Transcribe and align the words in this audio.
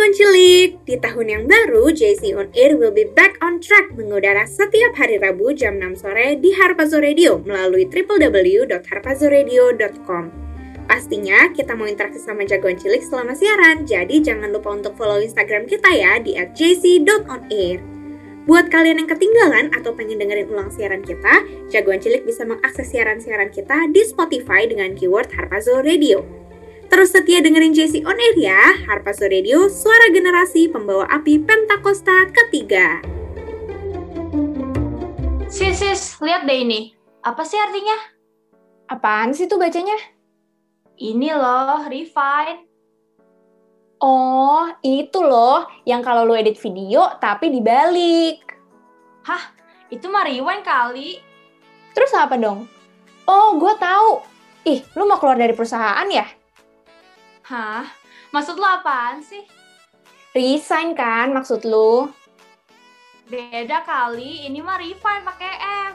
Jagoan 0.00 0.16
Cilik, 0.16 0.80
di 0.88 0.96
tahun 0.96 1.28
yang 1.28 1.44
baru, 1.44 1.92
JC 1.92 2.32
On 2.32 2.48
Air 2.56 2.80
will 2.80 2.88
be 2.88 3.04
back 3.04 3.36
on 3.44 3.60
track 3.60 3.92
mengudara 3.92 4.48
setiap 4.48 4.96
hari 4.96 5.20
Rabu 5.20 5.52
jam 5.52 5.76
6 5.76 6.00
sore 6.00 6.40
di 6.40 6.56
Harpazo 6.56 7.04
Radio 7.04 7.36
melalui 7.44 7.84
www.harpazoradio.com. 7.84 10.24
Pastinya 10.88 11.52
kita 11.52 11.76
mau 11.76 11.84
interaksi 11.84 12.16
sama 12.16 12.48
Jagoan 12.48 12.80
Cilik 12.80 13.04
selama 13.04 13.36
siaran, 13.36 13.84
jadi 13.84 14.24
jangan 14.24 14.48
lupa 14.48 14.72
untuk 14.72 14.96
follow 14.96 15.20
Instagram 15.20 15.68
kita 15.68 15.92
ya 15.92 16.16
di 16.16 16.32
@jc.onair. 16.48 17.84
Buat 18.48 18.72
kalian 18.72 19.04
yang 19.04 19.10
ketinggalan 19.12 19.68
atau 19.76 19.92
pengen 19.92 20.16
dengerin 20.16 20.48
ulang 20.48 20.72
siaran 20.72 21.04
kita, 21.04 21.44
Jagoan 21.68 22.00
Cilik 22.00 22.24
bisa 22.24 22.48
mengakses 22.48 22.88
siaran-siaran 22.88 23.52
kita 23.52 23.84
di 23.92 24.00
Spotify 24.08 24.64
dengan 24.64 24.96
keyword 24.96 25.28
Harpazo 25.36 25.84
Radio. 25.84 26.40
Terus 26.90 27.14
setia 27.14 27.38
dengerin 27.38 27.70
JC 27.70 28.02
On 28.02 28.18
Air 28.18 28.34
ya, 28.34 28.60
Harpazo 28.90 29.30
Radio, 29.30 29.70
suara 29.70 30.10
generasi 30.10 30.66
pembawa 30.66 31.06
api 31.06 31.38
Pentakosta 31.38 32.26
ketiga. 32.34 32.98
Sis, 35.46 35.78
sis, 35.78 36.18
lihat 36.18 36.50
deh 36.50 36.66
ini. 36.66 36.90
Apa 37.22 37.46
sih 37.46 37.62
artinya? 37.62 37.94
Apaan 38.90 39.30
sih 39.30 39.46
tuh 39.46 39.62
bacanya? 39.62 39.94
Ini 40.98 41.30
loh, 41.30 41.86
refine. 41.86 42.66
Oh, 44.02 44.66
itu 44.82 45.22
loh 45.22 45.70
yang 45.86 46.02
kalau 46.02 46.26
lo 46.26 46.34
edit 46.34 46.58
video 46.58 47.06
tapi 47.22 47.54
dibalik. 47.54 48.42
Hah, 49.30 49.54
itu 49.94 50.10
mah 50.10 50.26
rewind 50.26 50.66
kali. 50.66 51.22
Terus 51.94 52.10
apa 52.18 52.34
dong? 52.34 52.66
Oh, 53.30 53.54
gue 53.62 53.78
tahu. 53.78 54.26
Ih, 54.66 54.82
lu 54.98 55.06
mau 55.06 55.22
keluar 55.22 55.38
dari 55.38 55.54
perusahaan 55.54 56.08
ya? 56.10 56.39
Hah? 57.50 57.82
Maksud 58.30 58.62
lo 58.62 58.62
apaan 58.62 59.26
sih? 59.26 59.42
Resign 60.30 60.94
kan 60.94 61.34
maksud 61.34 61.66
lu? 61.66 62.06
Beda 63.26 63.82
kali, 63.82 64.46
ini 64.46 64.62
mah 64.62 64.78
refine 64.78 65.26
pakai 65.26 65.52
F. 65.90 65.94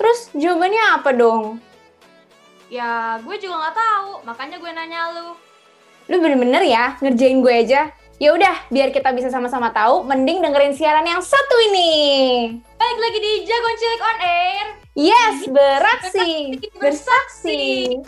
Terus 0.00 0.32
jawabannya 0.32 0.82
apa 0.96 1.10
dong? 1.12 1.60
Ya, 2.72 3.20
gue 3.20 3.36
juga 3.36 3.68
nggak 3.68 3.76
tahu, 3.76 4.10
makanya 4.24 4.56
gue 4.56 4.70
nanya 4.72 5.00
lu. 5.12 5.36
Lu 6.08 6.16
bener-bener 6.24 6.64
ya 6.64 6.96
ngerjain 7.04 7.44
gue 7.44 7.52
aja. 7.52 7.92
Ya 8.16 8.32
udah, 8.32 8.64
biar 8.72 8.96
kita 8.96 9.12
bisa 9.12 9.28
sama-sama 9.28 9.76
tahu, 9.76 10.08
mending 10.08 10.40
dengerin 10.40 10.72
siaran 10.72 11.04
yang 11.04 11.20
satu 11.20 11.56
ini. 11.68 11.92
Balik 12.80 12.96
lagi 12.96 13.18
di 13.20 13.32
Jagoan 13.44 13.76
Cilik 13.76 14.00
on 14.00 14.18
Air. 14.24 14.66
Yes, 14.96 15.36
beraksi, 15.52 16.56
bersaksi. 16.80 18.00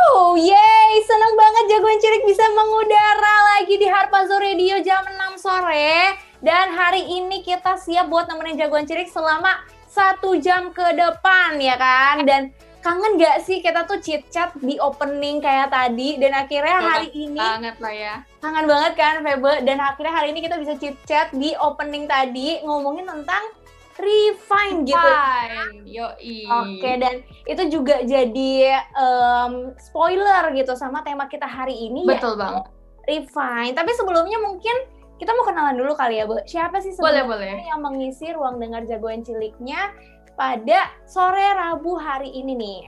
Wow, 0.00 0.32
yay, 0.32 0.92
seneng 1.04 1.36
banget 1.36 1.76
Jagoan 1.76 2.00
Cilik 2.00 2.24
bisa 2.24 2.48
mengudara 2.56 3.34
lagi 3.52 3.76
di 3.76 3.84
Harpazo 3.84 4.40
Radio 4.40 4.80
jam 4.80 5.04
6 5.04 5.36
sore. 5.36 6.16
Dan 6.40 6.72
hari 6.72 7.04
ini 7.04 7.44
kita 7.44 7.76
siap 7.76 8.08
buat 8.08 8.24
nemenin 8.24 8.56
Jagoan 8.56 8.88
Cilik 8.88 9.12
selama 9.12 9.60
satu 9.84 10.40
jam 10.40 10.72
ke 10.72 10.96
depan 10.96 11.60
ya 11.60 11.76
kan. 11.76 12.24
Dan 12.24 12.48
kangen 12.80 13.20
gak 13.20 13.44
sih 13.44 13.60
kita 13.60 13.84
tuh 13.84 14.00
chit 14.00 14.24
chat 14.32 14.56
di 14.56 14.80
opening 14.80 15.44
kayak 15.44 15.68
tadi 15.68 16.16
dan 16.16 16.32
akhirnya 16.32 16.80
hari 16.80 17.12
ini 17.12 17.36
banget 17.36 17.76
lah 17.76 17.92
ya 17.92 18.14
kangen 18.40 18.64
banget 18.64 18.92
kan 18.96 19.14
Febe 19.20 19.52
dan 19.68 19.84
akhirnya 19.84 20.14
hari 20.16 20.32
ini 20.32 20.40
kita 20.40 20.56
bisa 20.56 20.80
chit 20.80 20.96
chat 21.04 21.28
di 21.36 21.52
opening 21.60 22.08
tadi 22.08 22.64
ngomongin 22.64 23.04
tentang 23.04 23.52
refine 24.00 24.78
gitu. 24.82 24.98
Refine, 24.98 25.84
yoi. 25.84 26.36
Oke, 26.48 26.90
dan 26.98 27.14
itu 27.44 27.62
juga 27.70 28.00
jadi 28.02 28.80
um, 28.96 29.70
spoiler 29.76 30.50
gitu 30.52 30.72
sama 30.74 31.04
tema 31.04 31.28
kita 31.28 31.44
hari 31.44 31.76
ini 31.76 32.08
Betul 32.08 32.34
ya. 32.34 32.40
banget. 32.40 32.64
Refine. 33.06 33.72
Tapi 33.72 33.90
sebelumnya 33.94 34.40
mungkin 34.40 34.76
kita 35.16 35.36
mau 35.36 35.44
kenalan 35.44 35.76
dulu 35.76 35.92
kali 35.92 36.16
ya, 36.16 36.24
Bu. 36.24 36.40
Siapa 36.44 36.80
sih 36.80 36.96
Boleh, 36.96 37.20
sebenarnya 37.24 37.56
boleh. 37.56 37.68
yang 37.68 37.80
mengisi 37.80 38.26
ruang 38.32 38.56
dengar 38.56 38.88
jagoan 38.88 39.20
ciliknya 39.20 39.92
pada 40.32 40.88
sore 41.04 41.44
Rabu 41.52 42.00
hari 42.00 42.32
ini 42.32 42.56
nih? 42.56 42.80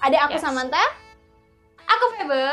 Ada 0.00 0.28
aku 0.28 0.36
Yes. 0.36 0.44
Samantha 0.44 0.80
Aku 1.86 2.04
Febe. 2.16 2.48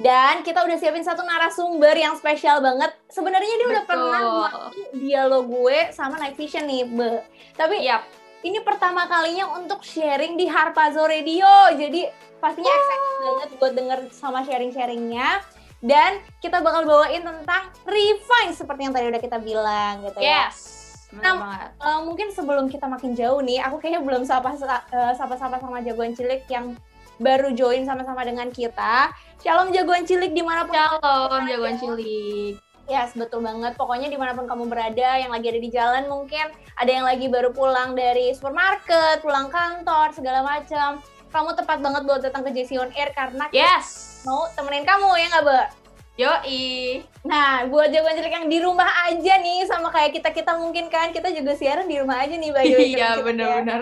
Dan 0.00 0.40
kita 0.40 0.64
udah 0.64 0.76
siapin 0.80 1.04
satu 1.04 1.20
narasumber 1.20 1.92
yang 1.92 2.16
spesial 2.16 2.64
banget. 2.64 2.88
Sebenarnya 3.12 3.52
dia 3.52 3.68
udah 3.68 3.84
Betul. 3.84 3.92
pernah 3.92 4.22
waktu 4.48 4.80
dialog 4.96 5.44
gue 5.44 5.78
sama 5.92 6.16
Night 6.16 6.40
Vision 6.40 6.64
nih, 6.64 6.88
Be. 6.88 7.20
Tapi 7.52 7.84
Yap. 7.84 8.08
ini 8.40 8.56
pertama 8.64 9.04
kalinya 9.04 9.52
untuk 9.60 9.84
sharing 9.84 10.40
di 10.40 10.48
Harpazo 10.48 11.04
Radio. 11.04 11.44
Jadi 11.76 12.08
pastinya 12.40 12.72
excited 12.72 13.12
banget 13.20 13.48
buat 13.60 13.72
denger 13.76 13.98
sama 14.16 14.40
sharing-sharingnya. 14.40 15.44
Dan 15.84 16.24
kita 16.40 16.64
bakal 16.64 16.88
bawain 16.88 17.20
tentang 17.20 17.68
refine 17.84 18.52
seperti 18.56 18.88
yang 18.88 18.92
tadi 18.96 19.12
udah 19.12 19.20
kita 19.20 19.36
bilang 19.40 20.00
gitu 20.04 20.20
ya. 20.24 20.48
Yes. 20.48 20.80
Nah, 21.12 21.36
banget. 21.36 21.68
Eh, 21.76 22.00
mungkin 22.06 22.28
sebelum 22.32 22.64
kita 22.72 22.86
makin 22.88 23.12
jauh 23.12 23.40
nih, 23.44 23.60
aku 23.60 23.82
kayaknya 23.82 24.00
belum 24.00 24.22
eh, 24.24 25.12
sapa-sapa 25.16 25.56
sama 25.60 25.84
jagoan 25.84 26.16
cilik 26.16 26.48
yang 26.48 26.72
baru 27.20 27.52
join 27.52 27.84
sama-sama 27.84 28.24
dengan 28.24 28.48
kita. 28.48 29.12
Shalom 29.44 29.70
jagoan 29.70 30.08
cilik 30.08 30.32
di 30.32 30.40
mana 30.40 30.64
pun 30.64 30.74
Shalom, 30.74 31.44
jagoan 31.44 31.76
cilik. 31.76 32.56
Yes, 32.90 33.14
betul 33.14 33.46
banget. 33.46 33.78
Pokoknya 33.78 34.10
di 34.10 34.18
mana 34.18 34.34
pun 34.34 34.50
kamu 34.50 34.66
berada, 34.66 35.14
yang 35.14 35.30
lagi 35.30 35.46
ada 35.46 35.60
di 35.62 35.70
jalan 35.70 36.10
mungkin, 36.10 36.50
ada 36.74 36.90
yang 36.90 37.06
lagi 37.06 37.30
baru 37.30 37.54
pulang 37.54 37.94
dari 37.94 38.34
supermarket, 38.34 39.22
pulang 39.22 39.46
kantor, 39.46 40.10
segala 40.10 40.42
macam. 40.42 40.98
Kamu 41.30 41.54
tepat 41.54 41.78
banget 41.78 42.02
buat 42.02 42.18
datang 42.26 42.42
ke 42.42 42.50
JC 42.50 42.82
On 42.82 42.90
Air 42.90 43.14
karena 43.14 43.46
Yes. 43.54 44.18
mau 44.26 44.50
temenin 44.58 44.82
kamu 44.82 45.06
ya 45.14 45.26
nggak, 45.30 45.44
Be? 45.46 45.79
Yoi. 46.20 47.00
Nah, 47.22 47.64
buat 47.64 47.88
jagoan 47.88 48.12
cilik 48.12 48.32
yang 48.34 48.46
di 48.46 48.60
rumah 48.60 48.84
aja 49.06 49.34
nih, 49.36 49.64
sama 49.64 49.88
kayak 49.88 50.12
kita-kita 50.14 50.52
mungkin 50.52 50.88
kan, 50.88 51.08
kita 51.10 51.28
juga 51.30 51.52
siaran 51.52 51.84
di 51.84 51.96
rumah 51.96 52.20
aja 52.20 52.32
nih, 52.32 52.50
way, 52.50 52.60
Iya, 52.62 52.68
cilik-cilik 52.70 53.00
ya. 53.00 53.10
benar-benar. 53.20 53.80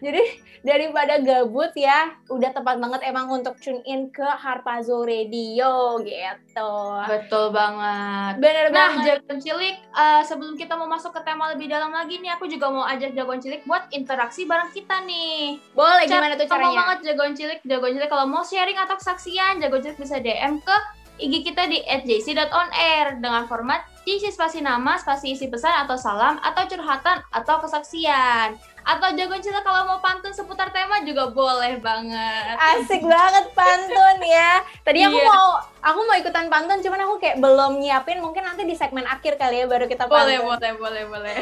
Jadi 0.00 0.22
daripada 0.60 1.14
gabut 1.18 1.72
ya, 1.74 2.08
udah 2.26 2.50
tepat 2.50 2.76
banget 2.76 3.00
emang 3.04 3.28
untuk 3.30 3.56
tune 3.56 3.84
in 3.84 4.08
ke 4.08 4.24
Harpazo 4.24 5.00
Radio 5.02 6.00
gitu. 6.00 6.72
Betul 7.04 7.52
banget. 7.52 8.32
Bener 8.38 8.66
Nah, 8.68 8.76
banget. 8.96 9.20
jagoan 9.20 9.38
cilik, 9.38 9.76
eh, 9.76 10.22
sebelum 10.24 10.56
kita 10.56 10.72
mau 10.74 10.88
masuk 10.88 11.12
ke 11.12 11.20
tema 11.20 11.52
lebih 11.52 11.68
dalam 11.68 11.88
lagi 11.88 12.16
nih, 12.16 12.32
aku 12.32 12.44
juga 12.46 12.68
mau 12.68 12.84
ajak 12.86 13.12
jagoan 13.12 13.40
cilik 13.40 13.60
buat 13.64 13.88
interaksi 13.90 14.44
bareng 14.44 14.72
kita 14.72 15.04
nih. 15.04 15.60
Boleh 15.72 16.04
Cara- 16.04 16.32
gimana 16.32 16.34
tuh 16.34 16.48
caranya? 16.48 16.80
banget 16.80 16.98
jagoan 17.02 17.32
cilik, 17.32 17.60
jagoan 17.60 17.92
cilik 17.92 18.08
kalau 18.08 18.24
mau 18.24 18.40
sharing 18.40 18.76
atau 18.78 18.96
kesaksian, 18.96 19.56
jagoan 19.58 19.80
cilik 19.80 19.98
bisa 19.98 20.16
DM 20.16 20.60
ke 20.60 20.76
IG 21.14 21.46
kita 21.46 21.70
di 21.70 21.78
@jc.onair 21.82 23.22
dengan 23.22 23.46
format 23.46 23.86
isi 24.04 24.34
spasi 24.34 24.60
nama, 24.60 24.98
spasi 24.98 25.38
isi 25.38 25.46
pesan 25.46 25.86
atau 25.86 25.94
salam 25.94 26.42
atau 26.42 26.66
curhatan 26.66 27.22
atau 27.30 27.62
kesaksian. 27.62 28.58
Atau 28.84 29.08
jagoan 29.12 29.40
cilik 29.40 29.60
kalau 29.60 29.84
mau 29.86 29.98
pantun 29.98 30.30
seputar 30.30 30.68
tema 30.68 31.00
juga 31.00 31.26
boleh 31.26 31.76
banget. 31.78 32.54
Asik 32.54 33.00
banget 33.02 33.48
pantun 33.52 34.16
ya. 34.20 34.60
Tadi 34.80 35.00
aku 35.00 35.16
Iya. 35.16 35.26
mau 35.26 35.48
aku 35.80 36.00
mau 36.00 36.14
ikutan 36.14 36.46
pantun 36.46 36.78
cuman 36.78 37.00
aku 37.02 37.14
kayak 37.18 37.36
belum 37.38 37.76
nyiapin 37.76 38.16
mungkin 38.18 38.40
nanti 38.40 38.62
di 38.62 38.72
segmen 38.72 39.04
akhir 39.04 39.34
kali 39.34 39.60
ya 39.60 39.66
baru 39.66 39.84
kita 39.84 40.04
Boleh, 40.04 40.36
pantun. 40.36 40.48
boleh, 40.52 40.72
boleh, 40.76 41.02
boleh. 41.06 41.36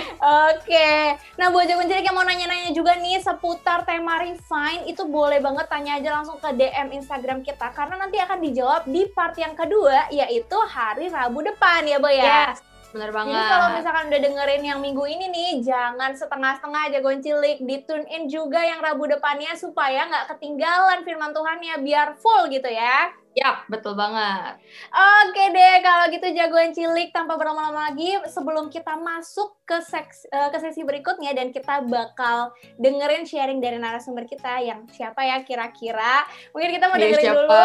Oke. 0.50 0.90
Nah, 1.34 1.46
buat 1.48 1.64
jagoan 1.64 1.86
cilik 1.86 2.02
yang 2.02 2.14
mau 2.14 2.22
nanya-nanya 2.22 2.70
juga 2.70 2.94
nih 2.94 3.18
seputar 3.18 3.82
tema 3.82 4.18
refine 4.18 4.86
itu 4.86 5.02
boleh 5.04 5.38
banget 5.38 5.66
tanya 5.66 5.96
aja 5.96 6.10
langsung 6.12 6.38
ke 6.38 6.48
DM 6.52 6.94
Instagram 6.94 7.42
kita 7.42 7.70
karena 7.70 7.96
nanti 7.96 8.16
akan 8.16 8.38
dijawab 8.38 8.82
di 8.84 9.06
part 9.08 9.34
yang 9.34 9.52
kedua 9.52 10.06
yaitu 10.08 10.56
hari 10.64 11.06
Rabu 11.06 11.42
depan 11.42 11.82
ya, 11.82 11.98
Boy 11.98 12.14
ya. 12.14 12.50
Yes, 12.50 12.58
bener 12.92 13.08
Jadi 13.08 13.18
banget. 13.18 13.44
kalau 13.48 13.68
misalkan 13.72 14.04
udah 14.06 14.20
dengerin 14.20 14.62
yang 14.62 14.78
minggu 14.78 15.04
ini 15.04 15.26
nih, 15.26 15.50
jangan 15.60 16.12
setengah-setengah 16.12 16.82
jagoan 16.92 17.18
cilik, 17.18 17.58
di 17.58 17.76
tune 17.82 18.06
in 18.06 18.28
juga 18.28 18.60
yang 18.60 18.78
Rabu 18.78 19.08
depannya 19.08 19.56
supaya 19.56 20.04
nggak 20.04 20.28
ketinggalan 20.30 21.00
firman 21.02 21.32
Tuhannya 21.32 21.80
biar 21.80 22.14
full 22.14 22.46
gitu 22.46 22.68
ya. 22.68 23.10
Yap, 23.32 23.64
betul 23.64 23.96
banget. 23.96 24.60
Oke 24.92 25.44
deh, 25.48 25.80
kalau 25.80 26.04
gitu 26.12 26.36
jagoan 26.36 26.76
cilik 26.76 27.08
tanpa 27.10 27.40
berlama-lama 27.40 27.88
lagi, 27.88 28.12
sebelum 28.28 28.68
kita 28.68 28.92
masuk 28.94 29.56
ke 29.64 29.80
seks, 29.80 30.28
eh, 30.28 30.52
ke 30.52 30.60
sesi 30.60 30.84
berikutnya 30.84 31.32
dan 31.32 31.48
kita 31.48 31.80
bakal 31.88 32.52
dengerin 32.76 33.24
sharing 33.24 33.56
dari 33.56 33.80
narasumber 33.80 34.28
kita 34.28 34.60
yang 34.60 34.84
siapa 34.92 35.24
ya 35.24 35.40
kira-kira. 35.40 36.28
Mungkin 36.52 36.76
kita 36.76 36.92
mau 36.92 37.00
Iya, 37.00 37.04
dengerin 37.08 37.24
siapa? 37.24 37.40
dulu 37.40 37.64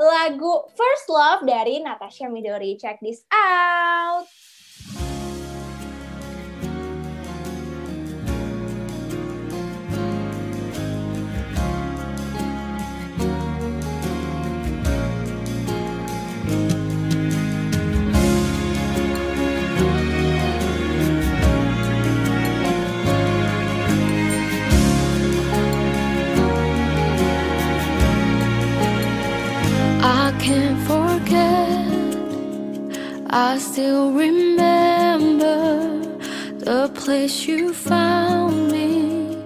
lagu 0.00 0.52
First 0.72 1.06
Love 1.12 1.44
dari 1.44 1.84
Natasha 1.84 2.32
Midori. 2.32 2.80
Check 2.80 3.04
this 3.04 3.20
out. 3.28 4.24
I 33.34 33.56
still 33.56 34.12
remember 34.12 35.98
the 36.58 36.90
place 36.94 37.46
you 37.46 37.72
found 37.72 38.70
me, 38.70 39.42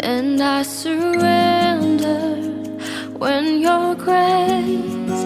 and 0.00 0.40
I 0.40 0.62
surrendered 0.62 2.00
when 3.20 3.58
your 3.58 3.94
grace 3.94 5.24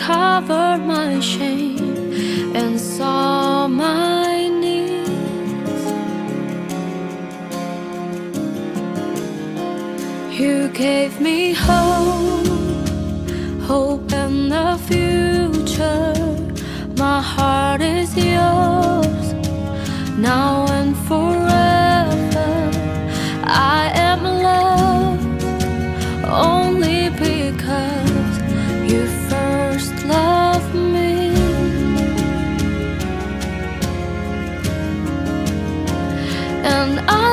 covered 0.00 0.78
my 0.78 1.20
shame 1.20 2.56
and 2.56 2.80
saw 2.80 3.68
my 3.68 4.48
needs. 4.48 5.10
You 10.40 10.70
gave 10.70 11.20
me 11.20 11.52
hope, 11.52 12.46
hope 13.60 14.10
and 14.14 14.50
the 14.50 14.78
future 14.88 16.15
my 16.96 17.20
heart 17.20 17.82
is 17.82 18.16
yours 18.16 19.32
now 20.16 20.66
and 20.70 20.96
forever. 21.08 22.70
I 23.44 23.90
am 23.94 24.22
loved 24.24 25.44
only 26.24 27.10
because 27.10 28.38
you 28.90 29.06
first 29.28 29.94
loved 30.04 30.74
me. 30.74 31.34
And 36.64 37.00
I 37.00 37.25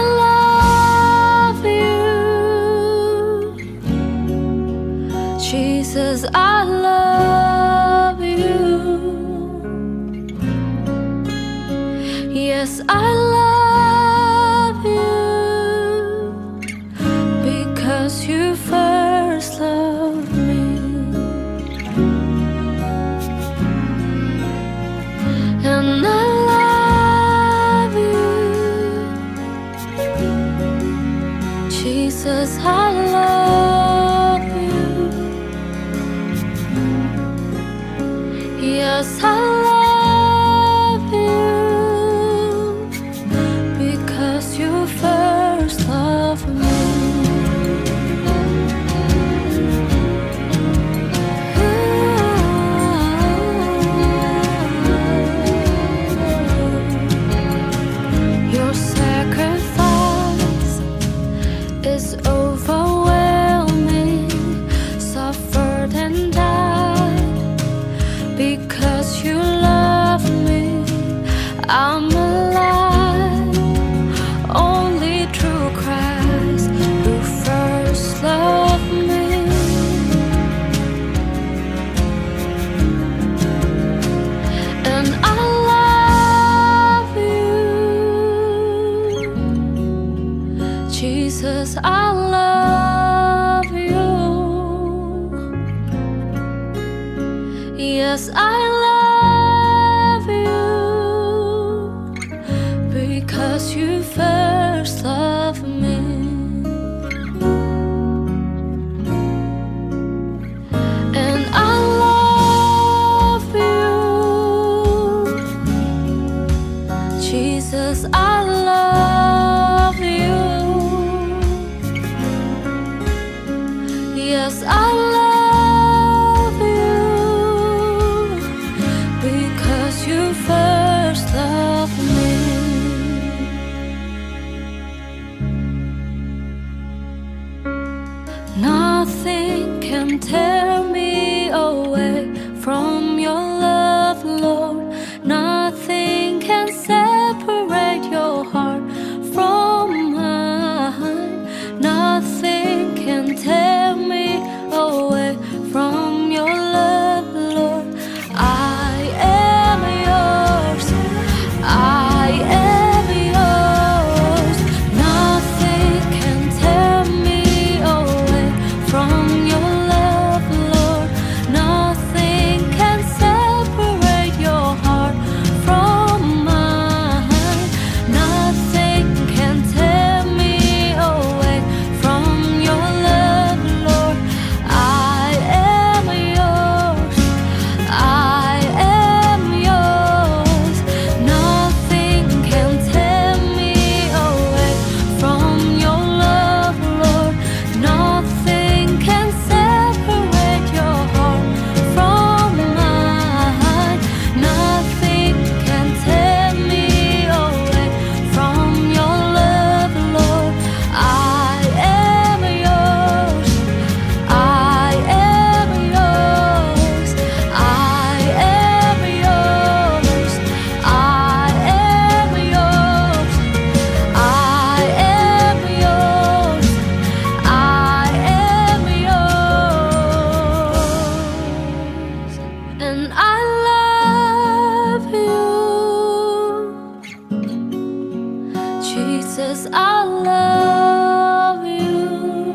Says 239.33 239.67
I 239.73 240.03
love 240.03 241.65
you. 241.65 242.53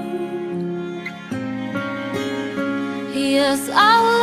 Yes, 3.12 3.68
I 3.72 4.17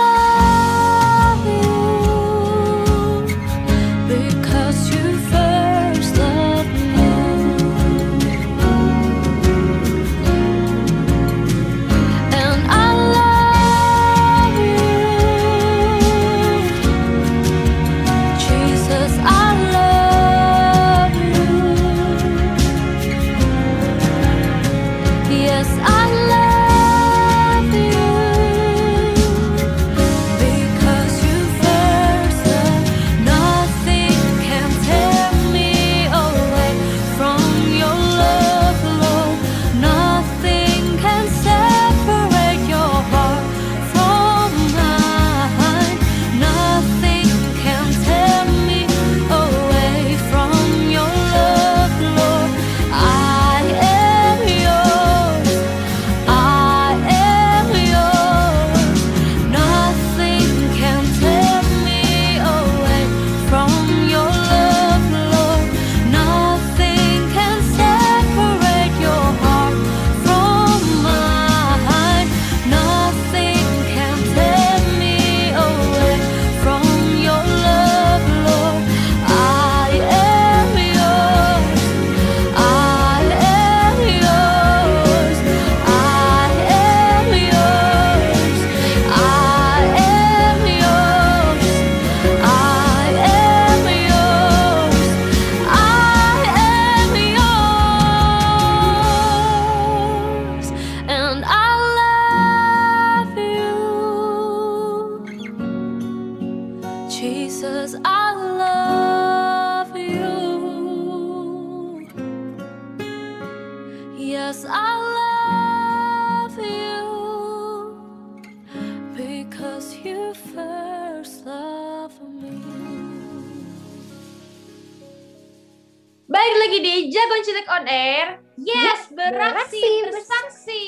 Jagoan 127.25 127.41
Cilik 127.41 127.67
on 127.73 127.85
Air. 127.89 128.37
Yes, 128.53 129.09
beraksi, 129.09 129.33
beraksi, 129.33 130.13
bersaksi. 130.13 130.83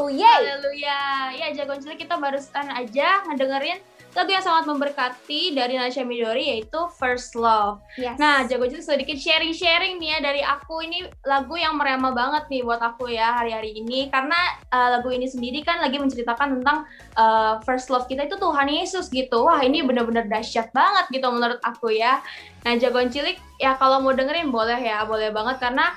Oh, 0.00 0.08
yeay. 0.08 0.24
Haleluya. 0.24 1.00
Ya, 1.36 1.46
Jagoan 1.52 1.84
Cilik 1.84 2.00
kita 2.00 2.16
barusan 2.16 2.64
aja 2.72 3.20
ngedengerin 3.28 3.76
lagu 4.16 4.32
yang 4.32 4.40
sangat 4.40 4.64
memberkati 4.64 5.52
dari 5.52 5.76
Nasya 5.76 6.08
Midori 6.08 6.56
yaitu 6.56 6.88
First 6.96 7.36
Love. 7.36 7.84
Yes. 8.00 8.16
Nah, 8.16 8.48
Jago 8.48 8.64
Cilik 8.64 8.80
sedikit 8.80 9.20
sharing-sharing 9.20 10.00
nih 10.00 10.16
ya 10.16 10.18
dari 10.24 10.40
aku 10.40 10.80
ini 10.80 11.04
lagu 11.28 11.52
yang 11.60 11.76
merema 11.76 12.16
banget 12.16 12.48
nih 12.48 12.64
buat 12.64 12.80
aku 12.80 13.12
ya 13.12 13.36
hari-hari 13.36 13.76
ini 13.76 14.08
karena 14.08 14.56
uh, 14.72 14.96
lagu 14.96 15.12
ini 15.12 15.28
sendiri 15.28 15.60
kan 15.60 15.84
lagi 15.84 16.00
menceritakan 16.00 16.58
tentang 16.58 16.88
uh, 17.20 17.60
first 17.68 17.92
love 17.92 18.08
kita 18.08 18.24
itu 18.24 18.40
Tuhan 18.40 18.72
Yesus 18.72 19.12
gitu. 19.12 19.44
Wah, 19.44 19.60
ini 19.60 19.84
bener-bener 19.84 20.24
dahsyat 20.24 20.72
banget 20.72 21.12
gitu 21.12 21.28
menurut 21.28 21.60
aku 21.60 21.92
ya. 21.92 22.24
Nah, 22.64 22.72
Jagoan 22.80 23.12
Cilik 23.12 23.36
ya 23.60 23.76
kalau 23.76 24.00
mau 24.00 24.16
dengerin 24.16 24.48
boleh 24.48 24.80
ya, 24.80 25.04
boleh 25.04 25.28
banget 25.28 25.60
karena 25.60 25.92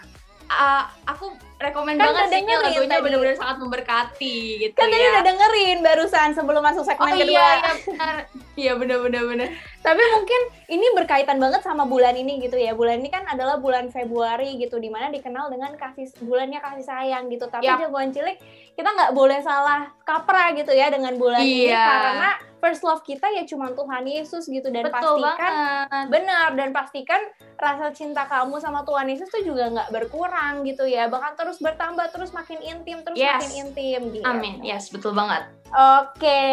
uh, 0.51 0.91
aku 1.07 1.31
rekomen 1.59 1.93
Kan 1.93 2.07
banget 2.09 2.23
sih 2.29 2.39
ini 2.39 2.53
lagunya 2.53 2.87
tadi. 2.89 3.03
bener-bener 3.03 3.35
sangat 3.35 3.57
memberkati 3.59 4.37
gitu 4.61 4.75
kan 4.75 4.87
tadi 4.87 4.95
ya. 4.97 5.11
udah 5.11 5.23
dengerin 5.23 5.77
barusan 5.79 6.29
sebelum 6.31 6.61
masuk 6.61 6.83
segmen 6.83 7.03
Oh 7.05 7.13
kedua. 7.13 7.27
iya, 7.29 7.51
iya 7.51 7.53
benar. 7.75 8.15
Iya 8.55 8.73
benar 8.75 8.99
benar. 9.25 9.47
Tapi 9.79 10.03
mungkin 10.09 10.41
ini 10.67 10.87
berkaitan 10.93 11.35
banget 11.35 11.61
sama 11.61 11.83
bulan 11.83 12.11
ini 12.13 12.39
gitu 12.39 12.55
ya. 12.55 12.71
Bulan 12.73 12.99
ini 12.99 13.07
kan 13.07 13.23
adalah 13.25 13.55
bulan 13.55 13.87
Februari 13.87 14.55
gitu, 14.55 14.75
di 14.75 14.87
mana 14.87 15.07
dikenal 15.07 15.47
dengan 15.47 15.71
kasih 15.73 16.11
bulannya 16.19 16.59
kasih 16.59 16.83
sayang 16.83 17.27
gitu. 17.27 17.45
Tapi 17.45 17.63
Yap. 17.63 17.79
jagoan 17.81 18.09
cilik 18.09 18.35
kita 18.73 18.89
nggak 18.89 19.11
boleh 19.11 19.39
salah 19.39 19.91
kaprah 20.01 20.51
gitu 20.53 20.71
ya 20.71 20.87
dengan 20.87 21.15
bulan 21.15 21.39
ini 21.39 21.67
Iya. 21.67 21.83
karena 21.83 22.29
first 22.57 22.79
love 22.81 22.99
kita 23.01 23.27
ya 23.29 23.43
cuma 23.45 23.71
Tuhan 23.71 24.03
Yesus 24.05 24.43
gitu 24.45 24.67
dan 24.67 24.83
Betul 24.85 25.19
pastikan 25.19 25.51
banget. 25.87 26.05
benar 26.09 26.49
dan 26.53 26.69
pastikan 26.69 27.21
rasa 27.55 27.87
cinta 27.89 28.23
kamu 28.25 28.55
sama 28.57 28.83
Tuhan 28.83 29.07
Yesus 29.07 29.27
tuh 29.27 29.39
juga 29.41 29.67
nggak 29.69 29.89
berkurang 29.89 30.63
gitu 30.63 30.83
ya, 30.85 31.07
bahkan 31.07 31.31
terus 31.33 31.48
bertambah 31.57 32.13
terus 32.13 32.29
makin 32.29 32.61
intim 32.61 33.01
terus 33.01 33.17
Yes. 33.17 33.41
makin 33.41 33.53
intim 33.65 34.01
gitu. 34.13 34.25
Amin. 34.29 34.61
Yes, 34.61 34.93
betul 34.93 35.17
banget. 35.17 35.49
Oke, 35.69 36.45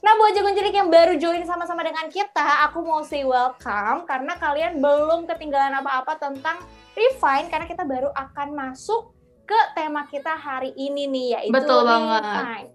nah 0.00 0.12
buat 0.16 0.32
jagoan 0.32 0.56
cilik 0.56 0.72
yang 0.72 0.88
baru 0.92 1.16
join 1.16 1.44
sama-sama 1.44 1.84
dengan 1.84 2.08
kita, 2.08 2.68
aku 2.68 2.84
mau 2.84 3.00
say 3.00 3.24
welcome 3.24 4.04
karena 4.04 4.36
kalian 4.36 4.80
belum 4.84 5.24
ketinggalan 5.24 5.72
apa-apa 5.80 6.20
tentang 6.20 6.60
Refine 6.94 7.50
karena 7.50 7.66
kita 7.66 7.82
baru 7.82 8.08
akan 8.14 8.54
masuk 8.54 9.10
ke 9.44 9.58
tema 9.74 10.06
kita 10.06 10.32
hari 10.32 10.70
ini 10.78 11.10
nih 11.10 11.26
yaitu 11.36 11.52
Betul 11.52 11.84
banget. 11.84 12.22
Refine. 12.22 12.68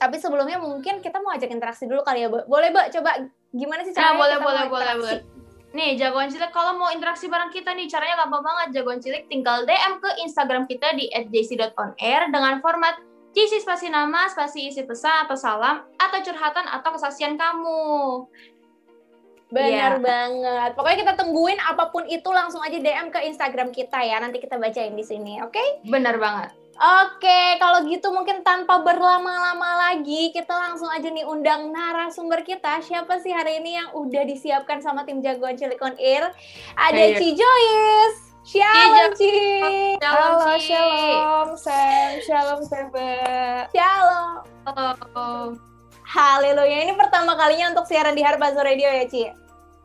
Tapi 0.00 0.16
sebelumnya 0.16 0.56
mungkin 0.56 1.04
kita 1.04 1.20
mau 1.20 1.34
ajak 1.36 1.50
interaksi 1.52 1.84
dulu 1.84 2.00
kali 2.00 2.24
ya, 2.24 2.32
Bu. 2.32 2.40
Boleh, 2.48 2.72
Mbak? 2.72 2.86
Coba 2.96 3.20
gimana 3.52 3.84
sih 3.84 3.92
Nah, 3.92 4.16
caranya 4.16 4.16
boleh 4.16 4.36
kita 4.38 4.46
boleh 4.46 4.62
mau 4.64 4.72
boleh 4.72 4.94
boleh. 4.96 5.20
Nih, 5.70 5.94
jagoan 5.94 6.26
cilik 6.26 6.50
kalau 6.50 6.74
mau 6.74 6.90
interaksi 6.90 7.30
bareng 7.30 7.54
kita 7.54 7.70
nih 7.70 7.86
caranya 7.86 8.26
gampang 8.26 8.42
banget. 8.42 8.82
Jagoan 8.82 8.98
cilik 8.98 9.30
tinggal 9.30 9.62
DM 9.62 10.02
ke 10.02 10.10
Instagram 10.26 10.66
kita 10.66 10.98
di 10.98 11.06
@jc.onair 11.30 12.26
dengan 12.34 12.58
format 12.58 12.98
JC 13.30 13.62
spasi 13.62 13.86
nama, 13.86 14.26
spasi 14.26 14.74
isi 14.74 14.82
pesan 14.82 15.30
atau 15.30 15.38
salam 15.38 15.86
atau 16.02 16.18
curhatan 16.18 16.66
atau 16.66 16.90
kesaksian 16.98 17.38
kamu. 17.38 18.26
Benar 19.50 19.98
Iya. 19.98 20.02
banget. 20.02 20.70
Pokoknya 20.78 20.98
kita 21.02 21.14
tungguin 21.18 21.58
apa 21.58 21.90
pun 21.90 22.06
itu 22.06 22.30
langsung 22.30 22.62
aja 22.62 22.78
DM 22.78 23.10
ke 23.10 23.18
Instagram 23.26 23.74
kita 23.74 23.98
ya. 24.00 24.22
Nanti 24.22 24.38
kita 24.38 24.56
bacain 24.56 24.94
di 24.94 25.02
sini, 25.02 25.42
oke? 25.42 25.82
Benar 25.84 26.16
banget. 26.16 26.54
Oke, 26.80 27.60
kalau 27.60 27.84
gitu 27.84 28.08
mungkin 28.08 28.40
tanpa 28.40 28.80
berlama-lama 28.80 29.90
lagi, 29.90 30.32
kita 30.32 30.48
langsung 30.48 30.88
aja 30.88 31.12
nih 31.12 31.28
undang 31.28 31.68
narasumber 31.68 32.40
kita. 32.40 32.80
Siapa 32.80 33.20
sih 33.20 33.28
hari 33.28 33.60
ini 33.60 33.76
yang 33.76 33.92
udah 33.92 34.24
disiapkan 34.24 34.80
sama 34.80 35.04
tim 35.04 35.20
jagoan 35.20 35.60
Cilik 35.60 35.76
on 35.82 35.92
Air? 36.00 36.32
Ada 36.80 37.02
Ayo. 37.04 37.18
Ci 37.20 37.28
Joyce. 37.36 38.18
Shalom, 38.40 39.12
Ci. 39.12 39.28
Shalom, 40.00 40.32
Halo, 40.40 40.56
Ci. 40.56 40.64
shalom, 40.64 41.48
Sam, 41.52 42.10
shalom, 42.24 42.60
Sebe. 42.64 43.12
Shalom. 43.68 44.32
Oh, 45.12 45.52
Haleluya. 46.10 46.90
Ini 46.90 46.92
pertama 46.98 47.38
kalinya 47.38 47.70
untuk 47.70 47.86
siaran 47.86 48.18
di 48.18 48.22
Harpazo 48.26 48.58
Radio 48.66 48.90
ya, 48.90 49.06
Ci? 49.06 49.30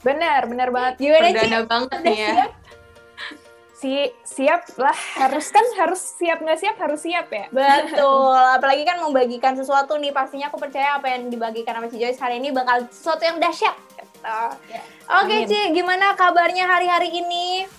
Benar, 0.01 0.49
benar 0.49 0.73
banget. 0.73 0.97
Gimana, 0.97 1.29
Ci? 1.29 1.37
perdana 1.37 1.59
banget 1.69 1.89
Udah 1.93 2.01
nih 2.01 2.17
ya. 2.17 2.33
siap? 2.33 2.51
Si 3.75 3.93
siap 4.23 4.61
lah, 4.81 4.97
harus 5.19 5.45
kan 5.53 5.61
harus 5.77 6.01
siap 6.01 6.41
nggak 6.41 6.57
siap 6.57 6.75
harus 6.81 7.01
siap 7.05 7.27
ya. 7.29 7.45
Betul, 7.53 8.41
apalagi 8.57 8.81
kan 8.87 8.97
membagikan 9.03 9.53
sesuatu 9.53 9.99
nih, 10.01 10.09
pastinya 10.15 10.49
aku 10.49 10.57
percaya 10.57 10.97
apa 10.97 11.11
yang 11.13 11.29
dibagikan 11.29 11.77
sama 11.77 11.91
Ci 11.91 12.01
Joyce 12.01 12.17
hari 12.17 12.41
ini 12.41 12.49
bakal 12.49 12.87
sesuatu 12.89 13.21
yang 13.21 13.37
dahsyat. 13.37 13.75
Gitu. 13.75 14.37
Oke 15.05 15.35
Amin. 15.37 15.45
Ci, 15.45 15.61
gimana 15.75 16.17
kabarnya 16.17 16.65
hari-hari 16.65 17.13
ini? 17.13 17.69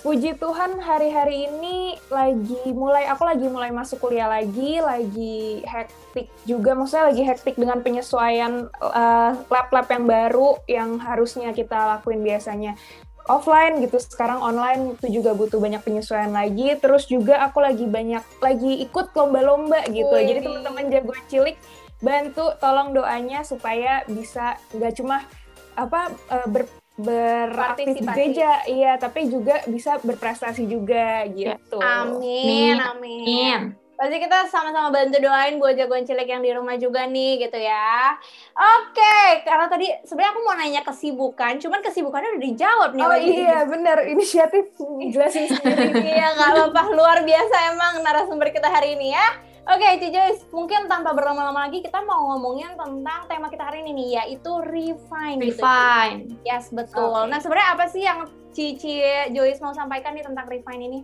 Puji 0.00 0.32
Tuhan 0.40 0.80
hari-hari 0.80 1.44
ini 1.44 1.92
lagi 2.08 2.72
mulai 2.72 3.04
aku 3.04 3.20
lagi 3.20 3.44
mulai 3.52 3.68
masuk 3.68 4.00
kuliah 4.08 4.32
lagi, 4.32 4.80
lagi 4.80 5.60
hektik 5.60 6.32
juga, 6.48 6.72
maksudnya 6.72 7.12
lagi 7.12 7.20
hektik 7.20 7.60
dengan 7.60 7.84
penyesuaian 7.84 8.72
eh, 8.72 9.32
lab-lab 9.52 9.86
yang 9.92 10.04
baru 10.08 10.48
yang 10.64 10.90
harusnya 11.04 11.52
kita 11.52 11.76
lakuin 11.76 12.24
biasanya 12.24 12.80
offline 13.28 13.84
gitu, 13.84 14.00
sekarang 14.00 14.40
online 14.40 14.96
itu 14.96 15.20
juga 15.20 15.36
butuh 15.36 15.60
banyak 15.60 15.84
penyesuaian 15.84 16.32
lagi. 16.32 16.80
Terus 16.80 17.04
juga 17.04 17.44
aku 17.44 17.60
lagi 17.60 17.84
banyak 17.84 18.24
lagi 18.40 18.80
ikut 18.80 19.12
lomba-lomba 19.12 19.84
gitu, 19.92 20.16
Wih. 20.16 20.24
jadi 20.24 20.40
teman-teman 20.48 20.88
jagoan 20.88 21.24
cilik 21.28 21.56
bantu 22.00 22.56
tolong 22.56 22.96
doanya 22.96 23.44
supaya 23.44 24.00
bisa 24.08 24.56
nggak 24.72 24.96
cuma 24.96 25.28
apa 25.76 26.08
eh, 26.32 26.48
ber 26.48 26.79
beraktif 27.00 27.96
gereja 28.00 28.64
iya 28.68 28.96
tapi 28.96 29.26
juga 29.26 29.64
bisa 29.66 29.96
berprestasi 30.00 30.64
juga 30.68 31.24
gitu 31.32 31.80
Amin, 31.80 32.76
Amin. 32.76 32.76
amin. 32.78 33.60
Amin. 33.60 33.60
Pasti 34.00 34.16
kita 34.16 34.48
sama-sama 34.48 34.88
bantu 34.88 35.20
doain 35.20 35.60
buat 35.60 35.76
jagoan 35.76 36.08
cilik 36.08 36.24
yang 36.24 36.40
di 36.40 36.48
rumah 36.56 36.72
juga 36.80 37.04
nih 37.04 37.36
gitu 37.36 37.60
ya. 37.60 38.16
Oke, 38.56 39.44
karena 39.44 39.68
tadi 39.68 39.92
sebenarnya 40.08 40.32
aku 40.32 40.40
mau 40.40 40.56
nanya 40.56 40.80
kesibukan, 40.80 41.60
cuman 41.60 41.84
kesibukannya 41.84 42.32
udah 42.32 42.44
dijawab 42.48 42.90
nih. 42.96 43.04
oh 43.04 43.18
iya 43.20 43.56
benar 43.68 44.00
inisiatif 44.08 44.72
jelasin 45.12 45.52
sendiri 45.52 46.00
Iya, 46.16 46.32
nggak 46.32 46.48
apa-apa. 46.48 46.82
Luar 46.96 47.20
biasa 47.28 47.76
emang 47.76 48.00
narasumber 48.00 48.48
kita 48.48 48.72
hari 48.72 48.96
ini 48.96 49.12
ya. 49.12 49.36
Oke, 49.70 49.86
Ci 50.02 50.10
Joyce, 50.10 50.42
mungkin 50.50 50.90
tanpa 50.90 51.14
berlama-lama 51.14 51.70
lagi 51.70 51.78
kita 51.78 52.02
mau 52.02 52.34
ngomongin 52.34 52.74
tentang 52.74 53.30
tema 53.30 53.46
kita 53.46 53.70
hari 53.70 53.86
ini 53.86 53.94
nih, 53.94 54.08
yaitu 54.18 54.50
refine. 54.66 55.38
gitu. 55.38 55.62
Refine. 55.62 56.26
Yes, 56.42 56.74
betul. 56.74 57.06
Oke. 57.06 57.30
Nah, 57.30 57.38
sebenarnya 57.38 57.68
apa 57.78 57.84
sih 57.86 58.02
yang 58.02 58.26
Cici 58.50 58.98
Joyce 59.30 59.62
mau 59.62 59.70
sampaikan 59.70 60.18
nih 60.18 60.26
tentang 60.26 60.50
refine 60.50 60.82
ini? 60.90 61.00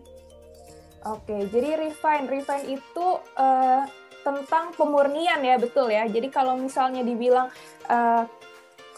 Oke, 1.06 1.46
jadi 1.46 1.78
refine, 1.78 2.26
refine 2.26 2.74
itu 2.74 3.06
eh, 3.38 3.82
tentang 4.26 4.74
pemurnian 4.74 5.46
ya, 5.46 5.62
betul 5.62 5.86
ya. 5.86 6.02
Jadi 6.10 6.26
kalau 6.26 6.58
misalnya 6.58 7.06
dibilang 7.06 7.46
eh, 7.86 8.22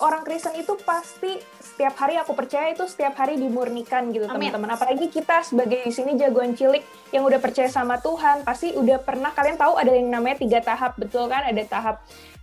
orang 0.00 0.22
Kristen 0.22 0.54
itu 0.54 0.78
pasti 0.82 1.38
setiap 1.58 1.94
hari 1.98 2.18
aku 2.18 2.34
percaya 2.34 2.70
itu 2.70 2.86
setiap 2.86 3.18
hari 3.18 3.38
dimurnikan 3.38 4.10
gitu 4.14 4.26
Amin. 4.30 4.50
teman-teman. 4.50 4.74
Apalagi 4.78 5.10
kita 5.10 5.42
sebagai 5.42 5.82
di 5.82 5.92
sini 5.94 6.14
jagoan 6.14 6.54
cilik 6.54 6.82
yang 7.10 7.26
udah 7.26 7.38
percaya 7.42 7.66
sama 7.70 7.98
Tuhan, 7.98 8.42
pasti 8.46 8.74
udah 8.74 9.02
pernah 9.02 9.34
kalian 9.34 9.58
tahu 9.58 9.78
ada 9.78 9.90
yang 9.90 10.10
namanya 10.10 10.42
tiga 10.42 10.62
tahap, 10.62 10.94
betul 10.98 11.26
kan? 11.26 11.46
Ada 11.46 11.62
tahap 11.66 11.96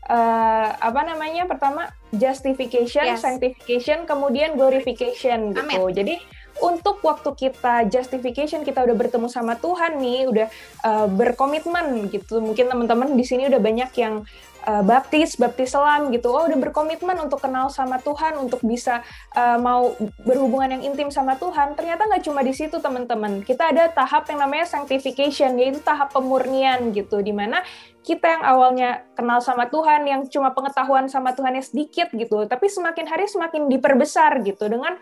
eh, 0.08 0.70
apa 0.76 1.02
namanya? 1.04 1.48
Pertama 1.48 1.92
justification, 2.12 3.08
Yes. 3.08 3.24
sanctification, 3.24 4.04
kemudian 4.04 4.56
glorification 4.60 5.56
gitu. 5.56 5.92
Jadi 5.92 6.16
untuk 6.64 7.04
waktu 7.04 7.36
kita 7.36 7.92
justification 7.92 8.64
kita 8.64 8.80
udah 8.80 8.96
bertemu 8.96 9.28
sama 9.28 9.60
Tuhan 9.60 10.00
nih, 10.00 10.32
udah 10.32 10.48
uh, 10.88 11.08
berkomitmen 11.12 12.08
gitu. 12.08 12.40
Mungkin 12.40 12.72
teman-teman 12.72 13.12
di 13.12 13.26
sini 13.28 13.52
udah 13.52 13.60
banyak 13.60 13.92
yang 14.00 14.24
uh, 14.66 14.84
baptis, 14.84 15.38
baptis 15.38 15.72
selam 15.72 16.10
gitu. 16.12 16.34
Oh, 16.34 16.44
udah 16.50 16.58
berkomitmen 16.58 17.16
untuk 17.22 17.40
kenal 17.40 17.70
sama 17.70 18.02
Tuhan, 18.02 18.42
untuk 18.42 18.60
bisa 18.66 19.06
uh, 19.38 19.62
mau 19.62 19.94
berhubungan 20.26 20.76
yang 20.76 20.84
intim 20.94 21.14
sama 21.14 21.38
Tuhan. 21.38 21.78
Ternyata 21.78 22.10
nggak 22.10 22.24
cuma 22.26 22.42
di 22.42 22.52
situ 22.52 22.82
teman-teman. 22.82 23.46
Kita 23.46 23.72
ada 23.72 23.88
tahap 23.94 24.28
yang 24.28 24.44
namanya 24.44 24.66
sanctification, 24.68 25.56
yaitu 25.62 25.80
tahap 25.80 26.12
pemurnian 26.12 26.92
gitu, 26.92 27.22
di 27.22 27.32
mana 27.32 27.62
kita 28.06 28.38
yang 28.38 28.44
awalnya 28.46 29.02
kenal 29.18 29.42
sama 29.42 29.66
Tuhan, 29.66 30.06
yang 30.06 30.22
cuma 30.30 30.54
pengetahuan 30.54 31.10
sama 31.10 31.34
Tuhannya 31.34 31.66
sedikit 31.66 32.14
gitu, 32.14 32.46
tapi 32.46 32.70
semakin 32.70 33.06
hari 33.10 33.26
semakin 33.26 33.66
diperbesar 33.66 34.46
gitu 34.46 34.70
dengan 34.70 34.94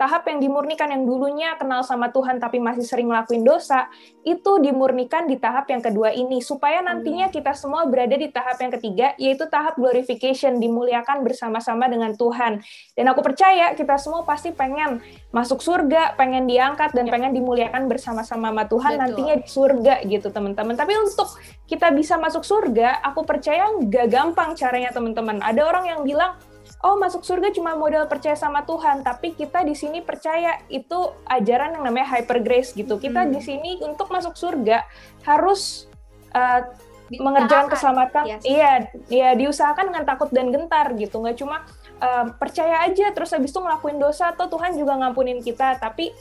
tahap 0.00 0.24
yang 0.32 0.40
dimurnikan 0.40 0.88
yang 0.88 1.04
dulunya 1.04 1.60
kenal 1.60 1.84
sama 1.84 2.08
Tuhan 2.08 2.40
tapi 2.40 2.56
masih 2.56 2.88
sering 2.88 3.12
ngelakuin 3.12 3.44
dosa, 3.44 3.92
itu 4.24 4.56
dimurnikan 4.64 5.28
di 5.28 5.36
tahap 5.36 5.68
yang 5.68 5.84
kedua 5.84 6.16
ini 6.16 6.40
supaya 6.40 6.80
nantinya 6.80 7.28
kita 7.28 7.52
semua 7.52 7.84
berada 7.84 8.16
di 8.16 8.32
tahap 8.32 8.56
yang 8.64 8.72
ketiga 8.80 9.12
yaitu 9.20 9.44
tahap 9.52 9.76
glorification 9.76 10.56
dimuliakan 10.56 11.20
bersama-sama 11.20 11.84
dengan 11.92 12.16
Tuhan. 12.16 12.64
Dan 12.96 13.04
aku 13.12 13.20
percaya 13.20 13.76
kita 13.76 14.00
semua 14.00 14.24
pasti 14.24 14.56
pengen 14.56 15.04
masuk 15.28 15.60
surga, 15.60 16.16
pengen 16.16 16.48
diangkat 16.48 16.96
dan 16.96 17.04
pengen 17.12 17.36
dimuliakan 17.36 17.84
bersama-sama 17.84 18.48
sama 18.48 18.64
Tuhan 18.64 18.96
Betul. 18.96 19.02
nantinya 19.04 19.34
di 19.36 19.46
surga 19.46 19.94
gitu 20.08 20.28
teman-teman. 20.32 20.74
Tapi 20.78 20.96
untuk 20.96 21.36
kita 21.68 21.92
bisa 21.92 22.16
masuk 22.16 22.40
surga, 22.40 23.04
aku 23.04 23.28
percaya 23.28 23.68
nggak 23.68 24.06
gampang 24.08 24.56
caranya 24.56 24.88
teman-teman. 24.96 25.44
Ada 25.44 25.60
orang 25.60 25.84
yang 25.90 26.00
bilang 26.00 26.40
oh 26.80 26.96
masuk 26.96 27.20
surga 27.20 27.52
cuma 27.52 27.76
modal 27.76 28.08
percaya 28.08 28.32
sama 28.32 28.64
Tuhan, 28.64 29.04
tapi 29.04 29.36
kita 29.36 29.60
di 29.68 29.76
sini 29.76 30.00
percaya 30.00 30.64
itu 30.72 31.12
ajaran 31.28 31.76
yang 31.76 31.84
namanya 31.84 32.16
hyper 32.16 32.40
grace 32.40 32.72
gitu. 32.72 32.96
Kita 32.96 33.28
Hmm. 33.28 33.32
di 33.36 33.40
sini 33.44 33.80
untuk 33.84 34.08
masuk 34.08 34.32
surga 34.32 34.88
harus 35.28 35.84
uh, 36.32 36.64
mengerjakan 37.10 37.66
keselamatan. 37.68 38.24
Yes. 38.24 38.42
Iya, 38.46 38.72
iya 39.10 39.28
diusahakan 39.34 39.90
dengan 39.90 40.04
takut 40.06 40.30
dan 40.30 40.48
gentar 40.54 40.94
gitu. 40.94 41.18
Nggak 41.20 41.36
cuma 41.42 41.66
um, 41.98 42.32
percaya 42.38 42.86
aja 42.86 43.10
terus 43.10 43.34
habis 43.34 43.50
itu 43.50 43.60
ngelakuin 43.60 43.98
dosa 43.98 44.30
atau 44.30 44.46
Tuhan 44.46 44.78
juga 44.78 44.94
ngampunin 44.94 45.42
kita, 45.42 45.76
tapi 45.82 46.14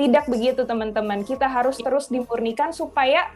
tidak 0.00 0.26
begitu 0.32 0.64
teman-teman. 0.64 1.22
Kita 1.28 1.44
harus 1.44 1.76
terus 1.76 2.08
dimurnikan 2.08 2.72
supaya 2.72 3.28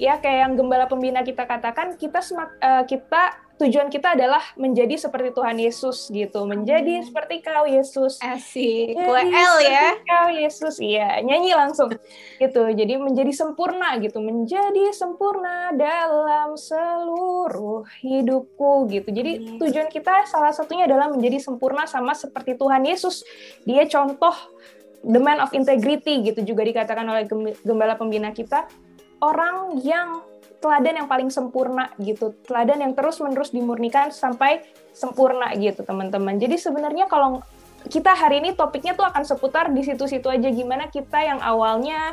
ya 0.00 0.16
kayak 0.16 0.48
yang 0.48 0.52
gembala 0.56 0.88
pembina 0.88 1.20
kita 1.20 1.44
katakan 1.44 2.00
kita 2.00 2.24
semak, 2.24 2.56
eh, 2.56 2.88
kita 2.88 3.36
tujuan 3.60 3.92
kita 3.92 4.16
adalah 4.16 4.40
menjadi 4.56 4.96
seperti 4.96 5.36
Tuhan 5.36 5.60
Yesus 5.60 6.08
gitu, 6.08 6.48
menjadi 6.48 7.04
seperti 7.04 7.44
Kau 7.44 7.68
Yesus. 7.68 8.16
Asik. 8.24 8.96
Kue 8.96 9.20
L 9.28 9.54
ya. 9.60 10.00
Kau 10.00 10.32
Yesus, 10.32 10.80
iya 10.80 11.20
nyanyi 11.20 11.52
langsung 11.52 11.92
gitu. 12.40 12.62
Jadi 12.72 12.96
menjadi 12.96 13.28
sempurna 13.36 14.00
gitu, 14.00 14.24
menjadi 14.24 14.96
sempurna 14.96 15.76
dalam 15.76 16.56
seluruh 16.56 17.84
hidupku 18.00 18.88
gitu. 18.88 19.12
Jadi 19.12 19.60
tujuan 19.60 19.92
kita 19.92 20.24
salah 20.24 20.56
satunya 20.56 20.88
adalah 20.88 21.12
menjadi 21.12 21.36
sempurna 21.36 21.84
sama 21.84 22.16
seperti 22.16 22.56
Tuhan 22.56 22.88
Yesus. 22.88 23.28
Dia 23.68 23.84
contoh 23.84 24.32
the 25.04 25.20
man 25.20 25.36
of 25.40 25.52
integrity 25.52 26.24
gitu 26.24 26.40
juga 26.44 26.64
dikatakan 26.64 27.04
oleh 27.04 27.24
gem- 27.28 27.56
gembala 27.60 27.96
pembina 27.96 28.32
kita 28.32 28.68
orang 29.20 29.80
yang 29.80 30.24
teladan 30.60 31.04
yang 31.04 31.08
paling 31.08 31.32
sempurna 31.32 31.88
gitu. 31.96 32.36
Teladan 32.44 32.84
yang 32.84 32.92
terus 32.92 33.16
menerus 33.24 33.52
dimurnikan 33.52 34.12
sampai 34.12 34.60
sempurna 34.92 35.52
gitu 35.56 35.80
teman-teman. 35.84 36.36
Jadi 36.36 36.60
sebenarnya 36.60 37.08
kalau 37.08 37.40
kita 37.88 38.12
hari 38.12 38.44
ini 38.44 38.52
topiknya 38.52 38.92
tuh 38.92 39.08
akan 39.08 39.24
seputar 39.24 39.72
di 39.72 39.80
situ-situ 39.80 40.28
aja. 40.28 40.48
Gimana 40.52 40.92
kita 40.92 41.16
yang 41.24 41.40
awalnya 41.40 42.12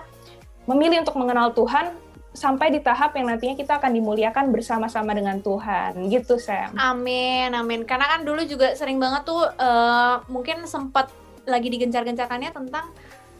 memilih 0.63 1.03
untuk 1.03 1.19
mengenal 1.19 1.51
Tuhan 1.51 1.91
sampai 2.31 2.69
di 2.69 2.79
tahap 2.79 3.17
yang 3.17 3.33
nantinya 3.33 3.57
kita 3.57 3.81
akan 3.81 3.91
dimuliakan 3.97 4.53
bersama-sama 4.53 5.11
dengan 5.11 5.43
Tuhan. 5.43 6.07
Gitu 6.07 6.39
Sam. 6.39 6.71
Amin, 6.79 7.51
amin. 7.51 7.83
Karena 7.83 8.15
kan 8.15 8.23
dulu 8.23 8.47
juga 8.47 8.71
sering 8.79 8.95
banget 9.01 9.27
tuh 9.27 9.43
eh, 9.43 10.15
mungkin 10.31 10.63
sempat 10.69 11.11
lagi 11.43 11.67
digencar-gencarkannya 11.67 12.51
tentang 12.51 12.91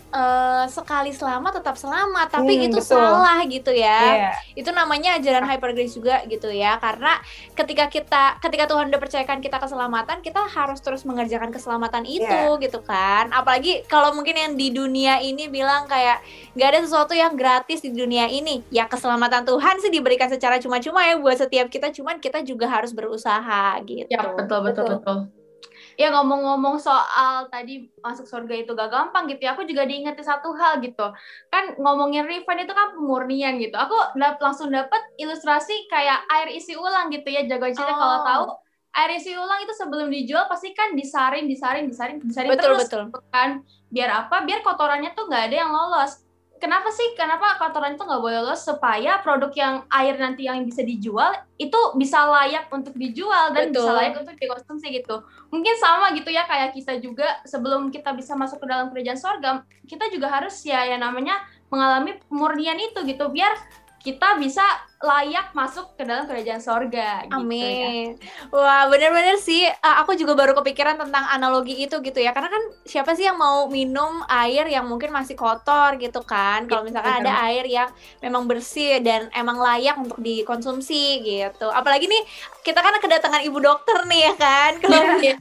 eh, 0.08 0.66
sekali 0.68 1.12
selamat 1.12 1.60
tetap 1.60 1.76
selamat, 1.76 2.28
tapi 2.32 2.54
Hmm, 2.56 2.66
itu 2.72 2.80
betul. 2.80 2.96
salah 2.96 3.44
gitu 3.44 3.72
ya. 3.72 4.00
Iya. 4.00 4.32
Itu 4.56 4.70
namanya 4.72 5.20
ajaran 5.20 5.44
hyper 5.44 5.72
grace 5.72 5.94
juga 5.94 6.24
gitu 6.26 6.48
ya. 6.48 6.80
Karena 6.80 7.20
ketika 7.54 7.86
kita 7.88 8.24
ketika 8.40 8.66
Tuhan 8.66 8.88
udah 8.88 8.98
percayakan 8.98 9.40
kita 9.40 9.60
keselamatan, 9.60 10.24
kita 10.24 10.42
harus 10.48 10.80
terus 10.80 11.04
mengerjakan 11.04 11.52
keselamatan 11.52 12.08
itu 12.08 12.24
Iya. 12.24 12.64
gitu 12.64 12.80
kan. 12.82 13.30
Apalagi 13.30 13.84
kalau 13.86 14.16
mungkin 14.16 14.34
yang 14.34 14.54
di 14.56 14.72
dunia 14.72 15.20
ini 15.20 15.48
bilang 15.48 15.86
kayak 15.86 16.24
nggak 16.56 16.70
ada 16.72 16.80
sesuatu 16.82 17.12
yang 17.12 17.36
gratis 17.36 17.84
di 17.84 17.92
dunia 17.92 18.26
ini. 18.28 18.64
Ya 18.72 18.88
keselamatan 18.88 19.44
Tuhan 19.44 19.84
sih 19.84 19.92
diberikan 19.92 20.32
secara 20.32 20.56
cuma-cuma 20.58 21.04
ya 21.04 21.20
buat 21.20 21.36
setiap 21.36 21.68
kita, 21.68 21.92
cuman 21.92 22.18
kita 22.18 22.42
juga 22.42 22.66
harus 22.66 22.96
berusaha 22.96 23.76
gitu. 23.84 24.08
Ya, 24.08 24.24
betul, 24.34 24.64
betul, 24.64 24.84
Betul. 24.88 24.98
betul. 25.04 25.37
Ya 25.98 26.14
ngomong-ngomong 26.14 26.78
soal 26.78 27.50
tadi 27.50 27.90
masuk 28.06 28.30
surga 28.30 28.54
itu 28.54 28.78
gak 28.78 28.94
gampang 28.94 29.26
gitu 29.26 29.50
ya, 29.50 29.58
aku 29.58 29.66
juga 29.66 29.82
diingetin 29.90 30.22
satu 30.22 30.54
hal 30.54 30.78
gitu. 30.86 31.10
Kan 31.50 31.74
ngomongin 31.82 32.30
refund 32.30 32.62
itu 32.62 32.70
kan 32.70 32.94
pemurnian 32.94 33.58
gitu. 33.58 33.74
Aku 33.74 33.98
dap- 34.14 34.38
langsung 34.38 34.70
dapet 34.70 35.02
ilustrasi 35.18 35.90
kayak 35.90 36.22
air 36.30 36.54
isi 36.54 36.78
ulang 36.78 37.10
gitu 37.10 37.26
ya, 37.34 37.50
jago 37.50 37.66
cerita 37.74 37.94
Oh. 37.94 37.98
kalau 37.98 38.20
tahu 38.22 38.44
air 38.94 39.12
isi 39.18 39.34
ulang 39.34 39.58
itu 39.66 39.74
sebelum 39.74 40.10
dijual 40.14 40.46
pasti 40.46 40.74
kan 40.78 40.94
disaring, 40.94 41.50
disaring, 41.50 41.90
disaring, 41.90 42.18
disaring 42.22 42.50
Betul, 42.54 42.78
terus 42.78 42.86
betul. 42.86 43.04
kan. 43.34 43.66
Biar 43.90 44.10
apa? 44.26 44.46
Biar 44.46 44.62
kotorannya 44.62 45.18
tuh 45.18 45.26
nggak 45.26 45.44
ada 45.50 45.56
yang 45.66 45.72
lolos. 45.74 46.27
Kenapa 46.58 46.90
sih? 46.90 47.14
Kenapa 47.14 47.58
kotoran 47.62 47.94
itu 47.94 48.02
nggak 48.02 48.22
boleh 48.22 48.42
lolos? 48.42 48.66
Supaya 48.66 49.22
produk 49.22 49.54
yang 49.54 49.76
air 49.94 50.18
nanti 50.18 50.50
yang 50.50 50.66
bisa 50.66 50.82
dijual 50.82 51.34
itu 51.58 51.78
bisa 51.98 52.26
layak 52.26 52.70
untuk 52.74 52.98
dijual 52.98 53.54
dan 53.54 53.70
bisa 53.70 53.86
Betul. 53.86 53.98
layak 53.98 54.16
untuk 54.26 54.36
dikonsumsi 54.38 54.88
gitu. 55.02 55.22
Mungkin 55.54 55.74
sama 55.78 56.14
gitu 56.18 56.30
ya 56.34 56.50
kayak 56.50 56.74
kita 56.74 56.98
juga 56.98 57.42
sebelum 57.46 57.94
kita 57.94 58.14
bisa 58.18 58.34
masuk 58.34 58.62
ke 58.62 58.68
dalam 58.70 58.90
kerajaan 58.90 59.20
sorga, 59.22 59.62
kita 59.86 60.10
juga 60.10 60.34
harus 60.34 60.58
ya 60.66 60.86
yang 60.86 61.02
namanya 61.02 61.38
mengalami 61.70 62.18
pemurnian 62.26 62.80
itu 62.82 63.06
gitu 63.06 63.30
biar 63.30 63.54
kita 64.08 64.40
bisa 64.40 64.64
layak 65.04 65.52
masuk 65.52 66.00
ke 66.00 66.08
dalam 66.08 66.26
kerajaan 66.26 66.64
sorga 66.64 67.28
gitu 67.28 67.36
ya. 67.36 67.44
Amin. 67.44 68.16
Wah, 68.50 68.88
bener-bener 68.88 69.36
sih. 69.36 69.68
uh, 69.68 69.96
aku 70.02 70.16
juga 70.16 70.34
baru 70.34 70.56
kepikiran 70.58 70.96
tentang 70.96 71.28
analogi 71.28 71.76
itu 71.76 72.00
gitu 72.00 72.18
ya. 72.18 72.32
Karena 72.32 72.48
kan 72.48 72.64
siapa 72.88 73.14
sih 73.14 73.28
yang 73.28 73.36
mau 73.36 73.68
minum 73.68 74.24
air 74.26 74.66
yang 74.72 74.88
mungkin 74.88 75.12
masih 75.12 75.36
kotor 75.36 76.00
gitu 76.00 76.24
kan? 76.24 76.66
Kalau 76.72 76.82
Iya, 76.82 76.88
misalkan 76.88 77.14
ada 77.20 77.34
air 77.52 77.68
yang 77.68 77.92
memang 78.24 78.48
bersih 78.48 79.04
dan 79.04 79.28
emang 79.36 79.60
layak 79.60 80.00
untuk 80.00 80.24
dikonsumsi 80.24 81.22
gitu. 81.22 81.68
Apalagi 81.68 82.08
nih 82.08 82.24
kita 82.64 82.80
kan 82.80 82.96
kedatangan 82.98 83.44
ibu 83.44 83.60
dokter 83.60 84.02
nih 84.08 84.32
ya 84.32 84.34
kan. 84.40 84.72
Kalau 84.82 85.20
Iya. 85.20 85.38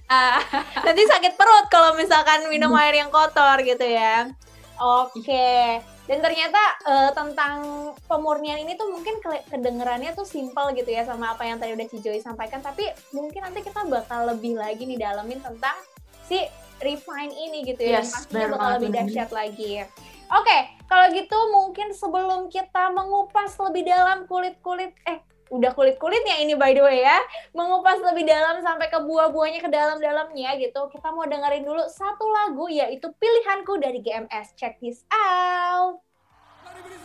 nanti 0.84 1.02
sakit 1.06 1.38
perut 1.38 1.70
kalau 1.70 1.94
misalkan 1.94 2.50
minum 2.50 2.74
air 2.76 2.98
yang 2.98 3.14
kotor 3.14 3.62
gitu 3.62 3.86
ya. 3.86 4.26
Oke. 4.76 5.80
Dan 6.06 6.22
ternyata 6.22 6.62
eh, 6.86 7.10
tentang 7.16 7.56
pemurnian 8.06 8.62
ini 8.62 8.78
tuh 8.78 8.86
mungkin 8.94 9.18
kele- 9.18 9.42
kedengerannya 9.50 10.14
tuh 10.14 10.22
simpel 10.22 10.70
gitu 10.76 10.86
ya 10.86 11.02
sama 11.02 11.34
apa 11.34 11.42
yang 11.42 11.58
tadi 11.58 11.74
udah 11.74 11.86
Cijoy 11.90 12.22
sampaikan, 12.22 12.62
tapi 12.62 12.86
mungkin 13.10 13.42
nanti 13.42 13.66
kita 13.66 13.82
bakal 13.90 14.30
lebih 14.30 14.54
lagi 14.54 14.86
nih 14.86 15.02
dalamin 15.02 15.42
tentang 15.42 15.74
si 16.30 16.46
refine 16.78 17.34
ini 17.34 17.66
gitu 17.66 17.82
ya. 17.82 18.00
Yes, 18.00 18.14
pastinya 18.14 18.54
bakal 18.54 18.68
lebih 18.78 18.90
dahsyat 18.94 19.30
lagi. 19.34 19.82
Oke, 20.26 20.58
kalau 20.90 21.06
gitu 21.14 21.38
mungkin 21.54 21.94
sebelum 21.94 22.40
kita 22.50 22.90
mengupas 22.90 23.54
lebih 23.62 23.86
dalam 23.86 24.26
kulit-kulit 24.26 24.94
eh 25.06 25.22
udah 25.46 25.70
kulit-kulitnya 25.78 26.42
ini 26.42 26.58
by 26.58 26.74
the 26.74 26.82
way 26.82 27.06
ya 27.06 27.22
mengupas 27.54 28.02
lebih 28.02 28.26
dalam 28.26 28.58
sampai 28.62 28.90
ke 28.90 28.98
buah-buahnya 28.98 29.60
ke 29.62 29.70
dalam-dalamnya 29.70 30.58
gitu. 30.58 30.90
Kita 30.90 31.14
mau 31.14 31.26
dengerin 31.26 31.62
dulu 31.62 31.86
satu 31.86 32.26
lagu 32.26 32.66
yaitu 32.66 33.10
Pilihanku 33.14 33.78
dari 33.78 34.02
GMS. 34.02 34.58
Check 34.58 34.82
this 34.82 35.06
out. 35.12 36.02
Katakan 36.66 36.96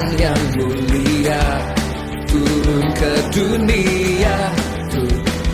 Tuhan 0.00 0.16
yang 0.16 0.42
mulia 0.56 1.44
Turun 2.24 2.86
ke 2.96 3.12
dunia 3.36 4.36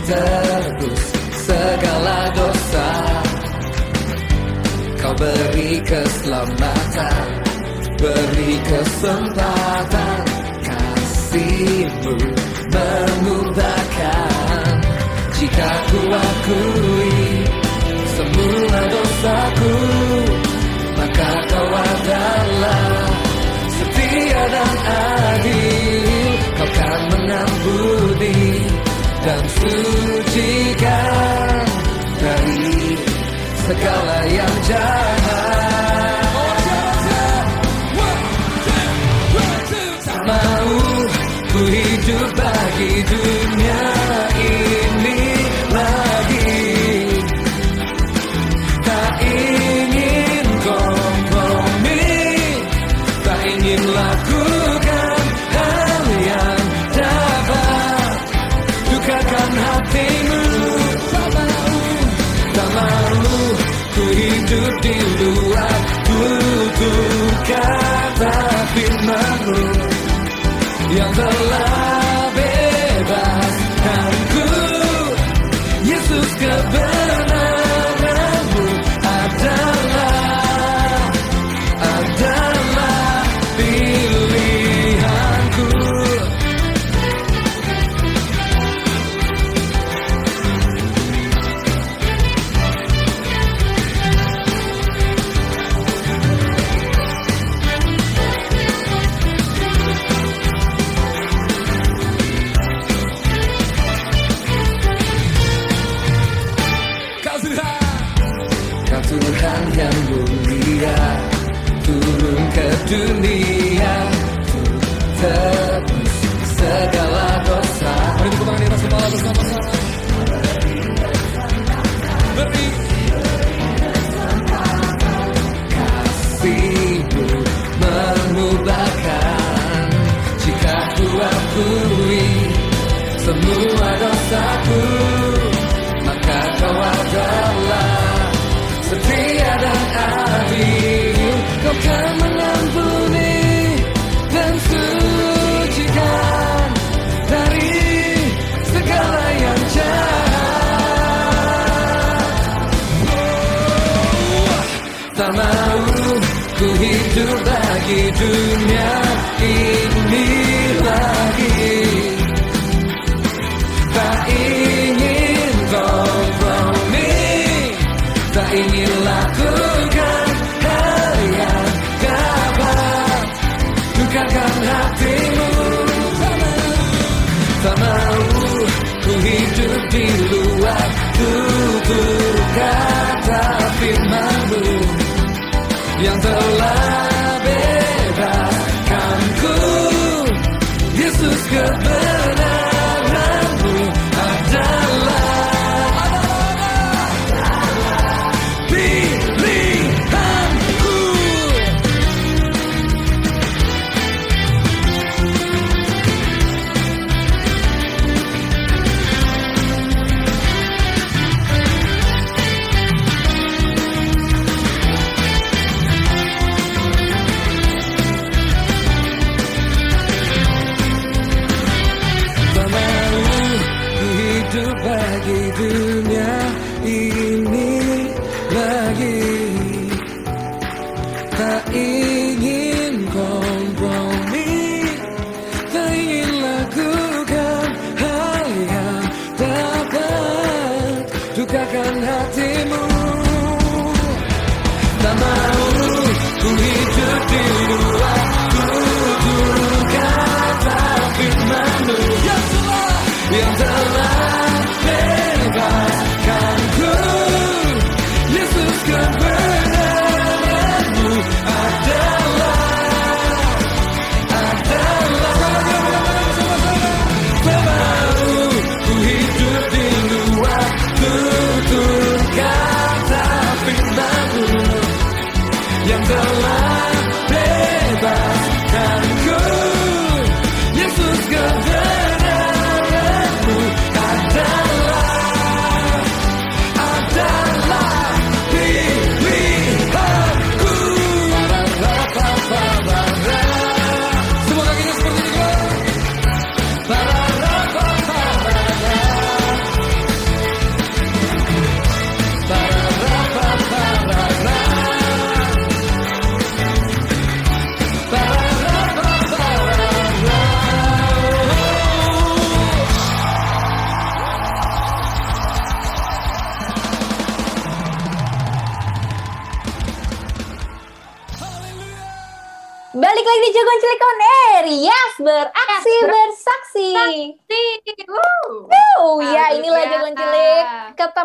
tebus 0.07 1.03
segala 1.43 2.31
dosa. 2.31 2.89
Kau 5.03 5.11
beri 5.19 5.83
keselamatan 5.83 7.27
Beri 7.99 8.53
kesempatan 8.63 10.19
Kasihmu 10.63 12.15
mengubahkan. 12.71 14.73
Jika 15.43 15.71
ku 15.91 16.01
akui 16.07 17.19
Semua 18.15 18.79
dosaku 18.95 19.75
maka 20.97 21.29
kau 21.51 21.67
adalah 21.67 22.46
adil. 24.97 26.05
Kau 26.57 26.69
kan 26.73 27.01
mengampuni 27.13 28.65
dan 29.21 29.41
sucikan 29.45 31.65
dari 32.17 32.97
segala 33.67 34.17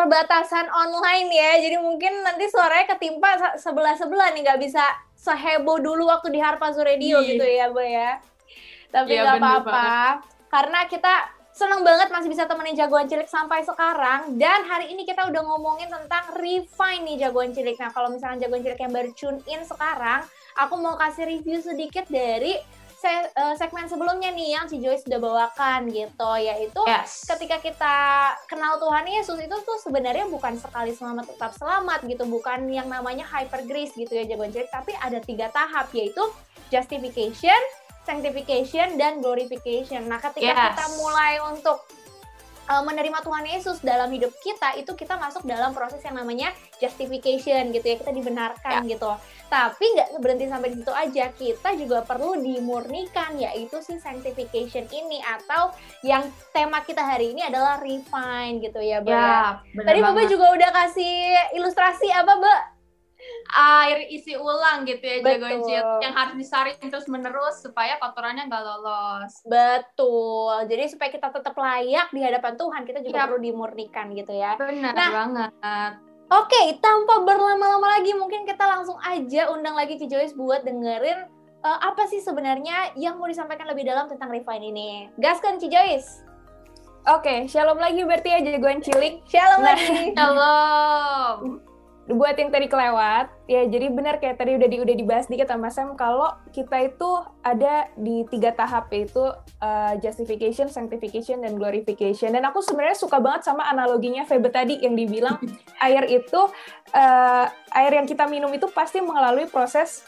keterbatasan 0.03 0.67
online 0.67 1.31
ya. 1.31 1.51
Jadi 1.63 1.77
mungkin 1.79 2.27
nanti 2.27 2.51
suaranya 2.51 2.99
ketimpa 2.99 3.55
sebelah-sebelah 3.55 4.35
nih 4.35 4.43
nggak 4.43 4.61
bisa 4.61 4.83
seheboh 5.15 5.79
dulu 5.79 6.11
waktu 6.11 6.35
di 6.35 6.43
Harpa 6.43 6.75
Radio 6.75 7.23
iya. 7.23 7.29
gitu 7.31 7.47
ya, 7.47 7.67
Bu 7.71 7.83
ya. 7.87 8.19
Tapi 8.91 9.15
iya, 9.15 9.23
nggak 9.23 9.39
ya, 9.39 9.43
apa-apa. 9.47 9.91
Karena 10.51 10.81
kita 10.91 11.15
seneng 11.55 11.85
banget 11.87 12.09
masih 12.11 12.33
bisa 12.33 12.49
temenin 12.49 12.75
jagoan 12.75 13.05
cilik 13.05 13.29
sampai 13.29 13.61
sekarang 13.61 14.41
dan 14.41 14.65
hari 14.65 14.89
ini 14.89 15.05
kita 15.05 15.29
udah 15.29 15.45
ngomongin 15.45 15.85
tentang 15.85 16.33
refine 16.41 17.05
nih 17.05 17.29
jagoan 17.29 17.53
cilik 17.53 17.77
nah 17.77 17.93
kalau 17.93 18.09
misalnya 18.09 18.49
jagoan 18.49 18.65
cilik 18.65 18.81
yang 18.81 18.89
baru 18.89 19.13
tune 19.13 19.37
in 19.45 19.61
sekarang 19.61 20.25
aku 20.57 20.81
mau 20.81 20.97
kasih 20.97 21.29
review 21.29 21.61
sedikit 21.61 22.09
dari 22.09 22.57
se- 23.03 23.27
eh, 23.29 23.55
segmen 23.59 23.85
sebelumnya 23.85 24.31
nih 24.31 24.55
yang 24.55 24.71
si 24.71 24.79
Joyce 24.79 25.03
sudah 25.03 25.19
bawakan 25.19 25.91
gitu, 25.91 26.31
yaitu 26.39 26.79
Yes. 26.87 27.27
ketika 27.27 27.59
kita 27.59 27.97
kenal 28.47 28.79
Tuhan 28.79 29.03
Yesus 29.05 29.35
itu 29.37 29.57
tuh 29.59 29.77
sebenarnya 29.77 30.31
bukan 30.31 30.55
sekali 30.55 30.95
selamat 30.95 31.35
tetap 31.35 31.51
selamat 31.53 32.07
gitu, 32.07 32.23
bukan 32.25 32.71
yang 32.71 32.87
namanya 32.87 33.27
hyper 33.27 33.67
grace 33.67 33.91
gitu 33.93 34.15
ya 34.15 34.23
jagoan 34.23 34.49
cilik, 34.49 34.71
tapi 34.71 34.95
ada 34.95 35.19
tiga 35.19 35.51
tahap 35.51 35.91
yaitu 35.91 36.23
justification, 36.71 37.59
sanctification, 38.07 38.95
dan 38.95 39.19
glorification. 39.19 40.07
Nah, 40.07 40.23
ketika 40.23 40.47
Yes. 40.49 40.63
kita 40.71 40.87
mulai 40.97 41.43
untuk 41.45 41.83
uh, 42.69 42.83
menerima 42.83 43.19
Tuhan 43.23 43.45
Yesus 43.49 43.79
dalam 43.81 44.11
hidup 44.13 44.31
kita, 44.43 44.77
itu 44.79 44.93
kita 44.95 45.19
masuk 45.19 45.47
dalam 45.47 45.73
proses 45.73 46.03
yang 46.03 46.19
namanya 46.19 46.51
justification 46.79 47.71
gitu 47.75 47.87
ya, 47.87 47.97
kita 47.99 48.13
dibenarkan 48.13 48.85
gitu. 48.91 49.13
Tapi 49.49 49.85
nggak 49.97 50.09
berhenti 50.19 50.47
sampai 50.51 50.69
di 50.73 50.77
situ 50.83 50.93
aja, 50.93 51.25
kita 51.33 51.71
juga 51.79 51.99
perlu 52.05 52.39
dimurnikan 52.39 53.37
yaitu 53.39 53.81
si 53.83 53.99
sanctification 53.99 54.87
ini 54.91 55.23
atau 55.23 55.73
yang 56.03 56.27
tema 56.51 56.83
kita 56.83 57.03
hari 57.03 57.33
ini 57.33 57.47
adalah 57.47 57.79
refine 57.81 58.61
gitu 58.61 58.81
ya, 58.83 59.01
Mbak. 59.01 59.13
ya. 59.13 59.63
Ya, 59.73 59.83
Tadi 59.83 59.99
Mbak 60.03 60.27
juga 60.29 60.47
udah 60.55 60.71
kasih 60.71 61.15
ilustrasi 61.57 62.09
apa, 62.11 62.35
Mbak? 62.39 62.82
Air 63.53 64.09
isi 64.09 64.33
ulang 64.33 64.83
gitu 64.83 65.01
ya 65.01 65.21
jagoan 65.21 65.61
cilik 65.61 65.85
yang 66.01 66.13
harus 66.13 66.35
disaring 66.35 66.79
terus 66.83 67.07
menerus 67.07 67.61
supaya 67.61 67.97
kotorannya 67.97 68.47
nggak 68.47 68.63
lolos. 68.63 69.33
Betul. 69.45 70.67
Jadi 70.67 70.85
supaya 70.89 71.11
kita 71.11 71.29
tetap 71.29 71.53
layak 71.53 72.09
di 72.09 72.21
hadapan 72.21 72.55
Tuhan, 72.55 72.83
kita 72.83 73.01
juga 73.01 73.19
Yap. 73.19 73.27
perlu 73.29 73.41
dimurnikan 73.41 74.07
gitu 74.13 74.33
ya. 74.33 74.57
Benar 74.57 74.93
Nah, 74.93 75.11
banget. 75.13 75.51
Oke, 76.33 76.61
tanpa 76.79 77.21
berlama-lama 77.21 78.01
lagi, 78.01 78.13
mungkin 78.13 78.43
kita 78.43 78.65
langsung 78.65 78.97
aja 78.99 79.53
undang 79.53 79.77
lagi 79.77 79.97
Ci 79.97 80.09
Joyce 80.09 80.33
buat 80.33 80.65
dengerin 80.65 81.29
eh, 81.63 81.79
apa 81.81 82.09
sih 82.09 82.19
sebenarnya 82.19 82.97
yang 82.97 83.17
mau 83.17 83.29
disampaikan 83.29 83.69
lebih 83.69 83.85
dalam 83.85 84.09
tentang 84.09 84.29
refine 84.29 84.65
ini. 84.65 84.91
Gaskan 85.15 85.61
Ci 85.61 85.69
Joyce. 85.69 86.25
Oke, 87.05 87.45
shalom 87.47 87.77
lagi 87.77 88.01
berarti 88.01 88.31
ya 88.31 88.39
jagoan 88.41 88.79
cilik. 88.79 89.27
Shalom 89.27 89.61
Nah. 89.61 89.69
lagi. 89.69 90.15
Shalom. 90.15 91.72
Buat 92.11 92.35
yang 92.35 92.51
tadi 92.51 92.67
kelewat 92.67 93.31
ya 93.47 93.63
jadi 93.71 93.87
benar 93.95 94.19
kayak 94.19 94.35
tadi 94.35 94.59
udah 94.59 94.67
di, 94.67 94.77
udah 94.83 94.97
dibahas 94.99 95.31
dikit 95.31 95.47
sama 95.47 95.71
Sam 95.71 95.95
kalau 95.95 96.35
kita 96.51 96.91
itu 96.91 97.11
ada 97.47 97.87
di 97.95 98.27
tiga 98.27 98.51
tahap 98.51 98.91
yaitu 98.91 99.23
uh, 99.63 99.95
justification, 100.03 100.67
sanctification 100.67 101.47
dan 101.47 101.55
glorification. 101.55 102.35
Dan 102.35 102.43
aku 102.43 102.59
sebenarnya 102.59 102.99
suka 102.99 103.23
banget 103.23 103.47
sama 103.47 103.71
analoginya 103.71 104.27
Febe 104.27 104.51
tadi 104.51 104.83
yang 104.83 104.99
dibilang 104.99 105.39
air 105.87 106.11
itu 106.11 106.41
uh, 106.91 107.47
air 107.71 107.93
yang 107.95 108.07
kita 108.11 108.27
minum 108.27 108.51
itu 108.51 108.67
pasti 108.75 108.99
melalui 108.99 109.47
proses 109.47 110.03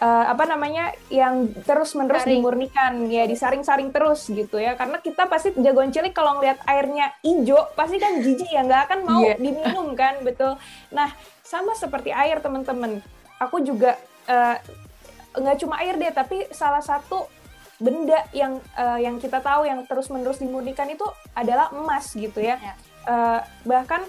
uh, 0.00 0.24
apa 0.26 0.44
namanya 0.48 0.90
yang 1.12 1.46
terus 1.62 1.92
menerus 1.94 2.24
Saring. 2.24 2.40
dimurnikan 2.40 3.06
ya 3.06 3.28
disaring-saring 3.28 3.92
terus 3.92 4.26
gitu 4.26 4.56
ya 4.56 4.74
karena 4.74 4.98
kita 4.98 5.28
pasti 5.28 5.52
jagoan 5.56 5.92
cilik 5.92 6.10
kalau 6.10 6.40
ngeliat 6.40 6.58
airnya 6.66 7.12
hijau 7.20 7.68
pasti 7.76 8.00
kan 8.00 8.18
jijik 8.18 8.48
ya 8.48 8.64
nggak 8.64 8.82
akan 8.88 8.98
mau 9.04 9.20
Iya. 9.22 9.36
diminum 9.36 9.92
kan 10.00 10.24
betul 10.24 10.56
nah 10.90 11.12
sama 11.44 11.76
seperti 11.76 12.10
air 12.10 12.40
teman-teman 12.40 13.04
aku 13.36 13.60
juga 13.60 14.00
eh, 14.26 14.56
nggak 15.30 15.56
cuma 15.62 15.78
air 15.78 15.94
deh 15.94 16.10
tapi 16.10 16.48
salah 16.50 16.82
satu 16.82 17.28
benda 17.76 18.24
yang 18.32 18.60
eh, 18.76 18.98
yang 19.04 19.16
kita 19.16 19.40
tahu 19.40 19.64
yang 19.64 19.84
terus-menerus 19.84 20.38
dimurnikan 20.38 20.88
itu 20.88 21.04
adalah 21.32 21.70
emas 21.72 22.12
gitu 22.12 22.40
ya 22.40 22.56
Ya. 22.56 22.74
Eh, 23.00 23.40
bahkan 23.64 24.04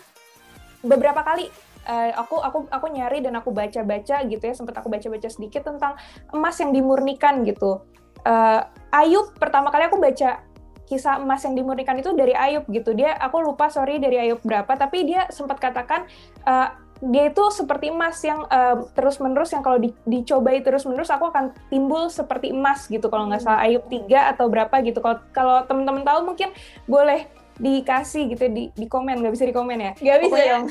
beberapa 0.84 1.23
kali 1.23 1.47
eh, 1.91 2.12
aku 2.15 2.39
aku 2.39 2.60
aku 2.71 2.86
nyari 2.88 3.19
dan 3.19 3.36
aku 3.36 3.51
baca-baca 3.51 4.23
gitu 4.23 4.43
ya 4.43 4.54
sempat 4.56 4.80
aku 4.80 4.88
baca-baca 4.88 5.27
sedikit 5.27 5.67
tentang 5.67 5.99
emas 6.32 6.56
yang 6.63 6.71
dimurnikan 6.71 7.43
gitu. 7.43 7.84
Eh, 8.23 8.62
Ayub 8.95 9.36
pertama 9.36 9.67
kali 9.69 9.91
aku 9.91 9.99
baca 9.99 10.47
kisah 10.88 11.23
emas 11.23 11.39
yang 11.47 11.56
dimurnikan 11.56 11.95
itu 11.99 12.12
dari 12.15 12.36
Ayub 12.36 12.67
gitu. 12.71 12.95
Dia 12.95 13.15
aku 13.19 13.43
lupa 13.43 13.67
sorry 13.67 13.99
dari 13.99 14.19
Ayub 14.23 14.39
berapa 14.43 14.71
tapi 14.80 15.04
dia 15.04 15.27
sempat 15.32 15.60
katakan 15.60 16.08
eh, 16.47 16.69
dia 17.01 17.34
itu 17.34 17.43
seperti 17.49 17.89
emas 17.89 18.21
yang 18.21 18.45
terus 18.93 19.17
menerus 19.17 19.49
yang 19.49 19.65
kalau 19.65 19.82
di- 19.82 19.97
dicobai 20.06 20.62
terus 20.62 20.86
menerus 20.86 21.10
aku 21.10 21.34
akan 21.34 21.49
timbul 21.73 22.13
seperti 22.13 22.54
emas 22.54 22.86
gitu 22.86 23.10
kalau 23.10 23.25
nggak 23.25 23.41
salah. 23.41 23.65
Ayub 23.65 23.89
3 23.89 24.38
atau 24.38 24.45
berapa 24.54 24.69
gitu. 24.86 25.01
Kalau 25.01 25.17
kalau 25.34 25.65
teman-teman 25.65 26.06
tahu 26.06 26.30
mungkin 26.30 26.54
boleh 26.86 27.25
dikasih 27.62 28.34
gitu 28.34 28.50
di 28.50 28.74
di 28.74 28.89
komen 28.89 29.21
nggak 29.21 29.34
bisa 29.38 29.45
di 29.45 29.54
komen 29.54 29.78
ya 29.78 29.91
Gak 29.93 30.17
bisa 30.26 30.41
dong. 30.50 30.65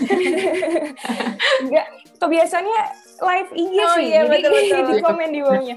Enggak, 1.62 1.86
kebiasaannya 2.18 2.80
live 3.20 3.50
IG 3.54 3.74
Oh 3.78 3.94
sih, 3.94 4.04
iya, 4.10 4.20
jadi 4.26 4.30
betul-betul. 4.32 4.80
di 4.90 4.94
komen 4.98 5.28
di 5.30 5.40
bawahnya. 5.40 5.76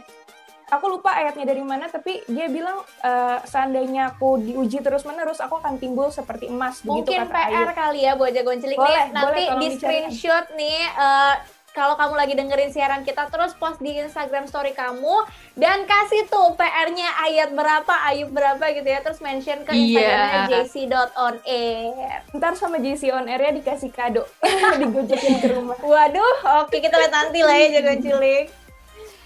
Aku 0.73 0.89
lupa 0.89 1.13
ayatnya 1.13 1.45
dari 1.45 1.61
mana, 1.61 1.85
tapi 1.85 2.25
dia 2.25 2.49
bilang 2.49 2.81
eh, 2.81 3.37
seandainya 3.45 4.17
aku 4.17 4.41
diuji 4.41 4.81
terus 4.81 5.05
menerus, 5.05 5.37
aku 5.37 5.61
akan 5.61 5.77
timbul 5.77 6.09
seperti 6.09 6.49
emas. 6.49 6.81
Begitu 6.81 7.13
Mungkin 7.13 7.19
kata 7.29 7.29
PR 7.29 7.51
Ayub. 7.53 7.77
kali 7.77 7.99
ya 8.01 8.11
buat 8.17 8.31
jagoan 8.33 8.57
cilik 8.57 8.77
Boleh, 8.81 8.89
nih. 8.89 9.13
Nanti 9.13 9.21
boleh, 9.29 9.45
tolong 9.45 9.61
di 9.61 9.67
screenshot 9.77 10.45
nih 10.57 10.79
eh, 10.89 11.35
kalau 11.73 11.97
kamu 11.97 12.13
lagi 12.13 12.33
dengerin 12.37 12.69
siaran 12.69 13.01
kita 13.01 13.27
terus 13.33 13.57
post 13.57 13.81
di 13.81 13.97
Instagram 13.97 14.45
story 14.45 14.77
kamu 14.77 15.25
dan 15.57 15.89
kasih 15.89 16.29
tuh 16.29 16.53
PR-nya 16.53 17.09
ayat 17.25 17.49
berapa, 17.57 17.93
ayub 18.13 18.29
berapa 18.29 18.61
gitu 18.77 18.85
ya. 18.85 19.01
Terus 19.01 19.19
mention 19.25 19.65
ke 19.65 19.73
Iya. 19.73 19.81
Instagramnya 19.81 20.39
jc.onair. 20.47 22.19
Ntar 22.37 22.53
sama 22.55 22.77
JC 22.77 23.09
on 23.09 23.25
air-nya 23.25 23.57
dikasih 23.57 23.89
kado, 23.89 24.29
digojekin 24.79 25.41
ke 25.41 25.49
rumah. 25.49 25.77
Waduh, 25.81 26.63
oke 26.63 26.77
kita 26.77 26.93
lihat 26.93 27.13
nanti 27.13 27.41
lah 27.41 27.55
ya 27.57 27.67
jagoan 27.81 27.99
cilik. 27.99 28.45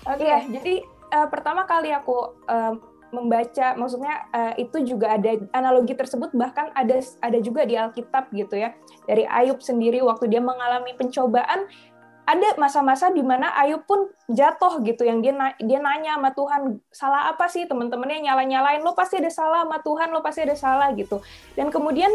Iya, 0.08 0.38
jadi 0.48 0.74
eh, 0.88 1.28
pertama 1.28 1.68
kali 1.68 1.92
aku 1.92 2.32
eh, 2.48 2.74
membaca, 3.12 3.76
maksudnya 3.76 4.28
eh, 4.32 4.64
itu 4.68 4.84
juga 4.84 5.16
ada 5.16 5.36
analogi 5.52 5.96
tersebut 5.96 6.32
bahkan 6.32 6.72
ada 6.76 7.00
ada 7.24 7.40
juga 7.40 7.64
di 7.64 7.76
Alkitab 7.76 8.32
gitu 8.32 8.56
ya 8.56 8.76
dari 9.08 9.24
Ayub 9.24 9.64
sendiri 9.64 10.04
waktu 10.04 10.28
dia 10.28 10.44
mengalami 10.44 10.92
pencobaan 10.96 11.68
ada 12.28 12.60
masa-masa 12.60 13.08
di 13.08 13.24
mana 13.24 13.56
Ayub 13.56 13.88
pun 13.88 14.12
jatuh 14.28 14.84
gitu 14.84 15.08
yang 15.08 15.24
dia 15.24 15.32
na- 15.32 15.56
dia 15.64 15.80
nanya 15.80 16.20
sama 16.20 16.36
Tuhan 16.36 16.62
salah 16.92 17.32
apa 17.32 17.48
sih? 17.48 17.64
Teman-temannya 17.64 18.28
nyala-nyalain 18.28 18.84
lo 18.84 18.92
pasti 18.92 19.24
ada 19.24 19.32
salah 19.32 19.64
sama 19.64 19.80
Tuhan 19.80 20.12
lo 20.12 20.20
pasti 20.20 20.44
ada 20.44 20.60
salah 20.60 20.92
gitu. 20.92 21.24
Dan 21.56 21.72
kemudian 21.72 22.12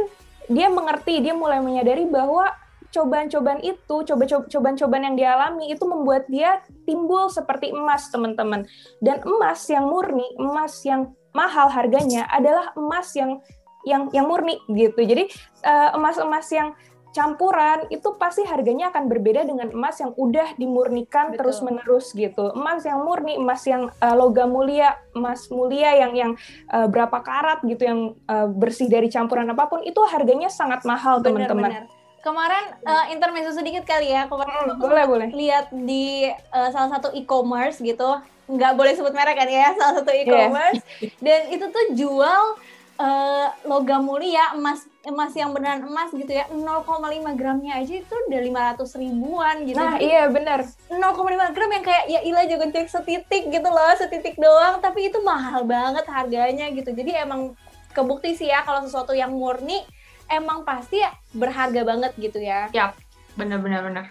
dia 0.53 0.69
mengerti 0.69 1.25
dia 1.25 1.33
mulai 1.33 1.65
menyadari 1.65 2.05
bahwa 2.05 2.53
cobaan-cobaan 2.93 3.65
itu 3.65 3.97
coba 4.05 4.23
cobaan-cobaan 4.29 5.05
yang 5.09 5.17
dialami 5.17 5.73
itu 5.73 5.85
membuat 5.89 6.29
dia 6.29 6.61
timbul 6.85 7.33
seperti 7.33 7.73
emas 7.73 8.13
teman-teman 8.13 8.69
dan 9.01 9.25
emas 9.25 9.65
yang 9.73 9.89
murni 9.89 10.29
emas 10.37 10.77
yang 10.85 11.17
mahal 11.33 11.73
harganya 11.73 12.29
adalah 12.29 12.69
emas 12.77 13.09
yang 13.17 13.41
yang 13.89 14.13
yang 14.13 14.29
murni 14.29 14.61
gitu. 14.69 15.01
Jadi 15.01 15.27
eh, 15.65 15.91
emas-emas 15.97 16.47
yang 16.53 16.77
campuran 17.13 17.87
itu 17.93 18.17
pasti 18.17 18.43
harganya 18.49 18.89
akan 18.89 19.09
berbeda 19.09 19.45
dengan 19.45 19.69
emas 19.69 20.01
yang 20.01 20.17
udah 20.17 20.57
dimurnikan 20.57 21.33
Betul. 21.33 21.39
terus 21.39 21.59
menerus 21.61 22.07
gitu 22.17 22.57
emas 22.57 22.83
yang 22.83 23.05
murni 23.05 23.37
emas 23.37 23.63
yang 23.69 23.93
eh, 23.93 24.17
logam 24.17 24.49
mulia 24.49 24.97
emas 25.13 25.47
mulia 25.53 25.93
yang 25.97 26.13
yang 26.17 26.33
eh, 26.73 26.89
berapa 26.89 27.21
karat 27.21 27.61
gitu 27.69 27.85
yang 27.85 28.01
eh, 28.27 28.49
bersih 28.49 28.89
dari 28.89 29.13
campuran 29.13 29.49
apa 29.53 29.69
pun 29.69 29.85
itu 29.85 30.01
harganya 30.09 30.49
sangat 30.49 30.83
mahal 30.89 31.21
teman-teman. 31.21 31.87
Kemarin 32.23 32.65
eh, 32.87 33.05
intermezzo 33.13 33.51
sedikit 33.51 33.83
kali 33.83 34.15
ya. 34.15 34.31
Kemarin 34.31 34.53
Hmm, 34.53 34.73
aku 34.79 34.87
boleh 34.87 35.05
boleh 35.11 35.29
lihat 35.35 35.75
di 35.75 36.31
eh, 36.31 36.69
salah 36.71 36.91
satu 36.95 37.11
e-commerce 37.13 37.83
gitu. 37.83 38.23
Nggak 38.47 38.73
boleh 38.79 38.93
sebut 38.95 39.11
merek 39.11 39.37
kan 39.37 39.49
ya, 39.51 39.75
salah 39.79 39.95
satu 40.01 40.13
e-commerce. 40.15 40.83
Dan 41.19 41.51
itu 41.51 41.67
tuh 41.67 41.85
jual 41.99 42.43
eh, 43.03 43.47
logam 43.67 44.07
mulia 44.07 44.55
emas 44.55 44.87
emas 45.03 45.35
yang 45.35 45.51
beneran 45.51 45.83
emas 45.83 46.15
gitu 46.15 46.31
ya 46.31 46.47
0,5 46.47 46.63
gramnya 47.35 47.83
aja 47.83 47.95
itu 47.99 48.15
udah 48.31 48.41
500 48.79 49.03
ribuan 49.03 49.57
gitu. 49.67 49.79
Nah 49.79 49.99
Jadi, 49.99 50.07
iya 50.07 50.31
benar 50.31 50.63
0,5 50.87 51.55
gram 51.55 51.71
yang 51.75 51.85
kayak 51.85 52.05
ya 52.07 52.21
ilah 52.23 52.45
jago 52.47 52.67
cek 52.71 52.87
setitik 52.87 53.51
gitu 53.51 53.69
loh 53.69 53.93
setitik 53.99 54.39
doang. 54.39 54.79
Tapi 54.79 55.11
itu 55.11 55.19
mahal 55.27 55.67
banget 55.67 56.07
harganya 56.07 56.71
gitu. 56.71 56.95
Jadi 56.95 57.19
emang 57.19 57.59
kebukti 57.91 58.39
sih 58.39 58.49
ya 58.49 58.63
kalau 58.63 58.87
sesuatu 58.87 59.11
yang 59.11 59.35
murni 59.35 59.83
emang 60.31 60.63
pasti 60.63 61.03
ya 61.03 61.11
berharga 61.35 61.83
banget 61.83 62.13
gitu 62.17 62.39
ya. 62.39 62.71
Bener-bener 63.35 63.83
bener. 63.83 64.07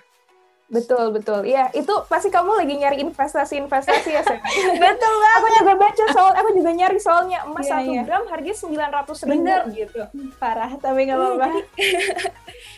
Betul 0.71 1.11
betul. 1.11 1.43
Ya 1.43 1.67
itu 1.71 1.91
pasti 2.07 2.31
kamu 2.31 2.55
lagi 2.55 2.73
nyari 2.73 2.97
investasi-investasi 3.03 4.09
ya 4.09 4.23
Sam 4.23 4.39
betul 4.83 5.15
aku 5.35 5.47
juga 5.59 5.73
baca 5.75 6.03
soal 6.09 6.31
aku 6.33 6.49
juga 6.55 6.71
nyari 6.71 6.95
soalnya 6.95 7.43
emas 7.43 7.67
Iya, 7.67 7.71
satu 7.75 7.91
iya. 7.91 8.01
gram 8.01 8.23
harganya 8.25 8.55
sembilan 8.55 8.89
ratus 8.93 9.17
ribu 9.23 9.43
Bener. 9.43 9.61
gitu. 9.69 10.01
Parah 10.35 10.71
tapi 10.75 10.99
nggak 11.05 11.13
Iya, 11.13 11.25
apa-apa. 11.27 11.47
Jadi- 11.51 11.67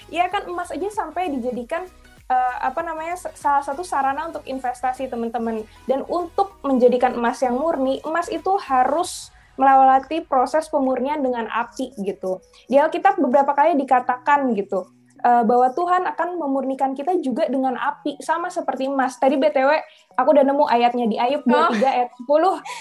Iya 0.09 0.25
kan 0.27 0.41
emas 0.45 0.69
aja 0.69 0.89
sampai 0.89 1.29
dijadikan 1.29 1.85
eh, 2.25 2.55
apa 2.59 2.81
namanya 2.81 3.13
salah 3.33 3.61
satu 3.61 3.81
sarana 3.81 4.25
untuk 4.27 4.41
investasi 4.43 5.05
teman-teman. 5.05 5.61
Dan 5.85 6.01
untuk 6.03 6.57
menjadikan 6.61 7.13
emas 7.13 7.37
yang 7.39 7.53
murni 7.53 8.01
emas 8.01 8.25
itu 8.27 8.57
harus 8.59 9.29
melewati 9.53 10.25
proses 10.25 10.65
pemurnian 10.65 11.21
dengan 11.21 11.45
api 11.45 11.93
gitu. 11.99 12.41
Di 12.65 12.75
Alkitab 12.75 13.17
beberapa 13.17 13.53
kali 13.53 13.77
dikatakan 13.77 14.49
gitu 14.53 14.89
bahwa 15.23 15.71
Tuhan 15.71 16.03
akan 16.05 16.29
memurnikan 16.35 16.91
kita 16.91 17.15
juga 17.17 17.47
dengan 17.47 17.73
api 17.73 18.19
sama 18.19 18.47
seperti 18.47 18.85
emas. 18.85 19.15
Tadi 19.15 19.35
BTW 19.35 19.69
aku 20.13 20.29
udah 20.29 20.43
nemu 20.43 20.67
ayatnya 20.67 21.05
di 21.05 21.15
Ayub 21.15 21.41
23 21.43 21.79
ayat 21.79 22.09
10, 22.11 22.27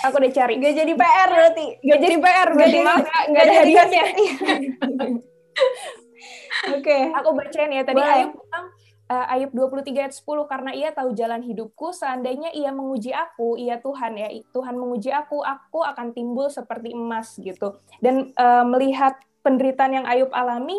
aku 0.03 0.15
udah 0.19 0.33
cari. 0.33 0.55
Gak 0.59 0.75
jadi 0.75 0.93
PR 0.93 1.29
berarti. 1.31 1.67
Gak 1.81 2.01
jadi 2.01 2.17
PR 2.19 2.29
Gak 2.43 2.51
berarti 2.53 2.71
jadi- 2.73 2.83
maaf, 2.83 2.99
nggak- 2.99 3.07
gak 3.07 3.25
nggak 3.31 3.43
ada 3.43 3.53
jadi 3.55 3.73
hadiahnya. 3.79 4.05
Oke. 6.73 6.97
Aku 7.13 7.29
bacain 7.33 7.71
ya 7.71 7.83
tadi 7.83 7.99
Boleh. 7.99 8.15
Ayub 8.19 8.31
bilang 8.35 8.67
eh, 9.09 9.33
Ayub 9.35 9.51
23 9.53 9.93
ayat 9.99 10.15
10 10.15 10.25
karena 10.47 10.71
ia 10.73 10.89
tahu 10.91 11.11
jalan 11.13 11.43
hidupku 11.43 11.91
seandainya 11.93 12.51
ia 12.53 12.71
menguji 12.71 13.11
aku 13.11 13.55
ia 13.55 13.77
Tuhan 13.79 14.15
ya 14.15 14.29
Tuhan 14.49 14.75
menguji 14.75 15.11
aku 15.11 15.43
aku 15.43 15.83
akan 15.83 16.11
timbul 16.13 16.49
seperti 16.49 16.95
emas 16.95 17.35
gitu 17.37 17.77
dan 17.99 18.31
eh, 18.31 18.65
melihat 18.65 19.19
penderitaan 19.43 19.93
yang 19.93 20.07
Ayub 20.07 20.31
alami 20.31 20.79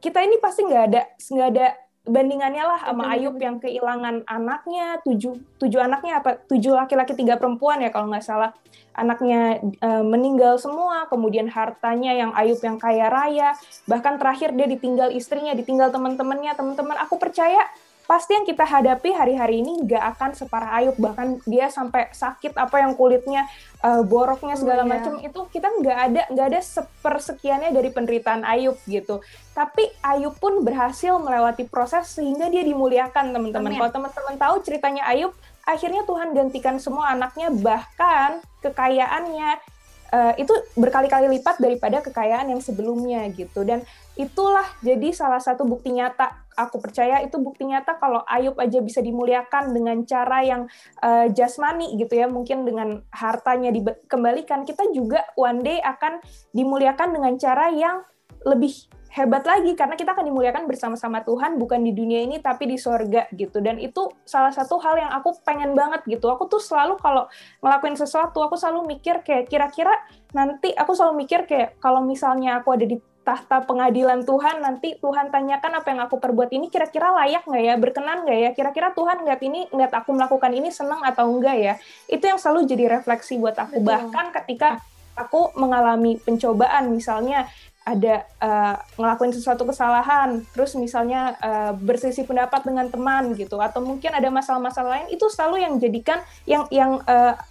kita 0.00 0.24
ini 0.24 0.40
pasti 0.40 0.64
nggak 0.64 0.84
ada 0.90 1.02
nggak 1.16 1.48
ada 1.54 1.66
bandingannya 2.08 2.64
lah 2.64 2.80
sama 2.80 3.12
Ayub 3.12 3.36
yang 3.36 3.60
kehilangan 3.60 4.24
anaknya 4.24 4.98
tujuh 5.04 5.36
tujuh 5.60 5.78
anaknya 5.78 6.24
apa 6.24 6.40
tujuh 6.48 6.72
laki-laki 6.72 7.12
tiga 7.12 7.36
perempuan 7.36 7.84
ya 7.84 7.92
kalau 7.92 8.08
nggak 8.08 8.24
salah. 8.24 8.50
Anaknya 8.90 9.62
eh, 9.62 10.04
meninggal 10.04 10.58
semua 10.58 11.06
kemudian 11.06 11.46
hartanya 11.46 12.10
yang 12.16 12.32
Ayub 12.34 12.58
yang 12.64 12.80
kaya 12.80 13.06
raya 13.06 13.54
bahkan 13.86 14.16
terakhir 14.16 14.56
dia 14.56 14.66
ditinggal 14.66 15.12
istrinya, 15.14 15.52
ditinggal 15.54 15.92
teman-temannya, 15.92 16.56
teman-teman 16.56 16.96
aku 16.98 17.20
percaya 17.20 17.68
pasti 18.10 18.34
yang 18.34 18.42
kita 18.42 18.66
hadapi 18.66 19.14
hari-hari 19.14 19.62
ini 19.62 19.86
nggak 19.86 20.18
akan 20.18 20.34
separah 20.34 20.82
Ayub. 20.82 20.98
Bahkan 20.98 21.46
dia 21.46 21.70
sampai 21.70 22.10
sakit 22.10 22.58
apa 22.58 22.82
yang 22.82 22.98
kulitnya 22.98 23.46
eh, 23.86 24.02
boroknya 24.02 24.58
segala 24.58 24.82
Oh, 24.82 24.90
iya. 24.90 24.98
macam 24.98 25.14
itu 25.22 25.40
kita 25.54 25.70
nggak 25.70 25.98
ada 26.10 26.22
nggak 26.34 26.46
ada 26.50 26.58
sepersekiannya 26.58 27.70
dari 27.70 27.94
penderitaan 27.94 28.42
Ayub 28.42 28.74
gitu. 28.90 29.22
Tapi 29.54 29.86
Ayub 30.02 30.34
pun 30.42 30.66
berhasil 30.66 31.14
melewati 31.22 31.70
proses 31.70 32.10
sehingga 32.10 32.50
dia 32.50 32.66
dimuliakan 32.66 33.30
teman-teman. 33.30 33.78
Kalau 33.78 33.92
teman-teman 33.94 34.34
tahu 34.34 34.54
ceritanya 34.66 35.06
Ayub 35.06 35.30
akhirnya 35.62 36.02
Tuhan 36.02 36.34
gantikan 36.34 36.82
semua 36.82 37.14
anaknya 37.14 37.54
bahkan 37.54 38.42
kekayaannya 38.66 39.62
eh, 40.10 40.34
itu 40.42 40.50
berkali-kali 40.74 41.30
lipat 41.38 41.62
daripada 41.62 42.02
kekayaan 42.02 42.50
yang 42.50 42.58
sebelumnya 42.58 43.22
gitu. 43.30 43.62
Dan 43.62 43.86
itulah 44.18 44.66
jadi 44.82 45.14
salah 45.14 45.38
satu 45.38 45.62
bukti 45.62 45.94
nyata 45.94 46.49
aku 46.60 46.76
percaya 46.82 47.24
itu 47.24 47.40
bukti 47.40 47.64
nyata 47.64 47.96
kalau 47.96 48.20
Ayub 48.28 48.56
aja 48.60 48.84
bisa 48.84 49.00
dimuliakan 49.00 49.72
dengan 49.72 50.04
cara 50.04 50.44
yang 50.44 50.62
eh, 51.00 51.32
jasmani 51.32 51.96
gitu 51.96 52.20
ya. 52.20 52.28
Mungkin 52.28 52.68
dengan 52.68 53.00
hartanya 53.08 53.72
dikembalikan 53.72 54.68
kita 54.68 54.84
juga 54.92 55.24
one 55.40 55.64
day 55.64 55.78
akan 55.80 56.20
dimuliakan 56.52 57.16
dengan 57.16 57.32
cara 57.40 57.72
yang 57.72 58.04
lebih 58.44 58.72
hebat 59.10 59.42
lagi. 59.42 59.74
Karena 59.74 59.98
kita 59.98 60.14
akan 60.14 60.28
dimuliakan 60.30 60.64
bersama-sama 60.70 61.20
Tuhan 61.26 61.58
bukan 61.58 61.82
di 61.82 61.92
dunia 61.92 62.22
ini 62.22 62.38
tapi 62.38 62.70
di 62.70 62.78
sorga 62.78 63.26
gitu. 63.34 63.58
Dan 63.58 63.82
itu 63.82 64.08
salah 64.22 64.54
satu 64.54 64.78
hal 64.78 65.00
yang 65.00 65.10
aku 65.10 65.34
pengen 65.42 65.74
banget 65.74 66.06
gitu. 66.06 66.30
Aku 66.30 66.46
tuh 66.46 66.62
selalu 66.62 66.96
kalau 67.02 67.26
ngelakuin 67.60 67.98
sesuatu 67.98 68.38
aku 68.40 68.54
selalu 68.54 68.96
mikir 68.96 69.20
kayak 69.26 69.50
kira-kira 69.50 69.92
nanti 70.30 70.70
aku 70.72 70.94
selalu 70.94 71.26
mikir 71.26 71.44
kayak 71.44 71.76
kalau 71.82 72.00
misalnya 72.06 72.62
aku 72.62 72.70
ada 72.76 72.86
di 72.86 72.96
tahta 73.20 73.62
pengadilan 73.68 74.24
Tuhan 74.24 74.64
nanti 74.64 74.96
Tuhan 74.96 75.28
tanyakan 75.28 75.72
apa 75.76 75.86
yang 75.92 76.00
aku 76.08 76.16
perbuat 76.18 76.50
ini 76.56 76.72
kira-kira 76.72 77.12
layak 77.12 77.44
nggak 77.44 77.64
ya? 77.64 77.74
Berkenan 77.76 78.24
nggak 78.24 78.38
ya? 78.38 78.50
Kira-kira 78.56 78.88
Tuhan 78.96 79.22
ngeliat 79.22 79.42
ini 79.44 79.60
ngeliat 79.68 79.92
aku 79.92 80.10
melakukan 80.16 80.52
ini 80.56 80.72
senang 80.72 81.04
atau 81.04 81.28
enggak 81.28 81.56
ya? 81.60 81.74
Itu 82.08 82.24
yang 82.24 82.40
selalu 82.40 82.64
jadi 82.64 82.84
refleksi 83.00 83.36
buat 83.36 83.56
aku. 83.56 83.80
Betul. 83.80 83.88
bahkan 83.92 84.26
ketika 84.32 84.80
aku 85.18 85.52
mengalami 85.60 86.16
pencobaan 86.16 86.88
misalnya 86.88 87.44
ada 87.80 88.24
eh, 88.24 88.76
ngelakuin 89.00 89.32
sesuatu 89.32 89.64
kesalahan, 89.64 90.44
terus 90.52 90.76
misalnya 90.76 91.34
eh, 91.40 91.72
bersisi 91.76 92.22
pendapat 92.24 92.64
dengan 92.64 92.86
teman 92.88 93.32
gitu, 93.34 93.56
atau 93.60 93.80
mungkin 93.80 94.12
ada 94.12 94.28
masalah-masalah 94.28 95.00
lain, 95.00 95.08
itu 95.12 95.26
selalu 95.32 95.64
yang 95.64 95.74
jadikan 95.80 96.20
yang 96.44 96.64
yang 96.68 97.00
ak- 97.04 97.49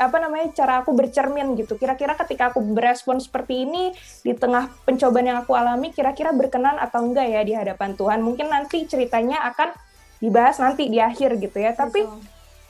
apa 0.00 0.16
namanya 0.16 0.48
cara 0.56 0.80
aku 0.80 0.96
bercermin 0.96 1.52
gitu. 1.60 1.76
Kira-kira 1.76 2.16
ketika 2.16 2.48
aku 2.48 2.64
berespon 2.64 3.20
seperti 3.20 3.68
ini 3.68 3.92
di 4.24 4.32
tengah 4.32 4.72
pencobaan 4.88 5.28
yang 5.28 5.38
aku 5.44 5.52
alami, 5.52 5.92
kira-kira 5.92 6.32
berkenan 6.32 6.80
atau 6.80 7.04
enggak 7.04 7.28
ya 7.28 7.44
di 7.44 7.52
hadapan 7.52 7.92
Tuhan? 7.92 8.24
Mungkin 8.24 8.48
nanti 8.48 8.88
ceritanya 8.88 9.44
akan 9.52 9.76
dibahas 10.24 10.56
nanti 10.56 10.88
di 10.88 10.96
akhir 10.96 11.36
gitu 11.36 11.60
ya. 11.60 11.76
Tapi 11.76 12.08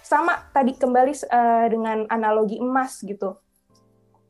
sama 0.02 0.50
tadi 0.50 0.74
kembali 0.74 1.12
eh, 1.14 1.66
dengan 1.70 1.98
analogi 2.10 2.58
emas 2.58 2.98
gitu. 3.06 3.38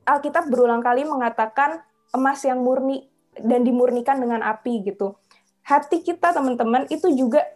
Alkitab 0.05 0.53
berulang 0.53 0.85
kali 0.85 1.09
mengatakan 1.09 1.81
emas 2.13 2.45
yang 2.45 2.61
murni 2.61 3.09
dan 3.41 3.65
dimurnikan 3.65 4.21
dengan 4.21 4.45
api 4.45 4.85
gitu. 4.85 5.17
Hati 5.65 6.05
kita 6.05 6.37
teman-teman 6.37 6.85
itu 6.93 7.09
juga 7.17 7.49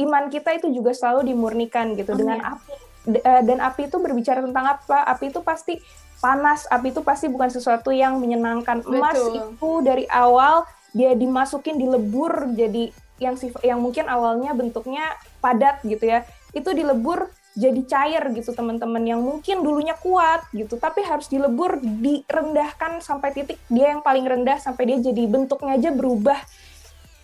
iman 0.00 0.32
kita 0.32 0.56
itu 0.56 0.72
juga 0.72 0.96
selalu 0.96 1.34
dimurnikan 1.34 1.92
gitu 1.92 2.16
Amin. 2.16 2.20
dengan 2.24 2.40
api 2.56 2.87
dan 3.16 3.58
api 3.58 3.88
itu 3.88 3.96
berbicara 3.96 4.44
tentang 4.44 4.78
apa? 4.78 5.08
Api 5.08 5.32
itu 5.32 5.40
pasti 5.40 5.80
panas, 6.20 6.68
api 6.68 6.92
itu 6.92 7.00
pasti 7.00 7.26
bukan 7.32 7.48
sesuatu 7.48 7.88
yang 7.88 8.20
menyenangkan. 8.20 8.84
Emas 8.84 9.16
Betul. 9.16 9.34
itu 9.40 9.70
dari 9.82 10.04
awal 10.12 10.68
dia 10.92 11.12
dimasukin 11.16 11.80
dilebur 11.80 12.52
jadi 12.52 12.90
yang 13.18 13.34
sif- 13.34 13.60
yang 13.64 13.82
mungkin 13.82 14.06
awalnya 14.06 14.54
bentuknya 14.54 15.16
padat 15.40 15.82
gitu 15.82 16.04
ya. 16.06 16.22
Itu 16.52 16.76
dilebur 16.76 17.32
jadi 17.58 17.82
cair 17.90 18.22
gitu 18.38 18.54
teman-teman 18.54 19.02
yang 19.02 19.18
mungkin 19.18 19.66
dulunya 19.66 19.98
kuat 19.98 20.46
gitu 20.54 20.78
tapi 20.78 21.02
harus 21.02 21.26
dilebur 21.26 21.82
direndahkan 21.82 23.02
sampai 23.02 23.34
titik 23.34 23.58
dia 23.66 23.90
yang 23.90 23.98
paling 23.98 24.22
rendah 24.22 24.62
sampai 24.62 24.86
dia 24.86 25.10
jadi 25.10 25.26
bentuknya 25.26 25.74
aja 25.74 25.90
berubah 25.90 26.38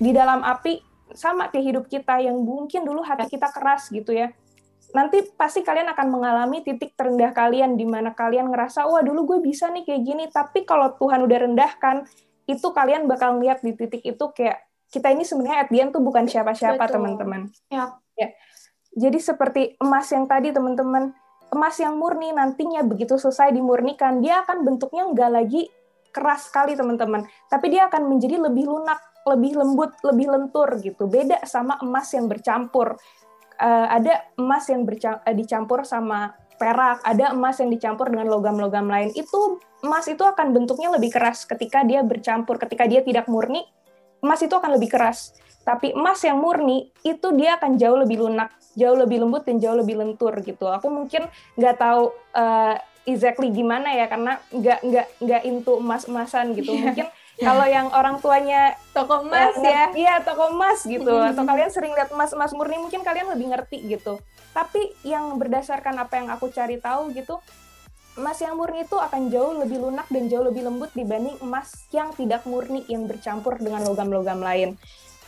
di 0.03 0.11
dalam 0.11 0.43
api 0.43 0.83
sama 1.15 1.47
kayak 1.55 1.65
hidup 1.71 1.85
kita 1.87 2.19
yang 2.19 2.35
mungkin 2.43 2.83
dulu 2.83 3.07
hati 3.07 3.31
kita 3.31 3.47
keras 3.55 3.87
gitu 3.95 4.11
ya 4.11 4.35
nanti 4.95 5.27
pasti 5.35 5.67
kalian 5.67 5.91
akan 5.91 6.07
mengalami 6.07 6.63
titik 6.63 6.95
terendah 6.95 7.35
kalian 7.35 7.75
di 7.75 7.83
mana 7.85 8.15
kalian 8.15 8.49
ngerasa 8.49 8.87
wah 8.87 9.03
dulu 9.03 9.37
gue 9.37 9.39
bisa 9.43 9.69
nih 9.75 9.83
kayak 9.83 10.03
gini 10.07 10.25
tapi 10.31 10.63
kalau 10.63 10.95
Tuhan 10.95 11.27
udah 11.27 11.39
rendahkan 11.51 12.07
itu 12.47 12.71
kalian 12.71 13.11
bakal 13.11 13.43
lihat 13.43 13.61
di 13.61 13.75
titik 13.75 14.07
itu 14.07 14.25
kayak 14.31 14.63
kita 14.95 15.11
ini 15.11 15.27
sebenarnya 15.27 15.67
at 15.67 15.69
the 15.75 15.83
end 15.83 15.91
tuh 15.91 15.99
bukan 16.01 16.31
siapa-siapa 16.31 16.87
teman-teman 16.87 17.51
Ya. 17.69 17.99
ya 18.15 18.29
jadi 18.95 19.19
seperti 19.19 19.75
emas 19.83 20.07
yang 20.15 20.31
tadi 20.31 20.55
teman-teman, 20.55 21.11
emas 21.51 21.75
yang 21.83 21.99
murni 21.99 22.31
nantinya 22.31 22.87
begitu 22.87 23.19
selesai 23.19 23.51
dimurnikan, 23.51 24.23
dia 24.23 24.47
akan 24.47 24.63
bentuknya 24.63 25.11
nggak 25.11 25.31
lagi 25.35 25.67
keras 26.15 26.47
sekali 26.47 26.79
teman-teman, 26.79 27.27
tapi 27.51 27.75
dia 27.75 27.91
akan 27.91 28.07
menjadi 28.07 28.39
lebih 28.39 28.71
lunak, 28.71 29.03
lebih 29.27 29.59
lembut, 29.59 29.99
lebih 30.07 30.31
lentur 30.31 30.79
gitu. 30.79 31.11
Beda 31.11 31.43
sama 31.43 31.75
emas 31.83 32.07
yang 32.15 32.31
bercampur. 32.31 32.95
Eh, 33.65 33.87
ada 33.89 34.29
emas 34.37 34.69
yang 34.69 34.85
eh, 34.85 35.33
dicampur 35.33 35.89
sama 35.89 36.37
perak, 36.61 37.01
ada 37.01 37.33
emas 37.33 37.57
yang 37.65 37.73
dicampur 37.73 38.13
dengan 38.13 38.29
logam-logam 38.29 38.85
lain. 38.85 39.09
Itu 39.17 39.57
emas 39.81 40.05
itu 40.05 40.21
akan 40.21 40.53
bentuknya 40.53 40.93
lebih 40.93 41.09
keras 41.09 41.49
ketika 41.49 41.81
dia 41.81 42.05
bercampur, 42.05 42.61
ketika 42.61 42.85
dia 42.85 43.01
tidak 43.01 43.25
murni, 43.25 43.65
emas 44.21 44.45
itu 44.45 44.53
akan 44.53 44.77
lebih 44.77 44.93
keras. 44.93 45.33
Tapi 45.65 45.97
emas 45.97 46.21
yang 46.21 46.45
murni 46.45 46.93
itu 47.09 47.33
dia 47.33 47.57
akan 47.57 47.81
jauh 47.81 47.97
lebih 47.97 48.21
lunak, 48.21 48.53
jauh 48.77 49.01
lebih 49.01 49.25
lembut 49.25 49.49
dan 49.49 49.57
jauh 49.57 49.81
lebih 49.81 49.97
lentur 49.97 50.37
gitu. 50.45 50.69
Aku 50.69 50.93
mungkin 50.93 51.25
nggak 51.57 51.77
tahu 51.81 52.13
eh, 52.37 52.77
exactly 53.09 53.49
gimana 53.49 53.97
ya 53.97 54.13
karena 54.13 54.45
nggak 54.53 54.79
nggak 54.85 55.07
nggak 55.25 55.43
into 55.49 55.81
emas-emasan 55.81 56.53
gitu. 56.53 56.77
Mungkin 56.77 57.09
kalau 57.39 57.67
yang 57.67 57.91
orang 57.91 58.23
tuanya 58.23 58.79
Toko 58.95 59.27
emas 59.27 59.59
eh, 59.59 59.67
ya. 59.67 59.85
Iya, 59.91 60.15
toko 60.23 60.55
emas 60.55 60.87
gitu. 60.87 61.11
Atau 61.11 61.43
kalian 61.43 61.71
sering 61.75 61.93
lihat 61.99 62.15
emas-emas 62.15 62.55
murni, 62.55 62.79
mungkin 62.79 63.03
kalian 63.03 63.35
lebih 63.35 63.51
ngerti 63.51 63.83
gitu. 63.91 64.23
Tapi 64.55 64.95
yang 65.03 65.35
berdasarkan 65.35 65.99
apa 65.99 66.15
yang 66.23 66.31
aku 66.31 66.47
cari 66.55 66.79
tahu 66.79 67.11
gitu, 67.11 67.43
emas 68.15 68.39
yang 68.39 68.55
murni 68.55 68.87
itu 68.87 68.95
akan 68.95 69.35
jauh 69.35 69.51
lebih 69.59 69.83
lunak 69.83 70.07
dan 70.07 70.31
jauh 70.31 70.47
lebih 70.47 70.63
lembut 70.63 70.95
dibanding 70.95 71.35
emas 71.43 71.91
yang 71.91 72.15
tidak 72.15 72.47
murni 72.47 72.87
yang 72.87 73.11
bercampur 73.11 73.59
dengan 73.59 73.83
logam-logam 73.83 74.39
lain. 74.39 74.79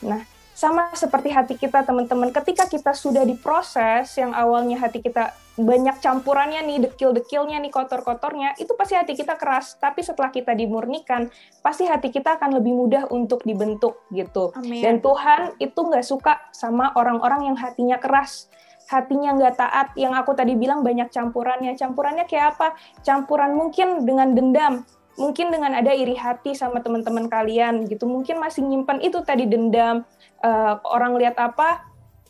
Nah, 0.07 0.23
sama 0.57 0.89
seperti 0.97 1.29
hati 1.29 1.61
kita 1.61 1.85
teman-teman, 1.85 2.33
ketika 2.33 2.65
kita 2.65 2.97
sudah 2.97 3.29
diproses 3.29 4.09
yang 4.17 4.33
awalnya 4.33 4.81
hati 4.81 5.05
kita 5.05 5.37
banyak 5.61 6.01
campurannya 6.01 6.65
nih, 6.65 6.89
dekil-dekilnya 6.89 7.61
nih, 7.61 7.69
kotor-kotornya, 7.69 8.57
itu 8.57 8.73
pasti 8.73 8.97
hati 8.97 9.13
kita 9.13 9.37
keras. 9.37 9.77
Tapi 9.77 10.01
setelah 10.01 10.33
kita 10.33 10.57
dimurnikan, 10.57 11.29
pasti 11.61 11.85
hati 11.85 12.09
kita 12.09 12.41
akan 12.41 12.57
lebih 12.57 12.73
mudah 12.73 13.05
untuk 13.13 13.45
dibentuk 13.45 14.01
gitu. 14.09 14.57
Amin. 14.57 14.81
Dan 14.81 15.05
Tuhan 15.05 15.61
itu 15.61 15.77
nggak 15.77 16.05
suka 16.05 16.41
sama 16.57 16.89
orang-orang 16.97 17.53
yang 17.53 17.57
hatinya 17.61 18.01
keras, 18.01 18.49
hatinya 18.89 19.37
nggak 19.37 19.61
taat. 19.61 19.93
Yang 19.93 20.25
aku 20.25 20.33
tadi 20.41 20.57
bilang 20.57 20.81
banyak 20.81 21.13
campurannya. 21.13 21.77
Campurannya 21.77 22.25
kayak 22.25 22.57
apa? 22.57 22.69
Campuran 23.05 23.53
mungkin 23.53 24.09
dengan 24.09 24.33
dendam, 24.33 24.89
mungkin 25.21 25.53
dengan 25.53 25.73
ada 25.73 25.93
iri 25.93 26.17
hati 26.17 26.53
sama 26.53 26.81
teman-teman 26.81 27.29
kalian 27.29 27.89
gitu. 27.89 28.09
Mungkin 28.09 28.41
masih 28.41 28.65
nyimpan 28.65 29.05
itu 29.05 29.21
tadi 29.21 29.45
dendam. 29.49 30.05
Eh, 30.47 30.75
orang 30.87 31.19
lihat 31.19 31.35
apa 31.43 31.83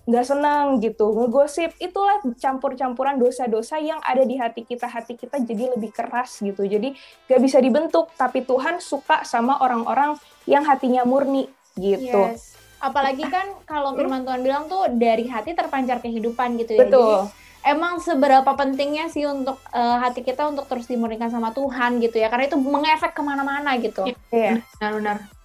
nggak 0.06 0.22
senang 0.22 0.78
gitu, 0.78 1.10
ngegosip. 1.18 1.74
Itulah 1.82 2.22
campur-campuran 2.38 3.18
dosa-dosa 3.18 3.82
yang 3.82 3.98
ada 4.06 4.22
di 4.22 4.38
hati 4.38 4.62
kita. 4.62 4.86
Hati 4.86 5.18
kita 5.18 5.42
jadi 5.42 5.74
lebih 5.74 5.90
keras 5.90 6.38
gitu. 6.38 6.62
Jadi 6.62 6.94
nggak 7.26 7.40
bisa 7.42 7.58
dibentuk. 7.58 8.14
Tapi 8.14 8.46
Tuhan 8.46 8.78
suka 8.78 9.26
sama 9.26 9.58
orang-orang 9.58 10.14
yang 10.46 10.62
hatinya 10.62 11.02
murni 11.02 11.50
gitu. 11.74 12.22
Yes. 12.32 12.54
Apalagi 12.78 13.26
kan 13.26 13.50
kalau 13.66 13.98
firman 13.98 14.22
Tuhan 14.22 14.46
bilang 14.46 14.70
tuh 14.70 14.86
dari 14.94 15.26
hati 15.26 15.58
terpancar 15.58 15.98
kehidupan 15.98 16.54
gitu 16.62 16.78
ya. 16.78 16.86
Betul. 16.86 17.26
Jadi, 17.26 17.74
emang 17.74 17.98
seberapa 17.98 18.54
pentingnya 18.54 19.10
sih 19.10 19.26
untuk 19.26 19.58
eh, 19.74 19.96
hati 19.98 20.22
kita 20.22 20.46
untuk 20.46 20.70
terus 20.70 20.86
dimurnikan 20.86 21.34
sama 21.34 21.50
Tuhan 21.50 21.98
gitu 21.98 22.22
ya. 22.22 22.30
Karena 22.30 22.46
itu 22.46 22.54
mengefek 22.54 23.10
ke 23.10 23.22
mana-mana 23.26 23.74
gitu. 23.82 24.06
Iya. 24.30 24.62
Benar-benar. 24.78 25.35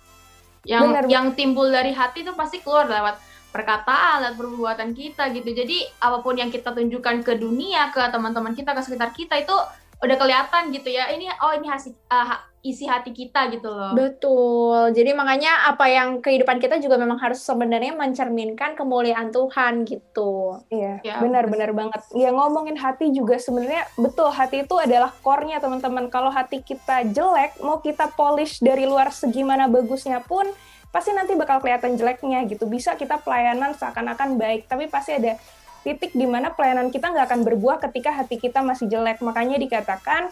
Yang 0.67 0.83
Benar. 0.87 1.03
yang 1.09 1.25
timbul 1.33 1.67
dari 1.69 1.89
hati 1.95 2.21
itu 2.21 2.33
pasti 2.37 2.61
keluar 2.61 2.85
lewat 2.85 3.17
perkataan, 3.49 4.27
lewat 4.27 4.35
perbuatan 4.37 4.89
kita 4.93 5.33
gitu. 5.33 5.49
Jadi 5.51 5.83
apa 5.99 6.21
pun 6.21 6.37
yang 6.37 6.53
kita 6.53 6.71
tunjukkan 6.71 7.25
ke 7.25 7.33
dunia, 7.41 7.89
ke 7.89 8.01
teman-teman 8.13 8.53
kita, 8.53 8.71
ke 8.77 8.81
sekitar 8.85 9.09
kita 9.11 9.35
itu 9.41 9.55
udah 10.01 10.17
kelihatan 10.17 10.69
gitu 10.69 10.89
ya. 10.93 11.09
Ini 11.09 11.29
oh 11.41 11.53
ini 11.57 11.67
hasil 11.67 11.93
ha- 12.09 12.50
isi 12.61 12.85
hati 12.85 13.09
kita 13.09 13.49
gitu 13.49 13.73
loh. 13.73 13.97
Betul. 13.97 14.93
Jadi 14.93 15.11
makanya 15.17 15.65
apa 15.65 15.89
yang 15.89 16.21
kehidupan 16.21 16.61
kita 16.61 16.77
juga 16.77 17.01
memang 17.01 17.17
harus 17.17 17.41
sebenarnya 17.41 17.97
mencerminkan 17.97 18.77
kemuliaan 18.77 19.33
Tuhan 19.33 19.81
gitu. 19.89 20.61
Iya, 20.69 21.01
Ya, 21.01 21.17
benar-benar 21.17 21.73
banget. 21.73 22.01
Ya 22.13 22.29
ngomongin 22.29 22.77
hati 22.77 23.09
juga 23.09 23.41
sebenarnya 23.41 23.89
betul 23.97 24.29
hati 24.29 24.61
itu 24.61 24.77
adalah 24.77 25.09
core-nya 25.25 25.57
teman-teman. 25.57 26.13
Kalau 26.13 26.29
hati 26.29 26.61
kita 26.61 27.01
jelek, 27.09 27.57
mau 27.65 27.81
kita 27.81 28.13
polish 28.13 28.61
dari 28.61 28.85
luar 28.85 29.09
segimana 29.09 29.65
bagusnya 29.65 30.21
pun 30.21 30.45
pasti 30.93 31.15
nanti 31.17 31.33
bakal 31.33 31.65
kelihatan 31.65 31.97
jeleknya 31.97 32.45
gitu. 32.45 32.69
Bisa 32.69 32.93
kita 32.93 33.17
pelayanan 33.25 33.73
seakan-akan 33.73 34.37
baik, 34.37 34.69
tapi 34.69 34.85
pasti 34.85 35.17
ada 35.17 35.33
titik 35.81 36.13
di 36.13 36.29
mana 36.29 36.53
pelayanan 36.53 36.93
kita 36.93 37.09
nggak 37.09 37.25
akan 37.25 37.41
berbuah 37.41 37.81
ketika 37.89 38.13
hati 38.13 38.37
kita 38.37 38.61
masih 38.61 38.85
jelek. 38.85 39.17
Makanya 39.25 39.57
dikatakan 39.57 40.29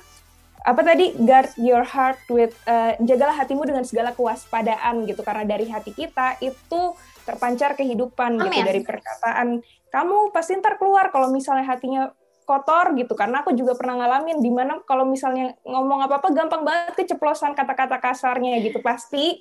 apa 0.60 0.82
tadi? 0.84 1.16
Guard 1.16 1.56
your 1.56 1.88
heart 1.88 2.20
with 2.28 2.52
eh, 2.68 3.00
jagalah 3.00 3.36
hatimu 3.40 3.64
dengan 3.64 3.88
segala 3.88 4.12
kewaspadaan 4.12 5.08
gitu. 5.08 5.24
Karena 5.24 5.48
dari 5.48 5.72
hati 5.72 5.96
kita 5.96 6.36
itu 6.44 6.96
terpancar 7.24 7.78
kehidupan 7.80 8.42
gitu. 8.42 8.50
Amin. 8.50 8.66
dari 8.66 8.82
perkataan 8.82 9.62
kamu 9.90 10.34
pasti 10.34 10.58
ntar 10.58 10.78
keluar 10.78 11.10
kalau 11.14 11.30
misalnya 11.30 11.66
hatinya 11.66 12.12
kotor 12.44 12.98
gitu. 12.98 13.14
Karena 13.16 13.46
aku 13.46 13.56
juga 13.56 13.78
pernah 13.78 14.04
ngalamin 14.04 14.42
di 14.42 14.52
mana 14.52 14.82
kalau 14.84 15.06
misalnya 15.06 15.56
ngomong 15.64 16.06
apa 16.06 16.20
apa 16.20 16.30
gampang 16.34 16.66
banget 16.66 16.94
keceplosan 17.06 17.56
kata-kata 17.56 18.02
kasarnya 18.02 18.60
gitu. 18.60 18.84
Pasti 18.84 19.40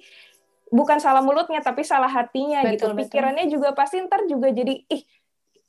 bukan 0.69 1.01
salah 1.01 1.25
mulutnya 1.25 1.65
tapi 1.65 1.83
salah 1.83 2.13
hatinya 2.13 2.63
gitu. 2.69 2.89
Betul, 2.89 2.91
betul. 2.95 3.01
pikirannya 3.09 3.45
juga 3.49 3.73
pasti 3.75 4.05
ntar 4.05 4.29
juga 4.29 4.53
jadi 4.53 4.85
ih 4.87 5.03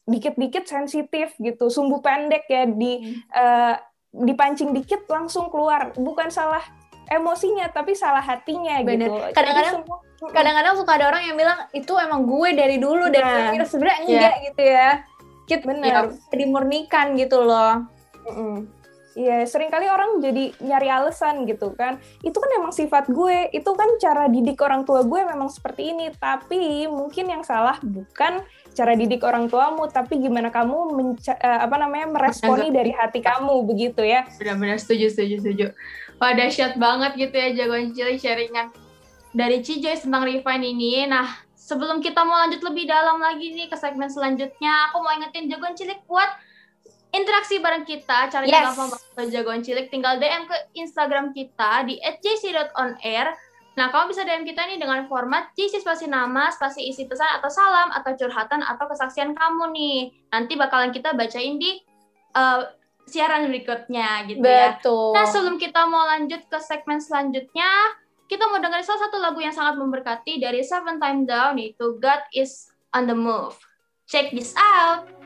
dikit-dikit 0.10 0.68
sensitif 0.68 1.34
gitu. 1.40 1.72
Sumbu 1.72 2.04
pendek 2.04 2.46
ya 2.52 2.68
di 2.68 3.18
eh, 3.34 3.76
dipancing 4.10 4.74
dikit 4.74 5.06
langsung 5.06 5.48
keluar 5.48 5.94
bukan 5.94 6.30
salah 6.30 6.62
emosinya 7.08 7.70
tapi 7.70 7.94
salah 7.94 8.22
hatinya 8.22 8.82
Bener. 8.82 9.10
gitu 9.10 9.14
Kadang-kadang- 9.34 9.86
Kadang-kadang 10.20 10.76
suka 10.76 11.00
ada 11.00 11.06
orang 11.08 11.32
yang 11.32 11.38
bilang 11.40 11.60
itu 11.72 11.96
emang 11.96 12.28
gue 12.28 12.52
dari 12.52 12.76
dulu 12.76 13.08
Nah. 13.08 13.56
akhirnya 13.56 13.64
sebenarnya 13.64 14.00
enggak 14.04 14.36
gitu 14.52 14.62
ya. 14.68 14.90
Kita 15.48 15.64
Bener. 15.64 16.12
dimurnikan 16.30 17.16
gitu 17.16 17.40
loh. 17.40 17.88
Mm-mm. 18.28 18.68
Iya, 19.16 19.48
sering 19.48 19.72
kali 19.72 19.88
orang 19.88 20.20
jadi 20.20 20.54
nyari 20.60 20.88
alasan 20.88 21.48
gitu 21.48 21.72
kan. 21.74 21.98
Itu 22.20 22.36
kan 22.38 22.52
emang 22.56 22.70
sifat 22.70 23.08
gue, 23.10 23.48
itu 23.50 23.72
kan 23.74 23.90
cara 23.96 24.28
didik 24.28 24.60
orang 24.60 24.84
tua 24.84 25.02
gue 25.02 25.24
memang 25.24 25.48
seperti 25.48 25.92
ini. 25.92 26.12
Tapi 26.14 26.86
mungkin 26.86 27.26
yang 27.26 27.42
salah 27.42 27.80
bukan 27.80 28.44
cara 28.80 28.96
didik 28.96 29.20
orang 29.28 29.52
tuamu, 29.52 29.92
tapi 29.92 30.24
gimana 30.24 30.48
kamu 30.48 30.96
menca- 30.96 31.36
eh, 31.36 31.60
apa 31.60 31.76
namanya 31.76 32.08
meresponi 32.16 32.72
dari 32.72 32.96
hati 32.96 33.20
kamu 33.20 33.68
begitu 33.68 34.00
ya. 34.08 34.24
Benar-benar 34.40 34.80
setuju, 34.80 35.12
setuju, 35.12 35.36
setuju. 35.44 35.66
Wah, 36.16 36.32
dahsyat 36.32 36.80
banget 36.80 37.12
gitu 37.20 37.36
ya 37.36 37.52
jagoan 37.52 37.92
cilik 37.92 38.16
sharingan 38.16 38.72
dari 39.36 39.60
Cijoy 39.60 40.00
tentang 40.00 40.24
refine 40.24 40.64
ini. 40.64 41.04
Nah, 41.06 41.28
sebelum 41.54 42.00
kita 42.00 42.24
mau 42.24 42.40
lanjut 42.40 42.64
lebih 42.64 42.88
dalam 42.88 43.20
lagi 43.20 43.52
nih 43.52 43.68
ke 43.68 43.76
segmen 43.76 44.08
selanjutnya, 44.08 44.90
aku 44.92 45.04
mau 45.04 45.12
ingetin 45.12 45.52
jagoan 45.52 45.76
cilik 45.76 46.00
buat 46.08 46.28
interaksi 47.12 47.60
bareng 47.60 47.84
kita. 47.84 48.32
Caranya 48.32 48.52
Yes. 48.52 48.66
gampang 48.72 48.90
banget 48.96 49.28
jagoan 49.32 49.62
cilik, 49.62 49.88
tinggal 49.88 50.16
DM 50.18 50.44
ke 50.48 50.56
Instagram 50.76 51.32
kita 51.32 51.84
di 51.84 52.00
@jc.onair. 52.00 53.36
Nah, 53.78 53.94
kamu 53.94 54.12
bisa 54.12 54.26
DM 54.26 54.44
kita 54.44 54.66
nih 54.66 54.82
dengan 54.82 55.06
format 55.06 55.54
JC 55.54 55.80
spasi 55.80 56.10
nama, 56.10 56.50
spasi 56.52 56.90
isi 56.90 57.06
pesan 57.06 57.40
atau 57.40 57.48
salam, 57.48 57.94
atau 57.94 58.12
curhatan, 58.18 58.66
atau 58.66 58.86
kesaksian 58.90 59.38
kamu 59.38 59.72
nih. 59.72 60.00
Nanti 60.34 60.54
bakalan 60.60 60.92
kita 60.92 61.16
bacain 61.16 61.56
di 61.62 61.80
eh, 62.36 62.62
siaran 63.10 63.50
berikutnya 63.50 64.30
gitu 64.30 64.46
ya. 64.46 64.78
Betul. 64.78 65.18
Nah, 65.18 65.26
sebelum 65.26 65.56
kita 65.58 65.90
mau 65.90 66.06
lanjut 66.06 66.46
ke 66.46 66.58
segmen 66.62 67.02
selanjutnya, 67.02 67.70
kita 68.30 68.46
mau 68.46 68.62
dengerin 68.62 68.86
salah 68.86 69.10
satu 69.10 69.18
lagu 69.18 69.42
yang 69.42 69.54
sangat 69.54 69.82
memberkati 69.82 70.38
dari 70.38 70.62
Seven 70.62 71.02
Time 71.02 71.26
Down, 71.26 71.58
yaitu 71.58 71.98
God 71.98 72.22
is 72.32 72.70
on 72.94 73.10
the 73.10 73.18
Move. 73.18 73.58
Check 74.06 74.34
this 74.34 74.54
out! 74.58 75.19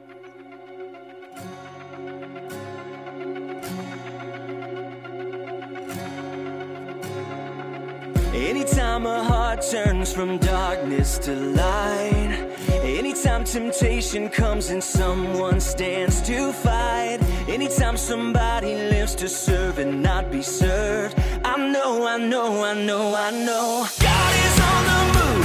Anytime 8.34 9.06
a 9.06 9.24
heart 9.24 9.62
turns 9.62 10.12
from 10.12 10.40
darkness 10.40 11.20
to 11.20 11.36
light, 11.36 12.50
anytime 12.82 13.44
temptation 13.44 14.28
comes 14.28 14.72
and 14.72 14.84
someone 14.84 15.60
stands 15.60 16.20
to 16.24 16.52
fight, 16.52 17.20
anytime 17.48 17.96
somebody 17.96 18.74
lives 18.74 19.14
to 19.16 19.30
serve 19.30 19.78
and 19.78 20.02
not 20.02 20.32
be 20.32 20.42
served, 20.42 21.16
I 21.46 21.58
know, 21.58 22.08
I 22.08 22.18
know, 22.18 22.64
I 22.64 22.74
know, 22.74 23.14
I 23.14 23.30
know. 23.30 23.86
God 24.00 24.36
is 24.46 24.60
on 24.72 24.84
the 24.90 25.02
move, 25.20 25.43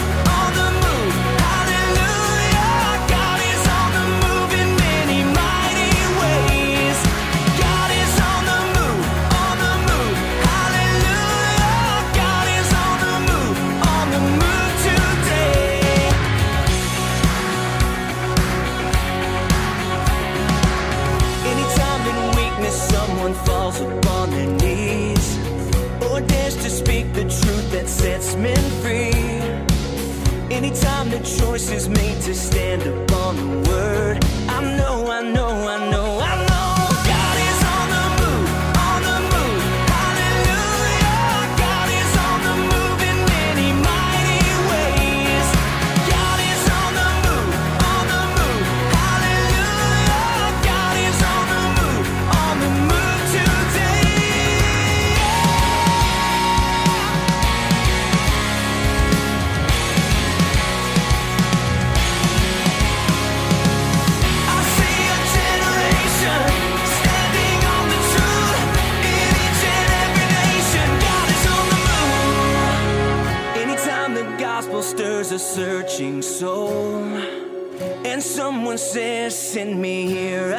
choices 31.36 31.88
made 31.88 32.20
to 32.22 32.34
stay. 32.34 32.57
Someone 78.68 78.76
says, 78.76 79.34
"Send 79.34 79.80
me 79.80 80.06
here," 80.06 80.57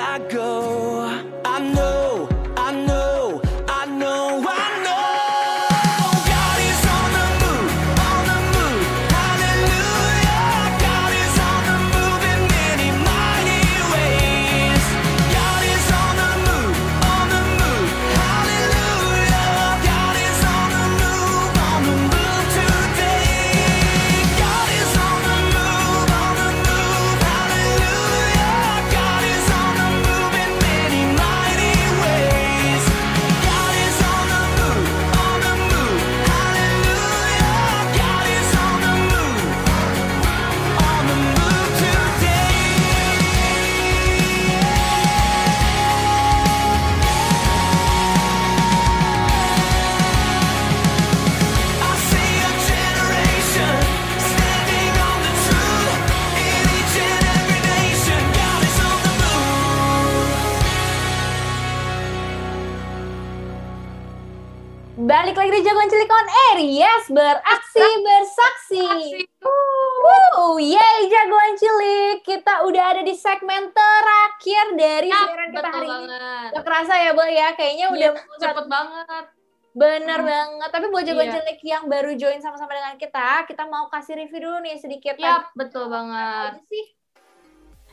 kerasa 76.80 76.96
ya, 76.96 77.12
Bo 77.12 77.24
ya. 77.28 77.48
Kayaknya 77.52 77.86
udah 77.92 78.10
Iya, 78.16 78.40
cepet 78.40 78.66
banget. 78.72 79.26
bener 79.70 80.20
banget. 80.26 80.70
Tapi 80.72 80.86
buat 80.90 81.04
Jagoan 81.06 81.28
Iya. 81.30 81.36
Cilik 81.40 81.60
yang 81.62 81.84
baru 81.86 82.12
join 82.16 82.40
sama-sama 82.40 82.74
dengan 82.74 82.96
kita, 82.96 83.44
kita 83.46 83.64
mau 83.68 83.86
kasih 83.92 84.18
review 84.18 84.50
dulu 84.50 84.58
nih 84.64 84.80
sedikit. 84.80 85.16
Yap, 85.20 85.52
betul 85.54 85.92
banget. 85.92 86.56
Apa 86.58 86.64
sih? 86.66 86.99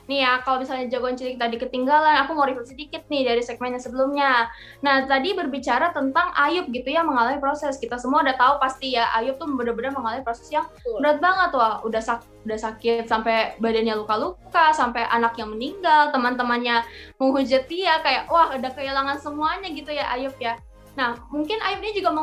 Nih 0.07 0.23
ya, 0.23 0.39
kalau 0.39 0.63
misalnya 0.63 0.87
jagoan 0.87 1.19
cilik 1.19 1.35
tadi 1.35 1.59
ketinggalan, 1.59 2.23
aku 2.23 2.31
mau 2.31 2.47
review 2.47 2.63
sedikit 2.63 3.03
nih 3.11 3.27
dari 3.27 3.43
segmen 3.43 3.75
yang 3.75 3.83
sebelumnya. 3.83 4.47
Nah, 4.79 5.03
tadi 5.03 5.35
berbicara 5.35 5.91
tentang 5.91 6.31
Ayub 6.31 6.71
gitu 6.71 6.87
ya 6.87 7.03
mengalami 7.03 7.43
proses. 7.43 7.75
Kita 7.75 7.99
semua 7.99 8.23
udah 8.23 8.39
tahu 8.39 8.55
pasti 8.63 8.95
ya, 8.95 9.11
Ayub 9.19 9.35
tuh 9.35 9.51
benar-benar 9.51 9.91
mengalami 9.91 10.23
proses 10.23 10.47
yang 10.47 10.63
Betul. 10.79 11.03
berat 11.03 11.19
banget 11.19 11.51
wah. 11.59 11.83
Udah 11.83 11.99
sak 11.99 12.23
udah 12.47 12.55
sakit 12.55 13.11
sampai 13.11 13.59
badannya 13.59 13.99
luka-luka, 13.99 14.71
sampai 14.71 15.03
anaknya 15.11 15.43
meninggal, 15.43 16.15
teman-temannya 16.15 16.87
menghujat 17.19 17.67
dia 17.67 17.99
kayak 17.99 18.31
wah 18.31 18.55
udah 18.55 18.71
kehilangan 18.71 19.19
semuanya 19.19 19.67
gitu 19.75 19.91
ya 19.91 20.07
Ayub 20.15 20.31
ya. 20.39 20.55
Nah, 20.95 21.19
mungkin 21.27 21.59
Ayub 21.59 21.83
ini 21.83 21.99
juga 21.99 22.15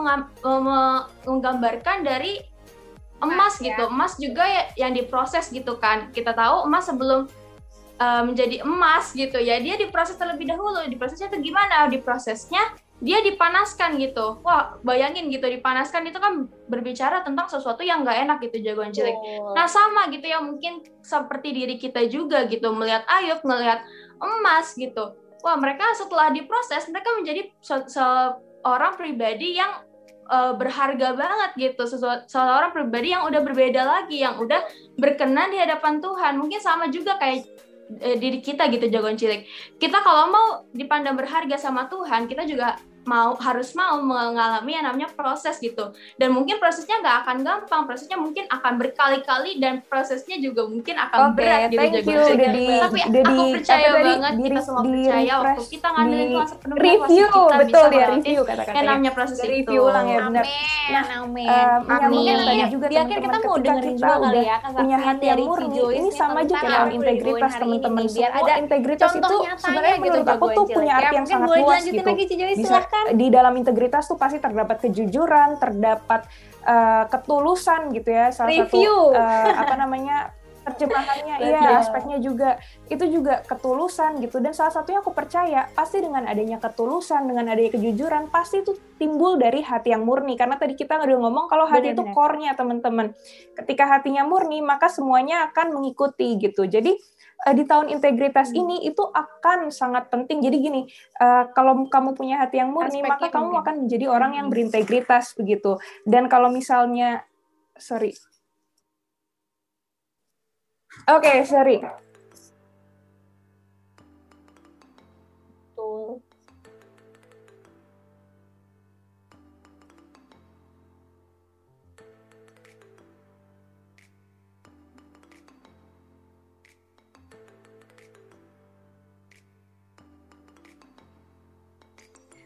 menggambarkan 1.29 2.01
dari 2.01 2.41
emas 3.21 3.61
ya. 3.61 3.77
gitu. 3.77 3.93
Emas 3.93 4.17
juga 4.17 4.49
ya, 4.49 4.89
yang 4.89 4.97
diproses 4.97 5.53
gitu 5.53 5.77
kan. 5.77 6.09
Kita 6.17 6.33
tahu 6.33 6.65
emas 6.65 6.89
sebelum 6.89 7.29
uh, 8.01 8.23
menjadi 8.27 8.65
emas 8.65 9.13
gitu 9.15 9.39
ya 9.39 9.61
dia 9.61 9.79
diproses 9.79 10.19
terlebih 10.19 10.49
dahulu. 10.49 10.83
Diprosesnya 10.87 11.31
itu 11.31 11.51
gimana? 11.53 11.87
Diprosesnya 11.91 12.63
dia 13.03 13.21
dipanaskan 13.21 13.99
gitu. 14.01 14.41
Wah 14.41 14.79
bayangin 14.81 15.29
gitu 15.29 15.45
dipanaskan 15.51 16.09
itu 16.09 16.17
kan 16.23 16.47
berbicara 16.71 17.27
tentang 17.27 17.51
sesuatu 17.51 17.83
yang 17.85 18.07
nggak 18.07 18.19
enak 18.25 18.39
gitu 18.49 18.65
jagoan 18.65 18.95
cilik. 18.95 19.15
Nah 19.53 19.67
sama 19.69 20.09
gitu 20.15 20.25
ya 20.25 20.41
mungkin 20.41 20.81
seperti 21.05 21.53
diri 21.53 21.75
kita 21.77 22.07
juga 22.09 22.47
gitu 22.49 22.73
melihat 22.73 23.05
Ayub 23.11 23.43
melihat 23.45 23.85
emas 24.23 24.73
gitu. 24.79 25.21
Wah 25.45 25.59
mereka 25.61 25.85
setelah 25.93 26.33
diproses 26.33 26.89
mereka 26.89 27.13
menjadi 27.19 27.53
se- 27.61 27.89
seorang 27.93 28.97
pribadi 28.97 29.61
yang 29.61 29.85
uh, 30.31 30.57
berharga 30.57 31.13
banget 31.13 31.51
gitu. 31.61 31.85
Seorang 32.25 32.73
pribadi 32.73 33.13
yang 33.13 33.29
udah 33.29 33.45
berbeda 33.45 33.83
lagi 33.85 34.25
yang 34.25 34.41
udah 34.41 34.65
berkenan 34.97 35.53
di 35.53 35.61
hadapan 35.61 36.01
Tuhan. 36.01 36.41
Mungkin 36.41 36.61
sama 36.63 36.89
juga 36.89 37.21
kayak 37.21 37.45
eh, 38.01 38.17
diri 38.17 38.39
kita 38.41 38.69
gitu 38.73 38.89
jagoan 38.89 39.17
cilik. 39.19 39.45
Kita 39.77 40.01
kalau 40.01 40.31
mau 40.31 40.47
dipandang 40.73 41.17
berharga 41.19 41.57
sama 41.61 41.87
Tuhan 41.89 42.27
kita 42.31 42.45
juga 42.49 42.79
mau 43.05 43.37
harus 43.37 43.73
mau 43.73 44.01
mengalami 44.01 44.75
yang 44.75 44.85
namanya 44.85 45.09
proses 45.13 45.57
gitu. 45.57 45.93
Dan 46.17 46.33
mungkin 46.33 46.57
prosesnya 46.57 47.01
nggak 47.01 47.17
akan 47.25 47.37
gampang. 47.45 47.83
Prosesnya 47.85 48.17
mungkin 48.17 48.45
akan 48.49 48.73
berkali-kali 48.77 49.61
dan 49.61 49.85
prosesnya 49.85 50.37
juga 50.37 50.65
mungkin 50.65 50.97
akan 50.97 51.19
Oke, 51.31 51.37
berat 51.39 51.61
gitu 51.69 51.81
thank 51.81 51.95
you. 52.05 52.21
cilik 52.25 52.35
Udah 52.35 52.51
di, 52.51 52.67
tapi 52.75 52.99
udah 53.05 53.23
aku 53.25 53.35
di, 53.35 53.49
percaya 53.55 53.89
tadi, 53.89 54.05
banget 54.05 54.33
di, 54.35 54.45
kita 54.45 54.61
semua 54.65 54.83
di 54.83 54.91
percaya 54.95 55.35
waktu 55.35 55.45
refresh, 55.45 55.69
kita 55.71 55.89
ngandelin 55.89 56.25
di 56.25 56.35
Tuhan 56.35 56.49
sepenuhnya 56.49 56.83
review, 56.85 57.27
kita 57.29 57.57
betul 57.61 57.85
bisa 57.85 57.95
ya, 57.95 58.07
review 58.11 58.41
kata-katanya. 58.43 58.75
yang 58.75 58.87
namanya 58.89 59.13
proses 59.13 59.37
Di 59.37 59.45
itu. 59.45 59.53
review 59.55 59.81
ulang 59.85 60.07
ya, 60.07 60.19
benar. 60.25 60.45
Amin, 60.45 60.63
Nah, 60.85 61.05
amin. 61.25 61.49
Eh, 61.49 61.77
menyambung 61.85 62.25
yang 62.25 62.39
Amin. 62.41 62.49
tadi 62.49 62.73
juga 62.73 62.87
Di 62.87 62.97
akhir 62.97 63.17
teman-teman 63.17 63.41
kita 63.41 63.49
mau 63.49 63.59
dengerin 63.59 63.95
juga 63.95 64.15
kali 64.15 64.41
ya 64.45 64.57
punya 64.65 64.97
hati 64.99 65.25
yang 65.25 65.41
murni. 65.45 65.79
Ini 65.95 66.11
sama 66.11 66.39
aja 66.41 66.55
kayak 66.55 66.83
integritas 66.95 67.53
teman-teman 67.55 68.05
biar 68.05 68.31
ada 68.35 68.53
integritas 68.59 69.11
itu 69.15 69.37
sebenarnya 69.59 69.95
gitu, 69.95 70.05
menurut 70.05 70.27
aku 70.27 70.45
jagoan 70.45 70.57
tuh 70.57 70.67
punya 70.71 70.93
Ya, 70.95 71.01
arti 71.01 71.15
yang 71.17 71.25
mungkin 71.25 71.35
sangat 71.35 71.49
luas 71.59 71.81
gitu 71.83 72.11
silahkan. 72.95 73.19
di 73.19 73.27
dalam 73.33 73.55
integritas 73.59 74.07
tuh 74.07 74.19
pasti 74.21 74.39
terdapat 74.39 74.77
kejujuran 74.87 75.59
terdapat 75.59 76.31
eh, 76.63 77.05
ketulusan 77.11 77.91
gitu 77.91 78.11
ya 78.15 78.31
salah 78.31 78.55
Review. 78.55 79.13
satu 79.13 79.19
eh, 79.19 79.55
apa 79.59 79.75
namanya 79.75 80.17
terjemahannya 80.65 81.35
iya 81.45 81.77
aspeknya 81.79 82.19
juga. 82.19 82.57
Itu 82.89 83.05
juga 83.09 83.45
ketulusan 83.45 84.19
gitu 84.25 84.41
dan 84.41 84.57
salah 84.57 84.73
satunya 84.73 85.05
aku 85.05 85.13
percaya 85.13 85.69
pasti 85.77 86.01
dengan 86.01 86.25
adanya 86.25 86.57
ketulusan 86.57 87.29
dengan 87.29 87.53
adanya 87.53 87.77
kejujuran 87.77 88.33
pasti 88.33 88.65
itu 88.65 88.73
timbul 88.97 89.37
dari 89.37 89.61
hati 89.61 89.93
yang 89.93 90.09
murni. 90.09 90.41
Karena 90.41 90.57
tadi 90.57 90.75
kita 90.75 90.97
udah 91.05 91.19
ngomong 91.21 91.47
kalau 91.53 91.69
hati 91.69 91.93
itu 91.93 92.03
core-nya 92.17 92.57
teman-teman. 92.57 93.13
Ketika 93.55 93.85
hatinya 93.85 94.25
murni 94.25 94.65
maka 94.65 94.89
semuanya 94.89 95.53
akan 95.53 95.77
mengikuti 95.77 96.41
gitu. 96.41 96.65
Jadi 96.65 96.97
eh, 97.45 97.55
di 97.55 97.65
tahun 97.65 97.89
integritas 97.89 98.51
Hmm. 98.51 98.61
ini 98.61 98.77
itu 98.85 99.05
akan 99.05 99.69
sangat 99.71 100.09
penting 100.09 100.41
jadi 100.41 100.57
gini 100.57 100.83
eh, 101.17 101.45
kalau 101.53 101.85
kamu 101.85 102.13
punya 102.13 102.41
hati 102.41 102.59
yang 102.59 102.73
murni 102.73 103.01
Aspeknya 103.01 103.11
maka 103.11 103.27
kamu 103.31 103.45
mungkin. 103.47 103.63
akan 103.63 103.75
menjadi 103.85 104.07
orang 104.09 104.33
yang 104.35 104.47
Hmm. 104.49 104.53
berintegritas 104.53 105.25
begitu 105.35 105.77
dan 106.05 106.27
kalau 106.27 106.49
misalnya 106.49 107.23
sorry 107.75 108.13
Oke, 111.05 111.43
sorry. 111.45 111.83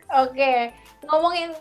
Oke, 0.08 0.72
ngomongin 1.04 1.52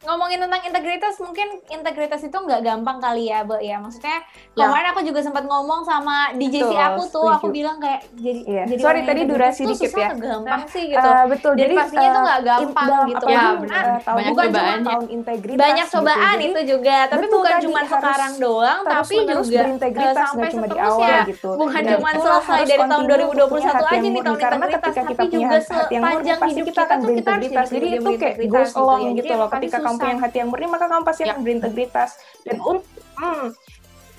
ngomongin 0.00 0.40
tentang 0.40 0.64
integritas, 0.64 1.14
mungkin 1.18 1.44
integritas 1.68 2.20
itu 2.20 2.32
nggak 2.32 2.60
gampang 2.62 2.96
kali 2.98 3.28
ya, 3.28 3.44
Bo 3.44 3.60
ya. 3.60 3.76
Maksudnya 3.76 4.24
Ya. 4.50 4.64
kemarin 4.64 4.86
aku 4.90 5.00
juga 5.04 5.20
sempat 5.20 5.44
ngomong 5.44 5.84
sama 5.84 6.32
DJC 6.32 6.64
Betul, 6.66 6.80
aku 6.80 7.02
tuh, 7.06 7.28
aku 7.28 7.36
setuju. 7.44 7.52
bilang 7.52 7.76
kayak 7.78 8.00
jadi 8.16 8.40
Iya. 8.42 8.62
jadi 8.66 8.80
Sorry, 8.80 9.00
tadi 9.04 9.20
durasi 9.24 9.60
dikit 9.62 9.76
susah 9.86 10.00
ya. 10.00 10.08
gampang 10.16 10.62
sih 10.66 10.84
gitu. 10.88 11.04
Eh, 11.04 11.24
betul. 11.28 11.52
Dan 11.52 11.60
Jadi 11.60 11.74
pastinya 11.76 12.00
tuh 12.00 12.16
eh, 12.16 12.24
nggak 12.24 12.40
gampang 12.42 12.86
dalam- 12.88 13.08
gitu. 13.10 13.24
Ya, 13.26 13.42
benar. 13.52 13.84
tahun 14.00 14.16
Banyak 14.16 14.30
bukan 14.30 14.40
cuma 14.42 14.56
cobaannya. 14.56 14.88
tahun 14.88 15.06
integritas. 15.10 15.60
banyak 15.60 15.84
gitu. 15.84 15.94
cobaan 15.94 16.16
Jadi, 16.32 16.46
itu 16.46 16.60
juga, 16.66 16.96
tapi 17.04 17.20
betul 17.20 17.36
bukan 17.36 17.52
cuma 17.60 17.80
sekarang 17.86 18.32
doang, 18.40 18.78
tapi 18.82 19.14
juga 19.20 19.60
eh, 19.60 20.14
sampai 20.16 20.48
cuma 20.48 20.66
di 20.66 20.78
awal 20.80 21.16
gitu. 21.28 21.50
Bukan 21.52 21.80
Dan 21.80 21.92
cuma 21.92 22.10
selesai 22.10 22.60
dari 22.62 22.80
tahun 22.80 22.88
continue 22.90 23.36
2021 23.36 23.52
punya 23.52 23.68
hati 23.70 23.84
aja 23.90 24.00
nih 24.00 24.22
tahun 24.22 24.38
karena 24.38 24.56
integritas, 24.56 24.80
ketika 24.80 25.02
kita 25.02 25.20
tapi 25.20 25.28
juga 25.30 25.56
sepanjang 25.60 26.38
pasti 26.40 26.50
hidup 26.50 26.64
kita 26.64 26.80
tuh 26.80 26.88
kita 26.88 26.90
harus 26.90 27.04
berintegritas. 27.04 27.66
jadi 27.68 27.78
Jadi 27.80 27.98
itu 27.98 28.10
kayak 28.16 28.34
goes 28.46 28.64
gitu 28.66 28.80
along 28.80 29.00
ya. 29.00 29.10
gitu 29.12 29.26
Jadi 29.26 29.36
loh. 29.36 29.48
Ketika 29.50 29.78
kamu 29.90 29.98
punya 29.98 30.16
hati 30.22 30.36
yang 30.38 30.48
murni 30.54 30.66
maka 30.70 30.86
kamu 30.86 31.02
pasti 31.02 31.22
akan 31.26 31.40
berintegritas. 31.42 32.10
Dan 32.46 32.56
un- 32.62 32.86
hmm, 33.18 33.46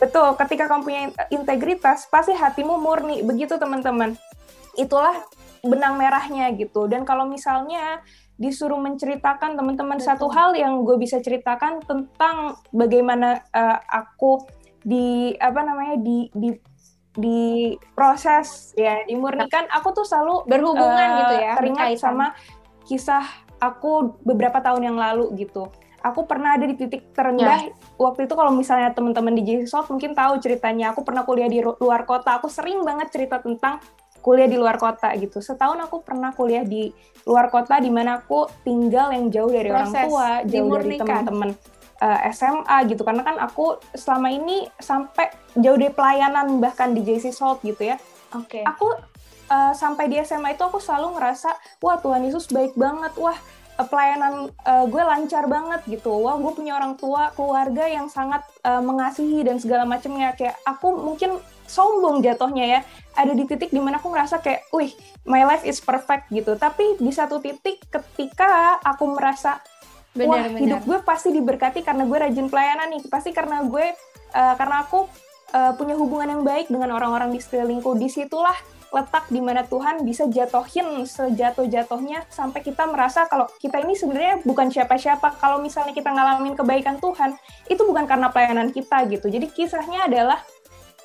betul 0.01 0.27
ketika 0.35 0.63
kamu 0.67 0.81
punya 0.83 1.01
in- 1.07 1.17
integritas 1.41 2.09
pasti 2.11 2.35
hatimu 2.35 2.75
murni. 2.75 3.23
Begitu 3.23 3.55
teman-teman. 3.55 4.19
Itulah 4.75 5.15
benang 5.63 5.95
merahnya 5.95 6.51
gitu. 6.57 6.89
Dan 6.89 7.07
kalau 7.07 7.23
misalnya 7.25 8.01
disuruh 8.41 8.81
menceritakan 8.81 9.53
teman-teman 9.53 10.01
satu 10.01 10.25
hal 10.33 10.57
yang 10.57 10.81
gue 10.81 10.97
bisa 10.97 11.21
ceritakan 11.21 11.85
tentang 11.85 12.57
bagaimana 12.73 13.45
eh, 13.53 13.77
aku 13.85 14.41
di 14.81 15.37
apa 15.37 15.61
namanya 15.61 16.01
di 16.01 16.33
di 16.33 16.49
di 17.11 17.41
proses 17.93 18.73
ya 18.73 19.03
dimurnikan 19.05 19.69
aku 19.69 19.93
tuh 19.93 20.07
selalu 20.07 20.47
Berhubungan 20.49 21.09
eh, 21.11 21.17
gitu 21.21 21.35
ya, 21.37 21.51
teringat 21.53 21.87
sama 22.01 22.33
kisah 22.87 23.25
aku 23.61 24.17
beberapa 24.25 24.57
tahun 24.59 24.91
yang 24.91 24.97
lalu 24.97 25.29
gitu. 25.37 25.69
Aku 26.01 26.25
pernah 26.25 26.57
ada 26.57 26.65
di 26.65 26.73
titik 26.73 27.13
terendah 27.13 27.69
waktu 28.01 28.25
itu 28.25 28.33
kalau 28.33 28.49
misalnya 28.49 28.89
teman-teman 28.89 29.37
di 29.37 29.45
JC 29.45 29.69
Soft 29.69 29.93
mungkin 29.93 30.17
tahu 30.17 30.41
ceritanya. 30.41 30.97
Aku 30.97 31.05
pernah 31.05 31.21
kuliah 31.21 31.45
di 31.45 31.61
luar 31.61 32.09
kota. 32.09 32.41
Aku 32.41 32.49
sering 32.49 32.81
banget 32.81 33.13
cerita 33.13 33.37
tentang 33.37 33.77
kuliah 34.25 34.49
di 34.49 34.57
luar 34.57 34.81
kota 34.81 35.13
gitu. 35.13 35.37
Setahun 35.45 35.77
aku 35.77 36.01
pernah 36.01 36.33
kuliah 36.33 36.65
di 36.65 36.89
luar 37.29 37.53
kota 37.53 37.77
di 37.77 37.93
mana 37.93 38.17
aku 38.17 38.49
tinggal 38.65 39.13
yang 39.13 39.29
jauh 39.29 39.53
dari 39.53 39.69
orang 39.69 39.93
Proses 39.93 40.09
tua 40.09 40.29
jauh 40.41 40.49
dari 40.49 40.97
dimurnikan. 40.97 41.05
teman-teman 41.05 41.49
eh, 42.01 42.19
SMA 42.33 42.77
gitu. 42.89 43.01
Karena 43.05 43.21
kan 43.21 43.37
aku 43.37 43.77
selama 43.93 44.33
ini 44.33 44.65
sampai 44.81 45.29
jauh 45.53 45.77
dari 45.77 45.93
pelayanan 45.93 46.57
bahkan 46.57 46.97
di 46.97 47.05
JC 47.05 47.29
Salt 47.29 47.61
gitu 47.61 47.93
ya. 47.93 48.01
Oke. 48.31 48.63
aku 48.63 49.10
eh, 49.51 49.73
sampai 49.75 50.07
di 50.07 50.15
SMA 50.23 50.55
itu 50.55 50.63
aku 50.63 50.79
selalu 50.79 51.19
ngerasa 51.19 51.51
wah 51.83 51.99
Tuhan 51.99 52.23
Yesus 52.23 52.47
baik 52.47 52.79
banget. 52.79 53.11
Wah 53.19 53.35
eh, 53.75 53.87
pelayanan 53.87 54.47
eh, 54.47 54.85
gue 54.87 55.03
lancar 55.03 55.43
banget 55.51 55.81
gitu. 55.91 56.15
Wah 56.15 56.39
gue 56.39 56.51
punya 56.55 56.79
orang 56.79 56.95
tua 56.95 57.35
keluarga 57.35 57.83
yang 57.91 58.07
sangat 58.07 58.47
eh, 58.63 58.81
mengasihi 58.81 59.43
dan 59.43 59.59
segala 59.59 59.83
macamnya. 59.83 60.31
Kayak 60.33 60.55
aku 60.63 60.95
mungkin 60.95 61.43
sombong 61.67 62.23
jatuhnya 62.23 62.65
ya. 62.67 62.79
Ada 63.15 63.35
di 63.35 63.43
titik 63.43 63.75
di 63.75 63.79
mana 63.83 63.99
aku 63.99 64.11
ngerasa 64.11 64.39
kayak 64.39 64.71
wih 64.71 64.95
my 65.27 65.43
life 65.43 65.63
is 65.67 65.79
perfect 65.83 66.31
gitu. 66.31 66.55
Tapi 66.55 66.99
di 66.99 67.11
satu 67.11 67.39
titik 67.43 67.83
ketika 67.87 68.79
aku 68.83 69.07
merasa 69.11 69.59
wah 70.11 70.43
Benar, 70.43 70.59
hidup 70.59 70.81
gue 70.83 70.99
pasti 71.07 71.31
diberkati 71.31 71.87
karena 71.87 72.03
gue 72.03 72.17
rajin 72.19 72.47
pelayanan 72.51 72.87
nih. 72.91 73.03
Pasti 73.07 73.31
karena 73.31 73.63
gue 73.63 73.95
eh, 74.35 74.53
karena 74.59 74.83
aku 74.83 75.07
eh, 75.55 75.71
punya 75.79 75.95
hubungan 75.95 76.27
yang 76.39 76.43
baik 76.43 76.67
dengan 76.67 76.91
orang-orang 76.95 77.31
di 77.31 77.39
sekelilingku. 77.39 77.95
Di 77.95 78.11
situlah 78.11 78.55
letak 78.91 79.31
di 79.31 79.39
mana 79.39 79.63
Tuhan 79.63 80.03
bisa 80.03 80.27
jatohin 80.27 81.07
sejatuh-jatuhnya 81.07 82.27
sampai 82.27 82.59
kita 82.59 82.83
merasa 82.91 83.23
kalau 83.25 83.47
kita 83.55 83.79
ini 83.79 83.95
sebenarnya 83.95 84.43
bukan 84.43 84.67
siapa-siapa. 84.67 85.39
Kalau 85.39 85.63
misalnya 85.63 85.95
kita 85.95 86.11
ngalamin 86.11 86.59
kebaikan 86.59 86.99
Tuhan, 86.99 87.39
itu 87.71 87.81
bukan 87.87 88.03
karena 88.03 88.27
pelayanan 88.27 88.75
kita 88.75 89.07
gitu. 89.07 89.31
Jadi 89.31 89.47
kisahnya 89.47 90.11
adalah 90.11 90.43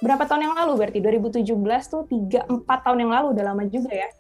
berapa 0.03 0.26
tahun 0.26 0.51
yang 0.51 0.55
lalu 0.59 0.72
berarti 0.82 0.99
2017 1.01 1.47
tuh 1.87 2.03
3 2.11 2.51
4 2.51 2.84
tahun 2.84 2.99
yang 3.07 3.12
lalu 3.14 3.26
udah 3.39 3.45
lama 3.55 3.62
juga 3.70 3.95
ya. 3.95 4.11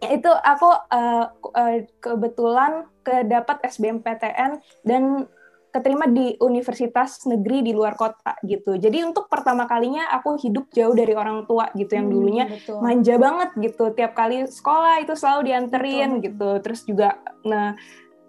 Itu 0.00 0.32
aku 0.32 0.68
uh, 0.72 1.26
uh, 1.36 1.76
kebetulan 2.00 2.88
kedapat 3.04 3.60
SBMPTN 3.64 4.60
dan 4.88 5.28
keterima 5.76 6.08
di 6.08 6.32
universitas 6.40 7.28
negeri 7.28 7.60
di 7.60 7.76
luar 7.76 7.92
kota 7.92 8.32
gitu. 8.40 8.80
Jadi 8.80 9.04
untuk 9.04 9.28
pertama 9.28 9.68
kalinya 9.68 10.08
aku 10.16 10.40
hidup 10.40 10.72
jauh 10.72 10.96
dari 10.96 11.12
orang 11.12 11.44
tua 11.44 11.68
gitu 11.76 11.92
yang 11.92 12.08
Hmm, 12.08 12.14
dulunya 12.16 12.44
betul. 12.48 12.80
manja 12.80 13.14
banget 13.20 13.50
gitu. 13.60 13.84
Tiap 13.92 14.12
kali 14.16 14.48
sekolah 14.48 15.04
itu 15.04 15.12
selalu 15.12 15.40
dianterin 15.52 16.10
Betul. 16.18 16.24
gitu. 16.24 16.50
Terus 16.64 16.80
juga 16.88 17.08
nah 17.44 17.76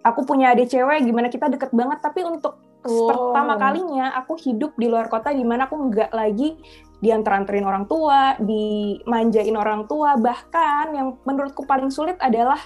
aku 0.04 0.28
punya 0.28 0.52
adik 0.52 0.68
cewek 0.68 1.02
gimana 1.02 1.32
kita 1.32 1.48
deket 1.48 1.72
banget 1.72 1.98
tapi 2.04 2.22
untuk 2.22 2.60
Wow. 2.78 3.10
pertama 3.10 3.58
kalinya 3.58 4.14
aku 4.14 4.38
hidup 4.38 4.78
di 4.78 4.86
luar 4.86 5.10
kota 5.10 5.34
di 5.34 5.42
mana 5.42 5.66
aku 5.66 5.90
nggak 5.90 6.14
lagi 6.14 6.54
diantar-anterin 7.02 7.66
orang 7.66 7.90
tua, 7.90 8.38
dimanjain 8.38 9.54
orang 9.58 9.86
tua, 9.90 10.14
bahkan 10.14 10.94
yang 10.94 11.08
menurutku 11.26 11.66
paling 11.66 11.90
sulit 11.90 12.14
adalah 12.22 12.58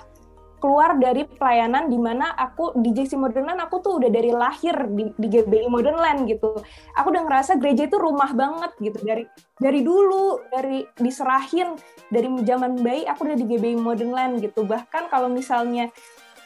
keluar 0.63 0.95
dari 0.95 1.27
pelayanan 1.27 1.91
di 1.91 1.99
mana 1.99 2.31
aku 2.39 2.79
di 2.79 2.95
JC 2.95 3.19
Modern 3.19 3.51
Land 3.51 3.67
aku 3.67 3.83
tuh 3.83 3.99
udah 3.99 4.11
dari 4.15 4.31
lahir 4.31 4.87
di, 4.95 5.11
di 5.19 5.27
GBI 5.27 5.67
Modern 5.67 5.99
Land 5.99 6.31
gitu. 6.31 6.55
Aku 6.95 7.11
udah 7.11 7.27
ngerasa 7.27 7.59
gereja 7.59 7.91
itu 7.91 7.99
rumah 7.99 8.31
banget 8.31 8.71
gitu 8.79 9.03
dari 9.03 9.27
dari 9.59 9.83
dulu 9.83 10.39
dari 10.55 10.87
diserahin 10.95 11.75
dari 12.15 12.31
zaman 12.47 12.79
bayi 12.79 13.03
aku 13.11 13.27
udah 13.27 13.35
di 13.35 13.47
GBI 13.51 13.75
Modern 13.75 14.15
Land 14.15 14.35
gitu. 14.39 14.63
Bahkan 14.63 15.11
kalau 15.11 15.27
misalnya 15.27 15.91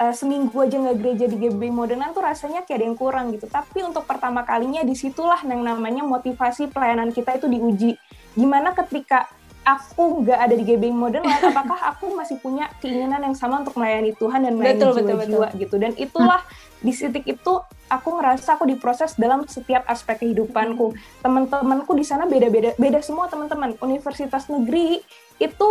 eh, 0.01 0.15
seminggu 0.17 0.57
aja 0.65 0.81
nggak 0.81 0.97
gereja 0.97 1.29
di 1.29 1.37
GBI 1.37 1.69
Modern 1.69 2.01
Land 2.01 2.17
tuh 2.17 2.25
rasanya 2.25 2.65
kayak 2.65 2.81
ada 2.81 2.85
yang 2.89 2.97
kurang 2.97 3.37
gitu. 3.37 3.45
Tapi 3.53 3.85
untuk 3.85 4.09
pertama 4.09 4.49
kalinya 4.49 4.81
di 4.81 4.97
situlah 4.97 5.45
yang 5.45 5.61
namanya 5.61 6.01
motivasi 6.09 6.73
pelayanan 6.73 7.13
kita 7.13 7.37
itu 7.37 7.53
diuji. 7.53 7.93
Gimana 8.33 8.73
ketika 8.73 9.29
aku 9.67 10.23
nggak 10.23 10.39
ada 10.39 10.55
di 10.55 10.63
GBI 10.63 10.95
Modern 10.95 11.27
apakah 11.27 11.91
aku 11.91 12.15
masih 12.15 12.39
punya 12.39 12.71
keinginan 12.79 13.19
yang 13.27 13.35
sama 13.35 13.67
untuk 13.67 13.75
melayani 13.75 14.15
Tuhan 14.15 14.47
dan 14.47 14.55
melayani 14.55 14.79
Betul, 14.79 14.91
betul, 14.95 15.11
jiwa-jiwa 15.11 15.49
gitu. 15.59 15.77
Dan 15.83 15.93
itulah 15.99 16.41
di 16.79 16.95
titik 16.95 17.27
itu 17.27 17.53
aku 17.91 18.09
ngerasa 18.15 18.55
aku 18.55 18.65
diproses 18.71 19.19
dalam 19.19 19.43
setiap 19.51 19.83
aspek 19.91 20.23
kehidupanku. 20.23 20.95
Teman-temanku 21.19 21.99
di 21.99 22.07
sana 22.07 22.31
beda-beda, 22.31 22.79
beda 22.79 23.03
semua 23.03 23.27
teman-teman. 23.27 23.75
Universitas 23.83 24.47
negeri 24.47 25.03
itu 25.43 25.69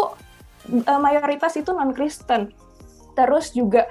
eh, 0.75 0.99
mayoritas 0.99 1.55
itu 1.55 1.71
non 1.71 1.95
Kristen. 1.95 2.51
Terus 3.15 3.55
juga 3.55 3.87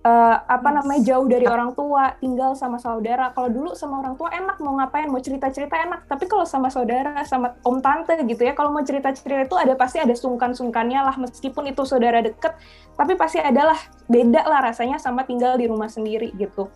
eh, 0.00 0.36
apa 0.40 0.68
namanya 0.72 1.00
jauh 1.04 1.28
dari 1.28 1.44
orang 1.44 1.76
tua, 1.76 2.16
tinggal 2.16 2.56
sama 2.56 2.80
saudara. 2.80 3.32
Kalau 3.36 3.52
dulu 3.52 3.76
sama 3.76 4.00
orang 4.00 4.16
tua 4.16 4.32
enak 4.32 4.56
mau 4.64 4.76
ngapain, 4.80 5.08
mau 5.12 5.20
cerita-cerita 5.20 5.76
enak. 5.76 6.08
Tapi 6.08 6.24
kalau 6.24 6.48
sama 6.48 6.72
saudara, 6.72 7.20
sama 7.28 7.56
om 7.64 7.84
tante 7.84 8.16
gitu 8.24 8.40
ya, 8.40 8.56
kalau 8.56 8.72
mau 8.72 8.80
cerita-cerita 8.80 9.44
itu 9.44 9.56
ada 9.60 9.76
pasti 9.76 10.00
ada 10.00 10.16
sungkan-sungkannya 10.16 11.00
lah. 11.04 11.16
Meskipun 11.20 11.68
itu 11.68 11.84
saudara 11.84 12.24
deket, 12.24 12.56
tapi 12.96 13.12
pasti 13.20 13.40
adalah 13.40 13.76
beda 14.08 14.48
lah 14.48 14.72
rasanya 14.72 14.96
sama 14.96 15.28
tinggal 15.28 15.60
di 15.60 15.68
rumah 15.68 15.92
sendiri 15.92 16.32
gitu. 16.36 16.72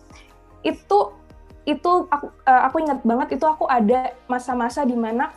Itu 0.61 1.17
itu 1.65 1.91
aku 2.13 2.29
eh, 2.45 2.61
aku 2.69 2.77
ingat 2.85 3.01
banget 3.01 3.41
itu 3.41 3.45
aku 3.49 3.65
ada 3.65 4.13
masa-masa 4.29 4.85
di 4.85 4.93
mana 4.93 5.33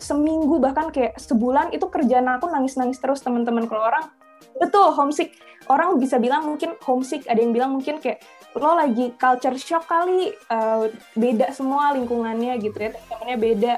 seminggu 0.00 0.60
bahkan 0.60 0.92
kayak 0.92 1.16
sebulan 1.20 1.72
itu 1.72 1.88
kerjaan 1.88 2.28
aku 2.32 2.48
nangis-nangis 2.48 3.00
terus 3.00 3.20
teman-teman 3.24 3.64
kalau 3.68 3.84
orang 3.84 4.08
betul 4.60 4.92
homesick. 4.92 5.36
Orang 5.66 5.98
bisa 5.98 6.22
bilang 6.22 6.46
mungkin 6.46 6.78
homesick 6.86 7.26
ada 7.26 7.42
yang 7.42 7.50
bilang 7.50 7.74
mungkin 7.74 7.98
kayak 7.98 8.22
lo 8.56 8.72
lagi 8.72 9.12
culture 9.20 9.58
shock 9.60 9.84
kali 9.84 10.32
eh, 10.32 10.84
beda 11.12 11.52
semua 11.52 11.92
lingkungannya 11.92 12.56
gitu 12.62 12.78
ya. 12.78 12.90
Temennya 13.10 13.38
beda. 13.38 13.74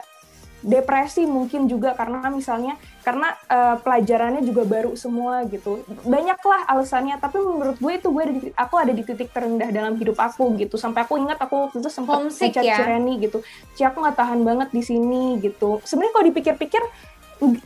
Depresi 0.58 1.22
mungkin 1.22 1.70
juga 1.70 1.94
karena 1.94 2.18
misalnya 2.34 2.74
karena 3.06 3.30
eh, 3.46 3.76
pelajarannya 3.78 4.42
juga 4.42 4.62
baru 4.68 4.94
semua 4.94 5.46
gitu. 5.48 5.82
Banyaklah 6.06 6.66
alasannya 6.68 7.16
tapi 7.18 7.40
menurut 7.40 7.78
gue 7.78 7.92
itu 7.94 8.08
gue 8.10 8.22
ada 8.22 8.34
di, 8.34 8.40
aku 8.52 8.74
ada 8.76 8.92
di 8.92 9.02
titik 9.06 9.30
terendah 9.32 9.70
dalam 9.70 9.96
hidup 9.96 10.18
aku 10.18 10.58
gitu. 10.60 10.76
Sampai 10.76 11.06
aku 11.06 11.16
ingat 11.18 11.40
aku 11.40 11.70
waktu 11.70 11.78
itu 11.80 11.90
sempat 11.90 12.26
ngechat 12.26 12.62
ya? 12.62 12.78
Cireni 12.78 13.18
gitu. 13.22 13.42
Ci 13.74 13.82
aku 13.82 14.02
nggak 14.02 14.18
tahan 14.18 14.44
banget 14.44 14.68
di 14.74 14.82
sini 14.82 15.40
gitu. 15.40 15.80
Sebenarnya 15.82 16.12
kalau 16.12 16.26
dipikir-pikir 16.30 16.82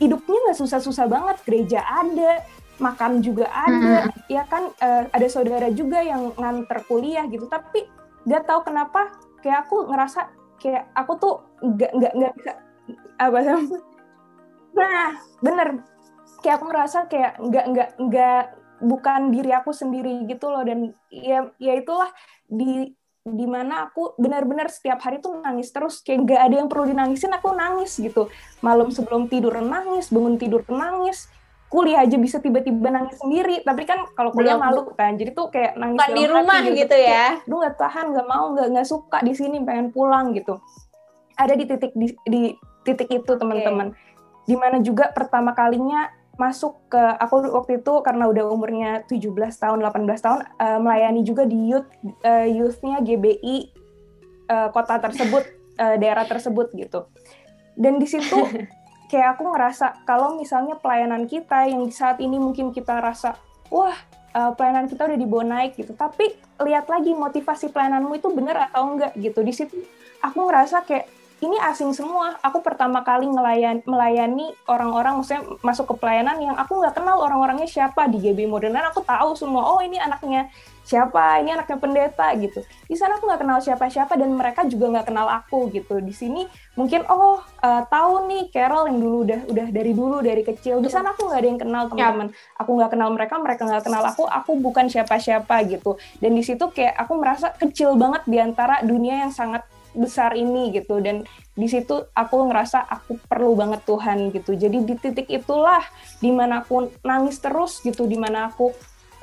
hidupnya 0.01 0.39
nggak 0.49 0.57
susah-susah 0.57 1.05
banget. 1.09 1.37
Gereja 1.45 1.81
ada 1.81 2.45
makan 2.81 3.21
juga 3.21 3.45
ada 3.53 4.09
ya 4.25 4.45
kan 4.49 4.73
eh, 4.81 5.05
ada 5.13 5.27
saudara 5.29 5.69
juga 5.69 6.01
yang 6.01 6.33
nganter 6.33 6.81
kuliah 6.89 7.25
gitu. 7.29 7.45
Tapi 7.45 7.85
nggak 8.25 8.43
tahu 8.47 8.61
kenapa 8.65 9.13
kayak 9.43 9.67
aku 9.67 9.85
ngerasa 9.91 10.31
kayak 10.57 10.89
aku 10.95 11.13
tuh 11.19 11.35
nggak 11.61 11.91
nggak 11.91 12.13
nggak 12.17 12.33
bisa 12.39 12.53
apa 13.19 13.37
namanya? 13.43 13.79
nah 14.73 15.09
bener. 15.43 15.69
Kayak 16.41 16.55
aku 16.59 16.65
ngerasa 16.71 16.99
kayak 17.07 17.33
nggak 17.39 17.65
nggak 17.71 17.89
nggak 18.09 18.43
bukan 18.83 19.21
diri 19.31 19.51
aku 19.53 19.71
sendiri 19.71 20.25
gitu 20.25 20.49
loh. 20.49 20.65
Dan 20.65 20.91
ya 21.13 21.51
ya 21.61 21.73
itulah 21.77 22.09
di 22.49 22.89
di 23.23 23.47
mana 23.47 23.87
aku 23.87 24.19
benar-benar 24.19 24.67
setiap 24.67 24.99
hari 24.99 25.21
tuh 25.21 25.39
nangis 25.39 25.69
terus. 25.69 26.01
Kayak 26.01 26.25
nggak 26.25 26.41
ada 26.41 26.55
yang 26.57 26.67
perlu 26.67 26.89
dinangisin 26.89 27.31
aku 27.31 27.53
nangis 27.53 28.01
gitu. 28.01 28.27
Malam 28.65 28.89
sebelum 28.89 29.29
tidur 29.29 29.53
nangis 29.61 30.09
bangun 30.09 30.35
tidur 30.41 30.65
nangis 30.67 31.29
kuliah 31.73 32.05
aja 32.05 32.13
bisa 32.21 32.37
tiba-tiba 32.37 32.93
nangis 32.93 33.17
sendiri. 33.17 33.65
Tapi 33.65 33.81
kan 33.83 34.05
kalau 34.13 34.29
kuliah 34.29 34.61
Belum- 34.61 34.85
malu 34.85 34.93
kan 34.93 35.17
jadi 35.17 35.33
tuh 35.33 35.49
kayak 35.49 35.73
nangis 35.73 35.97
Bukan 35.97 36.13
di 36.13 36.25
rumah 36.29 36.59
hati. 36.61 36.77
gitu 36.77 36.93
ya. 36.95 37.41
Aduh 37.41 37.57
nggak 37.57 37.75
tahan 37.81 38.05
nggak 38.13 38.27
mau 38.29 38.53
nggak 38.53 38.67
nggak 38.69 38.87
suka 38.87 39.17
di 39.25 39.33
sini 39.33 39.57
pengen 39.65 39.89
pulang 39.89 40.37
gitu. 40.37 40.61
Ada 41.33 41.57
di 41.57 41.65
titik 41.65 41.97
di, 41.97 42.13
di 42.29 42.41
titik 42.85 43.09
itu 43.09 43.31
teman-teman. 43.33 43.97
Di 44.45 44.53
mana 44.53 44.77
juga 44.79 45.09
pertama 45.09 45.57
kalinya 45.57 46.13
masuk 46.33 46.89
ke 46.89 46.97
aku 46.97 47.45
waktu 47.53 47.81
itu 47.81 47.93
karena 48.01 48.25
udah 48.25 48.49
umurnya 48.49 49.05
17 49.05 49.33
tahun 49.53 49.85
18 49.85 50.17
tahun 50.17 50.39
eh, 50.41 50.79
melayani 50.81 51.21
juga 51.21 51.45
di 51.45 51.69
youth 51.69 51.89
eh, 52.21 52.49
youthnya 52.49 53.01
GBI 53.01 53.57
eh, 54.45 54.67
kota 54.69 54.97
tersebut 54.97 55.43
eh, 55.77 55.95
daerah 55.97 56.25
tersebut 56.25 56.69
gitu. 56.73 57.05
Dan 57.73 57.97
di 57.97 58.05
situ 58.05 58.37
kayak 59.13 59.37
aku 59.37 59.45
ngerasa 59.53 60.01
kalau 60.09 60.33
misalnya 60.33 60.73
pelayanan 60.81 61.29
kita 61.29 61.69
yang 61.69 61.85
saat 61.93 62.17
ini 62.17 62.41
mungkin 62.41 62.73
kita 62.73 62.97
rasa 62.97 63.37
wah 63.69 63.93
eh, 64.33 64.51
pelayanan 64.57 64.89
kita 64.89 65.05
udah 65.05 65.19
dibawa 65.21 65.43
naik 65.45 65.77
gitu 65.77 65.93
tapi 65.93 66.33
lihat 66.65 66.89
lagi 66.89 67.13
motivasi 67.13 67.69
pelayananmu 67.69 68.17
itu 68.17 68.33
benar 68.33 68.73
atau 68.73 68.89
enggak 68.89 69.13
gitu 69.21 69.45
di 69.45 69.53
situ 69.53 69.77
aku 70.25 70.49
ngerasa 70.49 70.81
kayak 70.89 71.05
ini 71.43 71.59
asing 71.59 71.91
semua. 71.91 72.39
Aku 72.39 72.63
pertama 72.63 73.03
kali 73.03 73.27
ngelayan, 73.27 73.83
melayani 73.83 74.55
orang-orang, 74.63 75.19
maksudnya 75.19 75.43
masuk 75.59 75.91
ke 75.91 75.95
pelayanan 75.99 76.39
yang 76.39 76.55
aku 76.55 76.79
nggak 76.79 76.95
kenal 76.95 77.19
orang-orangnya 77.19 77.67
siapa 77.67 78.07
di 78.07 78.23
GB 78.23 78.47
Modern. 78.47 78.79
Aku 78.95 79.03
tahu 79.03 79.35
semua, 79.35 79.67
oh 79.67 79.83
ini 79.83 79.99
anaknya 79.99 80.47
siapa, 80.83 81.39
ini 81.39 81.55
anaknya 81.55 81.79
pendeta 81.79 82.27
gitu. 82.35 82.59
Di 82.85 82.95
sana 82.99 83.17
aku 83.17 83.25
nggak 83.25 83.41
kenal 83.41 83.59
siapa-siapa 83.63 84.19
dan 84.19 84.35
mereka 84.35 84.67
juga 84.67 84.91
nggak 84.91 85.07
kenal 85.09 85.27
aku 85.31 85.71
gitu. 85.71 86.03
Di 86.03 86.11
sini 86.11 86.43
mungkin 86.75 87.07
oh 87.07 87.39
eh, 87.63 87.83
tahu 87.87 88.27
nih 88.27 88.43
Carol 88.51 88.91
yang 88.91 88.99
dulu 88.99 89.17
udah 89.23 89.41
udah 89.47 89.67
dari 89.71 89.91
dulu 89.95 90.17
dari 90.19 90.43
kecil. 90.43 90.83
Di 90.83 90.91
sana 90.91 91.15
aku 91.15 91.31
nggak 91.31 91.39
ada 91.39 91.47
yang 91.47 91.61
kenal 91.61 91.83
teman-teman. 91.87 92.29
Aku 92.59 92.69
nggak 92.75 92.91
kenal 92.91 93.09
mereka, 93.15 93.33
mereka 93.39 93.61
nggak 93.63 93.83
kenal 93.87 94.03
aku. 94.03 94.23
Aku 94.27 94.51
bukan 94.59 94.91
siapa-siapa 94.91 95.63
gitu. 95.71 95.95
Dan 96.19 96.35
di 96.35 96.43
situ 96.43 96.67
kayak 96.69 96.99
aku 96.99 97.13
merasa 97.15 97.55
kecil 97.55 97.95
banget 97.95 98.27
di 98.27 98.37
antara 98.37 98.83
dunia 98.83 99.23
yang 99.25 99.31
sangat 99.31 99.63
besar 99.93 100.33
ini 100.33 100.73
gitu 100.73 100.97
dan 100.99 101.21
di 101.53 101.69
situ 101.69 102.09
aku 102.17 102.49
ngerasa 102.49 102.81
aku 102.81 103.21
perlu 103.29 103.53
banget 103.53 103.85
Tuhan 103.85 104.33
gitu 104.33 104.57
jadi 104.57 104.77
di 104.81 104.95
titik 104.97 105.29
itulah 105.29 105.85
di 106.17 106.33
mana 106.33 106.65
aku 106.65 106.89
nangis 107.05 107.37
terus 107.37 107.77
gitu 107.85 108.09
di 108.09 108.17
mana 108.17 108.49
aku 108.49 108.73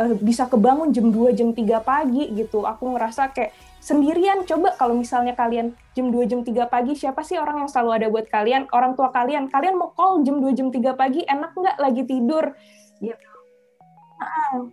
eh, 0.01 0.15
bisa 0.19 0.49
kebangun 0.49 0.91
jam 0.91 1.13
2 1.13 1.37
jam 1.37 1.53
3 1.53 1.85
pagi 1.85 2.33
gitu. 2.33 2.65
Aku 2.65 2.97
ngerasa 2.97 3.31
kayak 3.37 3.53
sendirian. 3.79 4.49
Coba 4.49 4.73
kalau 4.75 4.97
misalnya 4.97 5.37
kalian 5.37 5.77
jam 5.93 6.09
2 6.09 6.25
jam 6.25 6.41
3 6.41 6.73
pagi 6.73 6.97
siapa 6.97 7.21
sih 7.21 7.37
orang 7.37 7.65
yang 7.65 7.71
selalu 7.71 7.91
ada 8.01 8.07
buat 8.09 8.27
kalian? 8.33 8.73
Orang 8.73 8.97
tua 8.97 9.13
kalian. 9.13 9.53
Kalian 9.53 9.77
mau 9.77 9.93
call 9.93 10.25
jam 10.25 10.41
2 10.41 10.57
jam 10.57 10.69
3 10.73 10.97
pagi 10.97 11.21
enak 11.29 11.53
nggak 11.53 11.77
lagi 11.77 12.03
tidur? 12.09 12.57
Gitu. 12.99 13.31
Ah, 14.21 14.69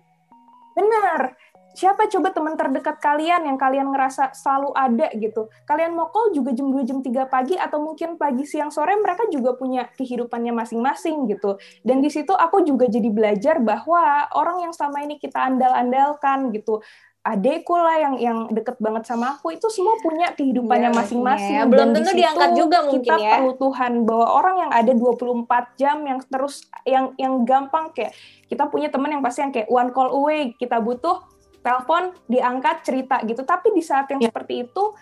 benar 0.75 1.35
siapa 1.77 2.09
coba 2.09 2.33
teman 2.33 2.57
terdekat 2.57 2.97
kalian 2.97 3.45
yang 3.45 3.53
kalian 3.61 3.93
ngerasa 3.93 4.33
selalu 4.33 4.73
ada 4.73 5.13
gitu. 5.13 5.45
Kalian 5.69 5.93
mau 5.93 6.09
call 6.09 6.33
juga 6.33 6.49
jam 6.49 6.73
2 6.73 6.81
jam 6.81 7.05
3 7.05 7.29
pagi 7.29 7.53
atau 7.53 7.77
mungkin 7.77 8.17
pagi 8.17 8.49
siang 8.49 8.73
sore 8.73 8.97
mereka 8.97 9.29
juga 9.29 9.53
punya 9.53 9.85
kehidupannya 9.93 10.57
masing-masing 10.57 11.29
gitu. 11.29 11.61
Dan 11.85 12.01
di 12.01 12.09
situ 12.09 12.33
aku 12.33 12.65
juga 12.65 12.89
jadi 12.89 13.13
belajar 13.13 13.61
bahwa 13.61 14.25
orang 14.33 14.65
yang 14.65 14.73
selama 14.73 15.05
ini 15.05 15.21
kita 15.21 15.37
andal-andalkan 15.37 16.49
gitu 16.49 16.81
adekku 17.27 17.75
lah 17.75 17.99
yang 17.99 18.15
yang 18.23 18.37
deket 18.55 18.79
banget 18.79 19.03
sama 19.03 19.35
aku 19.35 19.51
itu 19.51 19.67
semua 19.67 19.99
punya 19.99 20.31
kehidupannya 20.31 20.95
Iya, 20.95 20.97
masing-masing. 20.97 21.55
iya. 21.59 21.67
Belum 21.67 21.91
di 21.91 21.95
tentu 21.99 22.09
situ 22.15 22.19
diangkat 22.23 22.49
juga 22.55 22.77
mungkin 22.87 23.03
kita 23.03 23.15
ya. 23.19 23.31
perlu 23.35 23.53
Tuhan 23.59 23.91
bahwa 24.07 24.27
orang 24.31 24.55
yang 24.63 24.71
ada 24.71 24.91
24 24.95 25.75
jam 25.75 25.97
yang 26.07 26.19
terus 26.23 26.55
yang 26.87 27.11
yang 27.19 27.43
gampang 27.43 27.91
kayak 27.91 28.15
kita 28.47 28.63
punya 28.71 28.87
teman 28.87 29.11
yang 29.11 29.19
pasti 29.19 29.43
yang 29.43 29.51
kayak 29.51 29.67
one 29.67 29.91
call 29.91 30.07
away 30.15 30.55
kita 30.55 30.79
butuh 30.79 31.19
telepon 31.67 32.15
diangkat 32.31 32.87
cerita 32.87 33.19
gitu. 33.27 33.43
Tapi 33.43 33.75
di 33.75 33.83
saat 33.83 34.07
yang 34.07 34.23
seperti 34.23 34.63
itu 34.63 34.95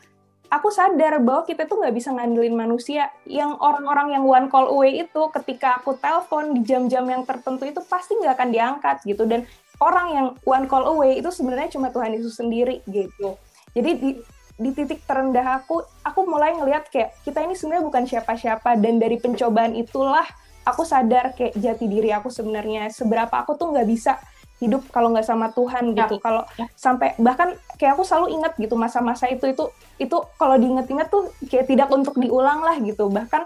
aku 0.50 0.74
sadar 0.74 1.22
bahwa 1.22 1.46
kita 1.46 1.70
tuh 1.70 1.78
nggak 1.78 1.94
bisa 1.94 2.10
ngandelin 2.10 2.58
manusia. 2.58 3.14
Yang 3.30 3.62
orang-orang 3.62 4.18
yang 4.18 4.24
one 4.26 4.48
call 4.50 4.74
away 4.74 5.06
itu 5.06 5.22
ketika 5.30 5.78
aku 5.78 5.94
telepon 6.02 6.58
di 6.58 6.66
jam-jam 6.66 7.06
yang 7.06 7.22
tertentu 7.22 7.70
itu 7.70 7.86
pasti 7.86 8.18
nggak 8.18 8.34
akan 8.34 8.50
diangkat 8.50 8.98
gitu. 9.06 9.30
Dan 9.30 9.46
orang 9.78 10.08
yang 10.10 10.28
one 10.42 10.66
call 10.66 10.90
away 10.90 11.22
itu 11.22 11.30
sebenarnya 11.30 11.78
cuma 11.78 11.94
Tuhan 11.94 12.18
Yesus 12.18 12.42
sendiri 12.42 12.82
gitu. 12.90 13.38
Jadi 13.78 13.92
di 14.02 14.12
di 14.56 14.72
titik 14.72 15.04
terendah 15.04 15.60
aku 15.62 15.84
aku 16.02 16.24
mulai 16.24 16.56
ngelihat 16.56 16.88
kayak 16.88 17.12
kita 17.28 17.44
ini 17.44 17.54
sebenarnya 17.54 17.86
bukan 17.86 18.04
siapa-siapa. 18.10 18.74
Dan 18.82 18.98
dari 18.98 19.22
pencobaan 19.22 19.78
itulah 19.78 20.26
aku 20.66 20.82
sadar 20.82 21.38
kayak 21.38 21.54
jati 21.62 21.86
diri 21.86 22.10
aku 22.10 22.34
sebenarnya. 22.34 22.90
Seberapa 22.90 23.38
aku 23.38 23.54
tuh 23.54 23.70
nggak 23.70 23.86
bisa 23.86 24.18
hidup 24.64 24.88
kalau 24.92 25.12
nggak 25.12 25.28
sama 25.28 25.52
Tuhan 25.52 25.92
gitu. 25.92 26.16
Kalau 26.24 26.48
sampai 26.80 27.16
bahkan 27.20 27.60
kayak 27.76 28.00
aku 28.00 28.04
selalu 28.08 28.40
ingat 28.40 28.56
gitu 28.56 28.80
masa-masa 28.80 29.28
itu 29.28 29.52
itu 29.52 29.68
itu 30.00 30.18
kalau 30.40 30.56
diinget-inget 30.56 31.12
tuh 31.12 31.32
kayak 31.52 31.68
tidak 31.68 31.90
untuk 31.92 32.16
diulang 32.16 32.64
lah 32.64 32.80
gitu. 32.80 33.12
Bahkan 33.12 33.44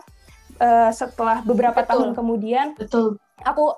eh, 0.62 0.92
setelah 0.94 1.42
beberapa 1.42 1.82
Betul. 1.82 1.90
tahun 1.90 2.10
kemudian 2.14 2.68
Betul. 2.78 3.18
aku 3.42 3.74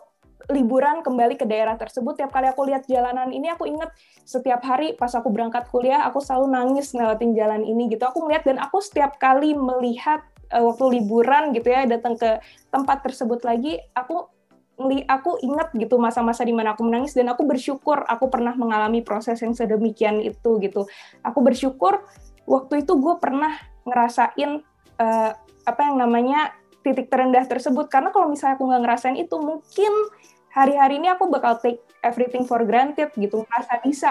liburan 0.51 0.99
kembali 0.99 1.39
ke 1.39 1.47
daerah 1.47 1.79
tersebut. 1.79 2.19
Tiap 2.19 2.35
kali 2.35 2.51
aku 2.51 2.67
lihat 2.67 2.83
jalanan 2.89 3.31
ini 3.31 3.47
aku 3.47 3.63
inget 3.63 3.87
setiap 4.27 4.59
hari 4.67 4.97
pas 4.99 5.11
aku 5.15 5.31
berangkat 5.31 5.71
kuliah 5.71 6.03
aku 6.03 6.19
selalu 6.19 6.51
nangis 6.51 6.91
ngelewatin 6.91 7.31
jalan 7.31 7.61
ini 7.63 7.87
gitu. 7.87 8.03
Aku 8.03 8.27
ngeliat 8.27 8.43
dan 8.43 8.59
aku 8.59 8.83
setiap 8.83 9.15
kali 9.15 9.55
melihat 9.55 10.19
eh, 10.51 10.59
waktu 10.59 10.99
liburan 10.99 11.55
gitu 11.55 11.71
ya 11.71 11.87
datang 11.87 12.19
ke 12.19 12.43
tempat 12.67 13.07
tersebut 13.07 13.39
lagi 13.47 13.79
aku 13.95 14.27
aku 15.05 15.37
inget 15.43 15.69
gitu 15.75 15.99
masa-masa 15.99 16.45
di 16.45 16.53
mana 16.55 16.73
aku 16.73 16.87
menangis 16.87 17.13
dan 17.13 17.29
aku 17.29 17.43
bersyukur 17.43 18.01
aku 18.07 18.31
pernah 18.31 18.55
mengalami 18.55 19.03
proses 19.03 19.37
yang 19.41 19.53
sedemikian 19.53 20.21
itu 20.21 20.57
gitu. 20.63 20.87
Aku 21.21 21.43
bersyukur 21.43 22.01
waktu 22.45 22.85
itu 22.85 22.93
gue 22.97 23.15
pernah 23.21 23.53
ngerasain 23.85 24.61
eh, 25.01 25.31
apa 25.65 25.81
yang 25.85 25.95
namanya 26.01 26.55
titik 26.81 27.09
terendah 27.09 27.45
tersebut. 27.45 27.87
Karena 27.87 28.09
kalau 28.09 28.29
misalnya 28.29 28.57
aku 28.57 28.65
nggak 28.69 28.81
ngerasain 28.85 29.17
itu 29.17 29.35
mungkin 29.37 29.93
hari-hari 30.51 30.99
ini 30.99 31.07
aku 31.13 31.29
bakal 31.29 31.57
take 31.61 31.81
everything 32.01 32.45
for 32.45 32.61
granted 32.65 33.13
gitu. 33.17 33.45
Ngerasa 33.45 33.73
bisa 33.85 34.09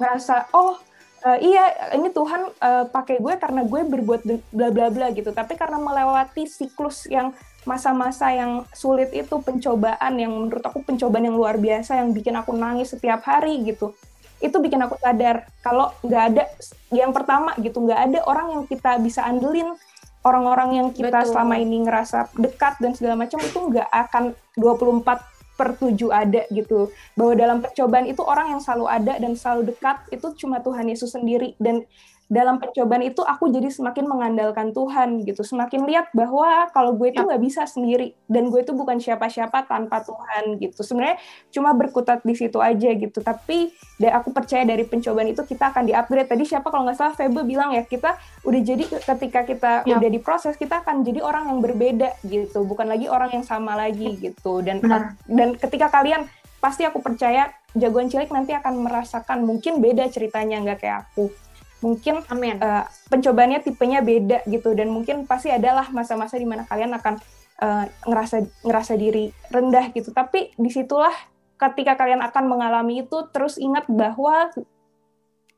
ngerasa 0.00 0.48
oh 0.56 0.80
eh, 1.28 1.38
iya 1.54 1.92
ini 1.96 2.08
Tuhan 2.12 2.42
eh, 2.50 2.84
pakai 2.88 3.20
gue 3.20 3.34
karena 3.40 3.62
gue 3.64 3.80
berbuat 3.84 4.20
bla 4.52 4.68
bla 4.72 4.86
bla 4.92 5.06
gitu. 5.12 5.32
Tapi 5.32 5.56
karena 5.56 5.80
melewati 5.80 6.44
siklus 6.48 7.08
yang 7.08 7.32
masa-masa 7.68 8.32
yang 8.32 8.64
sulit 8.72 9.12
itu 9.12 9.36
pencobaan 9.44 10.16
yang 10.16 10.32
menurut 10.32 10.64
aku 10.64 10.80
pencobaan 10.80 11.28
yang 11.28 11.36
luar 11.36 11.60
biasa 11.60 12.00
yang 12.00 12.10
bikin 12.16 12.36
aku 12.36 12.56
nangis 12.56 12.92
setiap 12.96 13.20
hari 13.24 13.60
gitu. 13.64 13.92
Itu 14.40 14.56
bikin 14.60 14.80
aku 14.80 14.96
sadar 14.96 15.44
kalau 15.60 15.92
nggak 16.00 16.22
ada 16.32 16.44
yang 16.88 17.12
pertama 17.12 17.52
gitu 17.60 17.84
nggak 17.84 18.00
ada 18.10 18.18
orang 18.24 18.46
yang 18.56 18.62
kita 18.64 18.96
bisa 18.98 19.20
andelin 19.28 19.76
orang-orang 20.24 20.70
yang 20.76 20.88
kita 20.92 21.24
Betul. 21.24 21.32
selama 21.32 21.54
ini 21.60 21.76
ngerasa 21.84 22.32
dekat 22.36 22.76
dan 22.80 22.92
segala 22.92 23.16
macam 23.16 23.40
itu 23.40 23.56
nggak 23.56 23.88
akan 23.88 24.24
24 24.56 25.40
per 25.56 25.76
7 25.76 25.92
ada 26.08 26.42
gitu. 26.48 26.88
Bahwa 27.12 27.32
dalam 27.36 27.58
percobaan 27.60 28.08
itu 28.08 28.24
orang 28.24 28.56
yang 28.56 28.60
selalu 28.64 28.86
ada 28.88 29.12
dan 29.20 29.32
selalu 29.36 29.76
dekat 29.76 29.96
itu 30.08 30.26
cuma 30.40 30.64
Tuhan 30.64 30.88
Yesus 30.88 31.12
sendiri. 31.12 31.52
Dan 31.60 31.84
dalam 32.30 32.62
percobaan 32.62 33.02
itu 33.02 33.26
aku 33.26 33.50
jadi 33.50 33.66
semakin 33.74 34.06
mengandalkan 34.06 34.70
Tuhan 34.70 35.26
gitu. 35.26 35.42
Semakin 35.42 35.82
lihat 35.82 36.14
bahwa 36.14 36.70
kalau 36.70 36.94
gue 36.94 37.10
itu 37.10 37.18
nggak 37.18 37.42
bisa 37.42 37.66
sendiri 37.66 38.14
dan 38.30 38.46
gue 38.54 38.62
itu 38.62 38.70
bukan 38.70 39.02
siapa-siapa 39.02 39.66
tanpa 39.66 39.98
Tuhan 40.06 40.62
gitu. 40.62 40.86
Sebenarnya 40.86 41.18
cuma 41.50 41.74
berkutat 41.74 42.22
di 42.22 42.38
situ 42.38 42.62
aja 42.62 42.86
gitu. 42.94 43.18
Tapi 43.18 43.74
aku 43.98 44.30
percaya 44.30 44.62
dari 44.62 44.86
pencobaan 44.86 45.26
itu 45.26 45.42
kita 45.42 45.74
akan 45.74 45.90
di-upgrade. 45.90 46.30
Tadi 46.30 46.46
siapa 46.46 46.70
kalau 46.70 46.86
nggak 46.86 46.98
salah 47.02 47.14
Febe 47.18 47.42
bilang 47.42 47.74
ya 47.74 47.82
kita 47.82 48.14
udah 48.46 48.60
jadi 48.62 48.84
ketika 48.86 49.42
kita 49.42 49.72
Ya. 49.82 49.98
udah 49.98 50.10
diproses 50.12 50.54
kita 50.54 50.86
akan 50.86 51.02
jadi 51.02 51.26
orang 51.26 51.50
yang 51.50 51.58
berbeda 51.58 52.14
gitu. 52.22 52.62
Bukan 52.62 52.86
lagi 52.86 53.10
orang 53.10 53.34
yang 53.34 53.42
sama 53.42 53.74
lagi 53.74 54.14
gitu. 54.22 54.62
Dan 54.62 54.78
Benar. 54.78 55.18
dan 55.26 55.58
ketika 55.58 55.90
kalian 55.90 56.30
pasti 56.62 56.86
aku 56.86 57.02
percaya 57.02 57.50
jagoan 57.74 58.06
cilik 58.06 58.30
nanti 58.30 58.54
akan 58.54 58.86
merasakan 58.86 59.42
mungkin 59.42 59.82
beda 59.82 60.06
ceritanya 60.14 60.62
nggak 60.62 60.78
kayak 60.78 60.98
aku 61.10 61.32
mungkin 61.80 62.20
Amin. 62.28 62.60
eh, 62.60 62.84
pencobaannya 63.08 63.60
tipenya 63.64 64.00
beda 64.04 64.44
gitu 64.48 64.72
dan 64.76 64.92
mungkin 64.92 65.24
pasti 65.24 65.48
adalah 65.52 65.88
masa-masa 65.92 66.36
di 66.36 66.44
mana 66.44 66.64
kalian 66.68 66.92
akan 66.96 67.14
eh, 67.60 67.84
ngerasa 68.08 68.36
ngerasa 68.64 68.92
diri 68.96 69.32
rendah 69.48 69.92
gitu 69.96 70.12
tapi 70.12 70.52
di 70.54 70.70
situlah 70.72 71.12
ketika 71.60 71.96
kalian 71.96 72.24
akan 72.24 72.44
mengalami 72.48 73.04
itu 73.04 73.28
terus 73.32 73.56
ingat 73.56 73.88
bahwa 73.88 74.52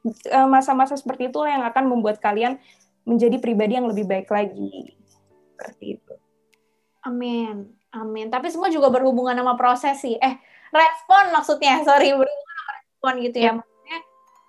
eh, 0.07 0.49
masa-masa 0.49 0.95
seperti 0.99 1.31
itulah 1.31 1.51
yang 1.51 1.67
akan 1.67 1.91
membuat 1.91 2.23
kalian 2.23 2.59
menjadi 3.03 3.43
pribadi 3.43 3.79
yang 3.79 3.91
lebih 3.91 4.07
baik 4.07 4.31
lagi 4.31 4.95
seperti 5.59 5.99
itu 5.99 6.15
Amin. 7.03 7.67
Amin. 7.93 8.31
Tapi 8.31 8.49
semua 8.49 8.71
juga 8.71 8.89
berhubungan 8.89 9.35
sama 9.35 9.59
proses 9.59 9.99
sih. 10.01 10.17
Eh, 10.17 10.35
respon 10.71 11.35
maksudnya. 11.35 11.83
Sorry, 11.83 12.15
berhubungan 12.15 12.55
sama 12.57 12.73
respon 12.79 13.13
gitu 13.27 13.39
ya. 13.43 13.53
Maksudnya 13.59 13.72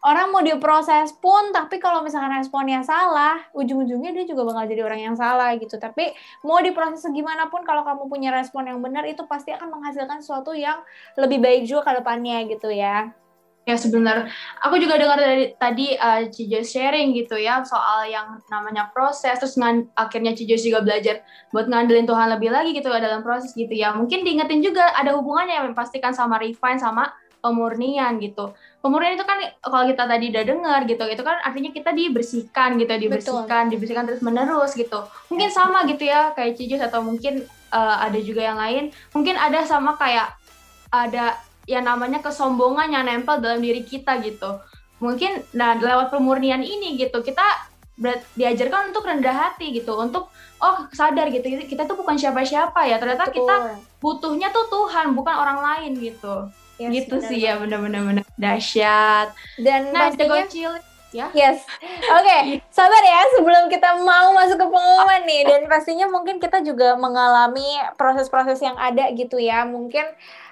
orang 0.03 0.35
mau 0.35 0.43
diproses 0.43 1.15
pun, 1.15 1.55
tapi 1.55 1.79
kalau 1.79 2.03
misalkan 2.03 2.35
responnya 2.35 2.83
salah, 2.83 3.39
ujung-ujungnya 3.55 4.11
dia 4.11 4.27
juga 4.27 4.43
bakal 4.43 4.67
jadi 4.67 4.83
orang 4.83 5.01
yang 5.11 5.15
salah 5.15 5.55
gitu. 5.55 5.79
Tapi 5.79 6.11
mau 6.43 6.59
diproses 6.59 7.07
gimana 7.09 7.47
pun, 7.47 7.63
kalau 7.63 7.87
kamu 7.87 8.11
punya 8.11 8.29
respon 8.35 8.67
yang 8.67 8.83
benar, 8.83 9.07
itu 9.07 9.23
pasti 9.25 9.55
akan 9.55 9.71
menghasilkan 9.71 10.19
sesuatu 10.19 10.51
yang 10.51 10.83
lebih 11.15 11.39
baik 11.39 11.63
juga 11.63 11.87
ke 11.87 12.03
depannya 12.03 12.43
gitu 12.51 12.67
ya. 12.67 13.15
Ya 13.63 13.79
sebenarnya 13.79 14.27
aku 14.59 14.75
juga 14.75 14.99
dengar 14.99 15.15
dari 15.15 15.55
tadi 15.55 15.95
uh, 15.95 16.27
Cijo 16.27 16.59
sharing 16.67 17.15
gitu 17.15 17.39
ya 17.39 17.63
soal 17.63 18.11
yang 18.11 18.43
namanya 18.51 18.91
proses 18.91 19.39
terus 19.39 19.55
ngan- 19.55 19.87
akhirnya 19.95 20.35
Cijo 20.35 20.59
juga 20.59 20.83
belajar 20.83 21.23
buat 21.55 21.71
ngandelin 21.71 22.03
Tuhan 22.03 22.27
lebih 22.35 22.51
lagi 22.51 22.75
gitu 22.75 22.91
dalam 22.91 23.23
proses 23.23 23.55
gitu 23.55 23.71
ya. 23.71 23.95
Mungkin 23.95 24.27
diingetin 24.27 24.59
juga 24.59 24.91
ada 24.91 25.15
hubungannya 25.15 25.63
yang 25.63 25.71
pastikan 25.71 26.11
sama 26.11 26.43
refine 26.43 26.75
sama 26.75 27.07
pemurnian 27.43 28.23
gitu. 28.23 28.55
Pemurnian 28.79 29.19
itu 29.19 29.27
kan 29.27 29.35
kalau 29.59 29.83
kita 29.83 30.07
tadi 30.07 30.31
udah 30.31 30.43
dengar 30.47 30.79
gitu, 30.87 31.03
itu 31.11 31.19
kan 31.19 31.43
artinya 31.43 31.75
kita 31.75 31.91
dibersihkan 31.91 32.79
gitu, 32.79 32.91
dibersihkan, 32.95 33.67
dibersihkan 33.67 34.07
terus 34.07 34.23
menerus 34.23 34.71
gitu. 34.79 35.03
Mungkin 35.27 35.51
sama 35.51 35.83
gitu 35.91 36.07
ya 36.07 36.31
kayak 36.31 36.55
Cijus 36.55 36.79
atau 36.79 37.03
mungkin 37.03 37.43
uh, 37.75 37.99
ada 37.99 38.15
juga 38.23 38.47
yang 38.47 38.55
lain. 38.55 38.95
Mungkin 39.11 39.35
ada 39.35 39.67
sama 39.67 39.99
kayak 39.99 40.39
ada 40.87 41.35
yang 41.67 41.83
namanya 41.83 42.23
kesombongan 42.23 42.95
yang 42.95 43.03
nempel 43.03 43.43
dalam 43.43 43.59
diri 43.59 43.83
kita 43.83 44.23
gitu. 44.23 44.63
Mungkin 45.03 45.43
nah 45.51 45.75
lewat 45.75 46.15
pemurnian 46.15 46.63
ini 46.63 46.95
gitu 46.95 47.19
kita 47.19 47.43
diajarkan 48.39 48.95
untuk 48.95 49.05
rendah 49.05 49.35
hati 49.35 49.69
gitu, 49.69 49.93
untuk 49.99 50.31
oh 50.63 50.77
sadar 50.95 51.27
gitu 51.29 51.43
kita 51.67 51.83
tuh 51.83 51.99
bukan 51.99 52.15
siapa-siapa 52.15 52.87
ya. 52.87 52.99
Ternyata 53.03 53.31
kita 53.31 53.79
butuhnya 53.99 54.51
tuh 54.55 54.67
Tuhan 54.71 55.11
bukan 55.11 55.35
orang 55.35 55.59
lain 55.59 55.91
gitu. 55.99 56.47
Yes, 56.81 56.91
gitu 56.91 57.21
benar 57.21 57.29
sih 57.29 57.39
ya 57.39 57.53
benar-benar 57.61 58.01
benar 58.01 58.25
dahsyat. 58.35 59.27
Dan 59.61 59.93
Nah, 59.93 60.09
pastinya 60.09 60.43
cilik 60.49 60.83
ya. 61.13 61.27
Yes. 61.37 61.61
Oke, 62.09 62.37
sabar 62.73 63.03
ya 63.05 63.21
sebelum 63.37 63.69
kita 63.69 64.01
mau 64.01 64.33
masuk 64.33 64.57
ke 64.57 64.65
pengumuman 64.65 65.21
nih 65.29 65.41
dan 65.45 65.61
pastinya 65.69 66.09
mungkin 66.09 66.41
kita 66.41 66.65
juga 66.65 66.97
mengalami 66.97 67.77
proses-proses 67.95 68.57
yang 68.65 68.73
ada 68.81 69.13
gitu 69.13 69.37
ya. 69.37 69.61
Mungkin 69.69 70.01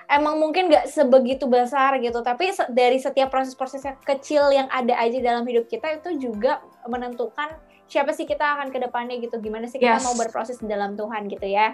emang 0.05 0.37
mungkin 0.37 0.69
nggak 0.69 0.85
sebegitu 0.93 1.49
besar 1.49 1.97
gitu, 1.97 2.21
tapi 2.21 2.53
dari 2.69 3.01
setiap 3.01 3.33
proses-proses 3.33 3.81
yang 3.81 3.97
kecil 4.05 4.53
yang 4.53 4.69
ada 4.69 4.93
aja 5.01 5.17
dalam 5.17 5.41
hidup 5.49 5.65
kita 5.65 5.97
itu 5.97 6.29
juga 6.29 6.61
menentukan 6.85 7.57
siapa 7.89 8.13
sih 8.13 8.29
kita 8.29 8.45
akan 8.55 8.69
ke 8.69 8.77
depannya 8.77 9.17
gitu. 9.17 9.41
Gimana 9.41 9.65
sih 9.65 9.81
kita 9.81 9.97
Yes. 9.97 10.05
mau 10.05 10.13
berproses 10.13 10.61
di 10.61 10.69
dalam 10.69 10.93
Tuhan 10.93 11.25
gitu 11.25 11.49
ya. 11.49 11.73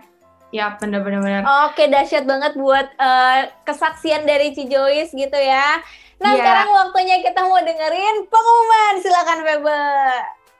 Ya, 0.49 0.79
benar-benar 0.79 1.19
benar. 1.19 1.43
Oke, 1.67 1.91
dahsyat 1.91 2.23
banget 2.23 2.55
buat 2.55 2.87
eh, 2.87 3.39
kesaksian 3.67 4.23
dari 4.23 4.55
Ci 4.55 4.67
Joyce 4.67 5.11
gitu 5.11 5.35
ya. 5.35 5.83
Nah, 6.17 6.33
Iya. 6.33 6.39
sekarang 6.41 6.69
waktunya 6.71 7.17
kita 7.21 7.45
mau 7.45 7.59
dengerin 7.61 8.25
pengumuman. 8.25 8.93
Silakan 9.03 9.39
Febe. 9.43 9.83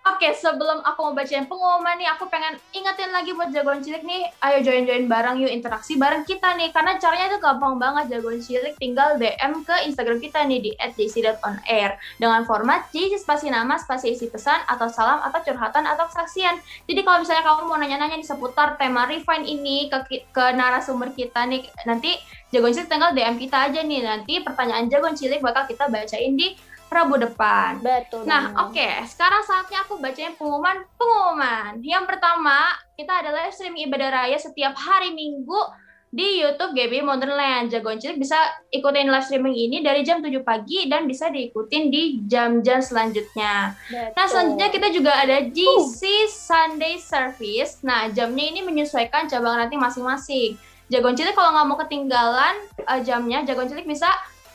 Oke, 0.08 0.32
sebelum 0.32 0.80
aku 0.88 1.00
mau 1.04 1.12
bacain 1.12 1.44
pengumuman 1.52 2.00
nih, 2.00 2.08
aku 2.08 2.32
pengen 2.32 2.56
ingetin 2.72 3.12
lagi 3.12 3.36
buat 3.36 3.52
jagoan 3.52 3.84
cilik 3.84 4.08
nih, 4.08 4.32
ayo 4.40 4.64
join-join 4.64 5.04
bareng 5.04 5.36
yuk, 5.44 5.52
interaksi 5.52 6.00
bareng 6.00 6.24
kita 6.24 6.56
nih, 6.56 6.72
karena 6.72 6.96
caranya 6.96 7.36
itu 7.36 7.44
gampang 7.44 7.76
banget 7.76 8.16
jagoan 8.16 8.40
cilik, 8.40 8.72
tinggal 8.80 9.20
DM 9.20 9.68
ke 9.68 9.76
Instagram 9.84 10.24
kita 10.24 10.48
nih 10.48 10.60
di 10.64 10.72
@jc.onair 10.80 12.00
dengan 12.24 12.48
format 12.48 12.88
JC 12.96 13.20
spasi 13.20 13.52
nama, 13.52 13.76
spasi 13.76 14.16
isi 14.16 14.32
pesan, 14.32 14.64
atau 14.72 14.88
salam, 14.88 15.20
atau 15.28 15.44
curhatan, 15.44 15.84
atau 15.84 16.08
kesaksian. 16.08 16.56
Jadi 16.88 17.02
kalau 17.04 17.28
misalnya 17.28 17.44
kamu 17.44 17.62
mau 17.68 17.76
nanya-nanya 17.76 18.16
di 18.16 18.24
seputar 18.24 18.80
tema 18.80 19.12
refine 19.12 19.44
ini 19.44 19.92
ke, 19.92 20.24
ke 20.32 20.46
narasumber 20.56 21.12
kita 21.12 21.44
nih, 21.52 21.68
nanti 21.84 22.16
jagoan 22.56 22.72
cilik 22.72 22.88
tinggal 22.88 23.12
DM 23.12 23.36
kita 23.36 23.58
aja 23.68 23.84
nih, 23.84 24.08
nanti 24.08 24.40
pertanyaan 24.40 24.88
jagoan 24.88 25.20
cilik 25.20 25.44
bakal 25.44 25.68
kita 25.68 25.92
bacain 25.92 26.40
di 26.40 26.56
Rabu 26.88 27.20
depan. 27.20 27.84
Betul. 27.84 28.24
Nah, 28.24 28.56
oke. 28.68 28.88
Sekarang 29.06 29.44
saatnya 29.44 29.84
aku 29.84 30.00
bacain 30.00 30.34
pengumuman 30.40 30.88
pengumuman. 30.96 31.84
Yang 31.84 32.06
pertama, 32.08 32.74
kita 32.96 33.12
ada 33.24 33.30
live 33.36 33.54
streaming 33.54 33.92
ibadah 33.92 34.10
raya 34.10 34.38
setiap 34.40 34.74
hari 34.74 35.12
Minggu 35.12 35.60
di 36.08 36.40
YouTube 36.40 36.72
GB 36.72 37.04
Modern 37.04 37.36
Land. 37.36 37.76
Jagoan 37.76 38.00
cilik 38.00 38.24
bisa 38.24 38.40
ikutin 38.72 39.12
live 39.12 39.28
streaming 39.28 39.56
ini 39.56 39.84
dari 39.84 40.08
jam 40.08 40.24
7 40.24 40.32
pagi 40.42 40.88
dan 40.88 41.04
bisa 41.04 41.28
diikutin 41.28 41.92
di 41.92 42.24
jam-jam 42.24 42.80
selanjutnya. 42.80 43.76
Betul. 43.92 44.16
Nah, 44.16 44.26
selanjutnya 44.26 44.70
kita 44.72 44.88
juga 44.96 45.12
ada 45.20 45.44
GC 45.44 46.32
Sunday 46.32 46.96
Service. 47.04 47.84
Nah, 47.84 48.08
jamnya 48.16 48.48
ini 48.48 48.64
menyesuaikan 48.64 49.28
cabang 49.28 49.60
ranting 49.60 49.84
masing-masing. 49.84 50.56
Jagoan 50.88 51.20
cilik 51.20 51.36
kalau 51.36 51.52
nggak 51.52 51.68
mau 51.68 51.78
ketinggalan 51.84 52.56
eh, 52.80 53.02
jamnya, 53.04 53.44
jagoan 53.44 53.68
cilik 53.68 53.84
bisa 53.84 54.08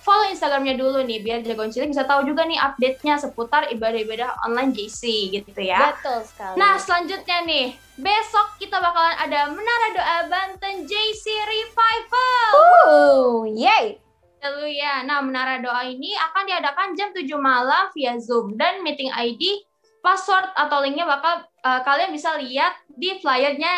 follow 0.03 0.27
Instagramnya 0.29 0.75
dulu 0.75 1.07
nih, 1.07 1.23
biar 1.23 1.41
jagoan 1.47 1.71
cilik 1.71 1.95
bisa 1.95 2.03
tahu 2.03 2.27
juga 2.27 2.43
nih 2.43 2.59
update-nya 2.59 3.23
seputar 3.23 3.71
ibadah-ibadah 3.71 4.43
online 4.45 4.75
JC 4.75 5.31
gitu 5.31 5.63
ya. 5.63 5.95
Betul 5.95 6.27
sekali. 6.27 6.59
Nah, 6.59 6.75
selanjutnya 6.77 7.39
nih, 7.47 7.67
besok 7.97 8.59
kita 8.59 8.83
bakalan 8.83 9.17
ada 9.17 9.49
Menara 9.55 9.89
Doa 9.95 10.19
Banten 10.27 10.85
JC 10.85 11.25
Revival. 11.31 12.51
uh, 12.59 13.47
yay. 13.47 14.03
Haleluya. 14.43 15.07
Nah, 15.07 15.23
Menara 15.23 15.63
Doa 15.63 15.87
ini 15.87 16.19
akan 16.19 16.43
diadakan 16.51 16.99
jam 16.99 17.15
7 17.15 17.23
malam 17.39 17.87
via 17.95 18.19
Zoom 18.19 18.59
dan 18.59 18.83
meeting 18.83 19.15
ID, 19.15 19.63
password 20.03 20.51
atau 20.59 20.83
linknya 20.83 21.07
bakal 21.07 21.47
eh, 21.47 21.81
kalian 21.87 22.11
bisa 22.11 22.35
lihat 22.43 22.75
di 22.91 23.23
flyernya 23.23 23.71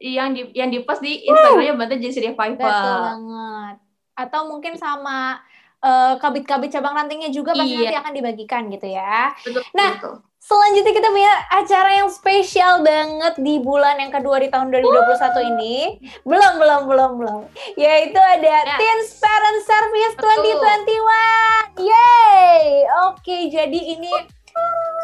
yang 0.00 0.36
di 0.36 0.44
yang 0.52 0.68
di 0.68 0.84
post 0.84 1.00
di 1.00 1.24
Instagramnya 1.24 1.72
Banten 1.72 2.00
JC 2.04 2.32
Revival. 2.32 2.68
Betul 2.68 2.96
banget. 3.00 3.76
Atau 4.12 4.40
mungkin 4.52 4.76
sama 4.76 5.40
eh, 5.80 6.14
kabit-kabit 6.16 6.70
cabang 6.70 6.94
rantingnya 6.94 7.28
juga 7.28 7.52
pasti 7.52 7.72
Iya. 7.72 7.88
nanti 7.88 7.98
akan 7.98 8.14
dibagikan 8.14 8.62
gitu 8.68 8.86
ya. 8.86 9.32
Betul, 9.38 9.62
Nah, 9.72 9.92
betul. 9.96 10.16
Selanjutnya 10.40 10.94
kita 10.94 11.08
punya 11.10 11.30
acara 11.48 11.90
yang 11.94 12.08
spesial 12.08 12.80
banget 12.80 13.36
di 13.38 13.60
bulan 13.60 13.96
yang 13.96 14.08
kedua 14.08 14.40
di 14.40 14.48
tahun 14.48 14.72
2021 14.72 15.36
ini. 15.46 16.00
Belum, 16.22 16.56
belum, 16.56 16.82
belum, 16.88 17.10
belum. 17.16 17.40
Yaitu 17.76 18.16
ada 18.16 18.48
Ya. 18.64 18.74
Teens 18.74 19.20
Parent 19.20 19.60
Service 19.62 20.14
Betul. 20.16 20.40
2021. 20.40 21.84
Yeay! 21.84 22.60
Oke, 23.06 23.36
jadi 23.48 23.80
ini 23.94 24.10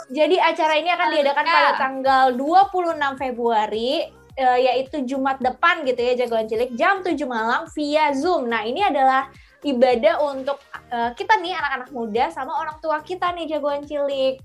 jadi 0.09 0.37
acara 0.41 0.77
ini 0.77 0.89
akan 0.89 1.09
diadakan 1.11 1.45
Ya. 1.45 1.53
pada 1.53 1.71
tanggal 1.79 2.25
26 2.33 3.17
Februari 3.17 4.09
eh, 4.35 4.59
yaitu 4.63 5.01
Jumat 5.03 5.37
depan 5.39 5.81
gitu 5.83 5.97
ya 5.97 6.13
jagoan 6.15 6.45
cilik 6.45 6.73
jam 6.73 7.01
7 7.01 7.25
malam 7.25 7.65
via 7.71 8.13
Zoom. 8.13 8.47
Nah, 8.47 8.63
ini 8.63 8.81
adalah 8.81 9.29
ibadah 9.67 10.23
untuk 10.23 10.63
eh, 10.95 11.11
kita 11.19 11.35
nih 11.43 11.59
anak-anak 11.59 11.91
muda 11.91 12.31
sama 12.31 12.55
orang 12.55 12.79
tua 12.79 13.03
kita 13.03 13.35
nih 13.35 13.51
jagoan 13.51 13.83
cilik. 13.83 14.39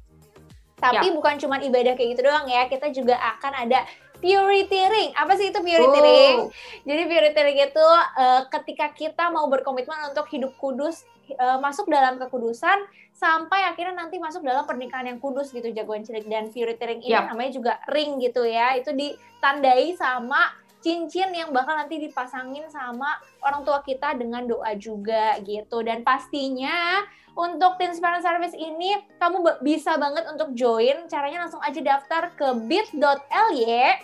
Tapi 0.82 1.14
bukan 1.14 1.38
cuma 1.38 1.62
ibadah 1.62 1.94
kayak 1.94 2.18
gitu 2.18 2.26
doang 2.26 2.50
ya, 2.50 2.66
kita 2.66 2.90
juga 2.90 3.14
akan 3.38 3.70
ada 3.70 3.86
purity 4.18 4.82
ring. 4.90 5.14
Apa 5.14 5.38
sih 5.38 5.54
itu 5.54 5.62
purity 5.62 6.00
Oh. 6.02 6.06
ring? 6.06 6.38
Jadi 6.90 7.02
purity 7.06 7.42
ring 7.46 7.60
itu 7.62 7.88
eh, 8.18 8.42
ketika 8.50 8.90
kita 8.90 9.30
mau 9.30 9.46
berkomitmen 9.46 10.10
untuk 10.10 10.26
hidup 10.34 10.58
kudus, 10.58 11.06
eh, 11.30 11.58
masuk 11.62 11.86
dalam 11.86 12.18
kekudusan, 12.18 12.82
sampai 13.14 13.62
akhirnya 13.70 13.94
nanti 13.94 14.18
masuk 14.18 14.42
dalam 14.42 14.66
pernikahan 14.66 15.06
yang 15.06 15.22
kudus 15.22 15.54
gitu 15.54 15.70
jagoan 15.70 16.02
cilik. 16.02 16.26
Dan 16.26 16.50
purity 16.50 16.82
ring 16.82 17.02
ini 17.06 17.14
Yap. 17.14 17.30
namanya 17.30 17.52
juga 17.54 17.74
ring 17.86 18.18
gitu 18.18 18.42
ya, 18.42 18.74
itu 18.74 18.90
ditandai 18.90 19.94
sama 19.94 20.50
cincin 20.82 21.32
yang 21.32 21.54
bakal 21.54 21.78
nanti 21.78 22.02
dipasangin 22.02 22.68
sama 22.68 23.22
orang 23.46 23.62
tua 23.64 23.80
kita 23.86 24.18
dengan 24.18 24.44
doa 24.50 24.74
juga 24.76 25.38
gitu. 25.46 25.86
Dan 25.86 26.02
pastinya 26.02 27.06
untuk 27.38 27.80
Teens 27.80 28.02
Parent 28.02 28.26
Service 28.26 28.58
ini 28.58 29.00
kamu 29.22 29.64
bisa 29.64 29.96
banget 29.96 30.28
untuk 30.28 30.52
join. 30.58 31.08
Caranya 31.08 31.48
langsung 31.48 31.64
aja 31.64 31.80
daftar 31.80 32.34
ke 32.36 32.48
bit.ly 32.68 34.02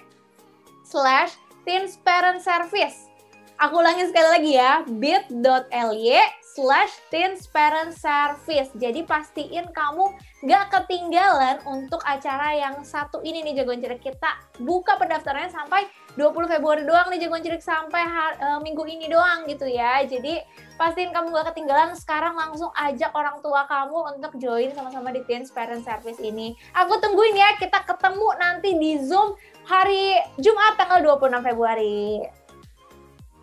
slash 0.87 1.35
Teens 1.67 1.99
Parent 1.99 2.39
Service. 2.39 3.11
Aku 3.57 3.81
ulangin 3.81 4.07
sekali 4.07 4.29
lagi 4.29 4.51
ya, 4.53 4.85
bit.ly 4.85 6.21
slash 6.57 6.89
Teens 7.13 7.45
Parent 7.53 7.93
Service. 7.93 8.73
Jadi 8.73 9.05
pastiin 9.05 9.69
kamu 9.69 10.09
gak 10.49 10.73
ketinggalan 10.73 11.61
untuk 11.69 12.01
acara 12.01 12.57
yang 12.57 12.81
satu 12.81 13.21
ini 13.21 13.45
nih 13.45 13.61
jagoan 13.61 13.77
cilik 13.77 14.01
kita 14.01 14.41
buka 14.65 14.97
pendaftarannya 14.97 15.53
sampai 15.53 15.85
20 16.17 16.49
Februari 16.49 16.81
doang 16.81 17.13
nih 17.13 17.21
jagoan 17.21 17.45
cilik 17.45 17.61
sampai 17.61 18.01
har- 18.01 18.37
eh, 18.41 18.59
minggu 18.65 18.81
ini 18.89 19.05
doang 19.05 19.45
gitu 19.45 19.69
ya. 19.69 20.01
Jadi 20.01 20.41
pastiin 20.81 21.13
kamu 21.13 21.29
gak 21.29 21.53
ketinggalan 21.53 21.93
sekarang 21.93 22.33
langsung 22.33 22.73
ajak 22.73 23.13
orang 23.13 23.37
tua 23.45 23.69
kamu 23.69 24.17
untuk 24.17 24.33
join 24.41 24.73
sama-sama 24.73 25.13
di 25.13 25.21
Teens 25.29 25.53
Parent 25.53 25.85
Service 25.85 26.17
ini. 26.17 26.57
Aku 26.73 26.97
tungguin 26.97 27.37
ya, 27.37 27.53
kita 27.61 27.85
ketemu 27.85 28.27
nanti 28.41 28.73
di 28.73 28.97
Zoom 29.05 29.37
hari 29.69 30.17
Jumat 30.41 30.73
tanggal 30.73 31.05
26 31.05 31.45
Februari. 31.45 32.25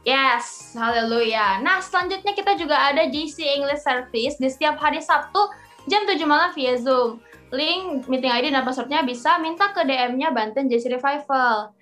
Yes, 0.05 0.77
haleluya. 0.77 1.65
Nah, 1.65 1.81
selanjutnya 1.81 2.37
kita 2.37 2.61
juga 2.61 2.77
ada 2.77 3.09
GC 3.09 3.41
English 3.41 3.81
Service 3.81 4.37
di 4.37 4.49
setiap 4.53 4.77
hari 4.77 5.01
Sabtu 5.01 5.49
jam 5.89 6.05
7 6.05 6.21
malam 6.29 6.53
via 6.53 6.77
Zoom. 6.77 7.25
Link 7.49 8.05
meeting 8.05 8.29
ID 8.29 8.53
dan 8.53 8.69
passwordnya 8.69 9.01
bisa 9.01 9.41
minta 9.41 9.73
ke 9.73 9.81
DM-nya 9.81 10.29
Banten 10.29 10.69
JC 10.69 10.93
Revival. 10.93 11.73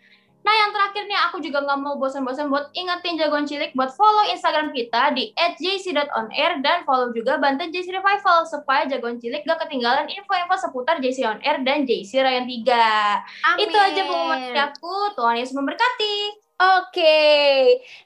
Nah, 0.42 0.54
yang 0.58 0.74
terakhir 0.74 1.06
nih, 1.06 1.18
aku 1.30 1.38
juga 1.38 1.62
nggak 1.62 1.78
mau 1.78 1.94
bosan-bosan 2.02 2.50
buat 2.50 2.74
ingetin 2.74 3.14
jagoan 3.14 3.46
cilik 3.46 3.70
buat 3.78 3.94
follow 3.94 4.26
Instagram 4.26 4.74
kita 4.74 5.14
di 5.14 5.30
@jc.onair 5.38 6.58
dan 6.62 6.82
follow 6.82 7.14
juga 7.14 7.38
Banten 7.38 7.70
JC 7.70 7.94
Revival 7.94 8.42
supaya 8.50 8.82
jagoan 8.90 9.22
cilik 9.22 9.46
gak 9.46 9.66
ketinggalan 9.66 10.10
info-info 10.10 10.58
seputar 10.58 10.98
JC 10.98 11.22
On 11.30 11.38
Air 11.46 11.62
dan 11.62 11.86
JC 11.86 12.22
Ryan 12.26 12.46
3. 12.46 13.62
Itu 13.62 13.76
aja 13.78 14.00
pengumuman 14.02 14.50
aku. 14.50 15.14
Tuhan 15.14 15.38
Yesus 15.38 15.54
memberkati. 15.54 16.41
Oke, 16.62 17.26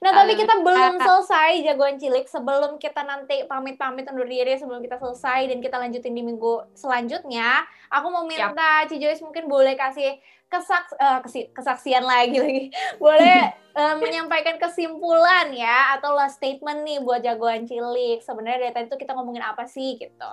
nah 0.01 0.17
tapi 0.17 0.33
kita 0.33 0.65
belum 0.65 0.97
Kak. 0.97 1.05
selesai 1.05 1.61
jagoan 1.61 2.01
cilik 2.01 2.25
sebelum 2.25 2.81
kita 2.81 3.05
nanti 3.05 3.45
pamit-pamit 3.45 4.09
undur 4.09 4.25
diri 4.25 4.57
sebelum 4.57 4.81
kita 4.81 4.97
selesai 4.97 5.53
dan 5.53 5.61
kita 5.61 5.77
lanjutin 5.77 6.17
di 6.17 6.25
minggu 6.25 6.65
selanjutnya. 6.73 7.69
Aku 7.93 8.09
mau 8.09 8.25
minta 8.25 8.89
Ci 8.89 8.97
Joyce 8.97 9.21
mungkin 9.21 9.45
boleh 9.45 9.77
kasih 9.77 10.17
kesaks 10.49 10.97
eh, 10.97 11.21
kesi- 11.21 11.51
kesaksian 11.53 12.07
lagi 12.07 12.41
lagi, 12.41 12.65
boleh 13.03 13.53
eh, 13.53 13.95
menyampaikan 14.01 14.57
kesimpulan 14.57 15.53
ya 15.53 16.01
atau 16.01 16.17
last 16.17 16.41
statement 16.41 16.81
nih 16.87 17.05
buat 17.05 17.21
jagoan 17.21 17.69
cilik. 17.69 18.25
Sebenarnya 18.25 18.71
dari 18.71 18.73
tadi 18.73 18.87
tuh 18.89 18.97
kita 18.97 19.13
ngomongin 19.13 19.45
apa 19.45 19.69
sih 19.69 20.01
gitu? 20.01 20.33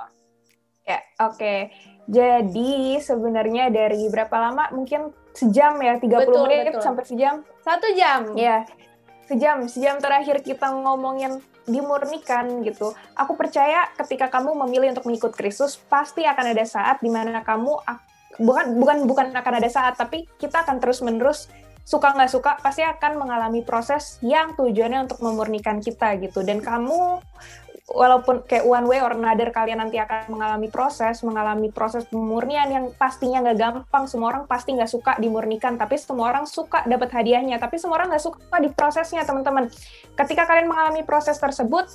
Ya, 0.87 0.99
oke. 1.19 1.71
Jadi 2.07 2.99
sebenarnya 2.99 3.71
dari 3.71 4.11
berapa 4.11 4.35
lama? 4.35 4.67
Mungkin 4.75 5.11
sejam 5.31 5.79
ya, 5.79 5.97
30 5.97 6.09
Betul, 6.09 6.43
menit 6.45 6.75
betul. 6.75 6.83
sampai 6.83 7.03
sejam. 7.07 7.35
Satu 7.63 7.87
jam. 7.95 8.35
Ya, 8.35 8.67
sejam. 9.27 9.65
Sejam 9.71 9.97
terakhir 10.03 10.43
kita 10.43 10.67
ngomongin 10.71 11.39
dimurnikan 11.63 12.63
gitu. 12.67 12.91
Aku 13.15 13.39
percaya 13.39 13.87
ketika 13.95 14.27
kamu 14.27 14.51
memilih 14.67 14.91
untuk 14.91 15.07
mengikut 15.07 15.31
Kristus, 15.31 15.79
pasti 15.79 16.27
akan 16.27 16.51
ada 16.51 16.65
saat 16.67 16.99
di 16.99 17.07
mana 17.07 17.39
kamu 17.39 17.71
bukan 18.41 18.65
bukan 18.81 18.97
bukan 19.07 19.27
akan 19.31 19.53
ada 19.63 19.69
saat, 19.71 19.95
tapi 19.95 20.27
kita 20.41 20.67
akan 20.67 20.83
terus 20.83 20.99
menerus 20.99 21.47
suka 21.83 22.15
nggak 22.15 22.31
suka 22.31 22.51
pasti 22.63 22.79
akan 22.79 23.19
mengalami 23.19 23.59
proses 23.59 24.15
yang 24.23 24.55
tujuannya 24.55 25.07
untuk 25.07 25.19
memurnikan 25.23 25.79
kita 25.79 26.19
gitu. 26.19 26.43
Dan 26.43 26.59
kamu 26.59 27.23
walaupun 27.93 28.41
kayak 28.49 28.65
one 28.65 28.89
way 28.89 28.99
or 28.99 29.13
another 29.13 29.53
kalian 29.53 29.77
nanti 29.77 30.01
akan 30.01 30.33
mengalami 30.33 30.67
proses, 30.67 31.21
mengalami 31.21 31.69
proses 31.69 32.09
pemurnian 32.09 32.67
yang 32.73 32.85
pastinya 32.97 33.45
nggak 33.45 33.57
gampang. 33.61 34.09
Semua 34.09 34.33
orang 34.33 34.43
pasti 34.49 34.73
nggak 34.73 34.89
suka 34.89 35.11
dimurnikan, 35.21 35.77
tapi 35.77 36.01
semua 36.01 36.33
orang 36.33 36.49
suka 36.49 36.81
dapat 36.89 37.13
hadiahnya. 37.13 37.61
Tapi 37.61 37.77
semua 37.77 38.01
orang 38.01 38.09
nggak 38.11 38.25
suka 38.25 38.57
di 38.57 38.73
prosesnya, 38.73 39.21
teman-teman. 39.23 39.69
Ketika 40.17 40.49
kalian 40.49 40.67
mengalami 40.67 41.05
proses 41.05 41.37
tersebut, 41.37 41.85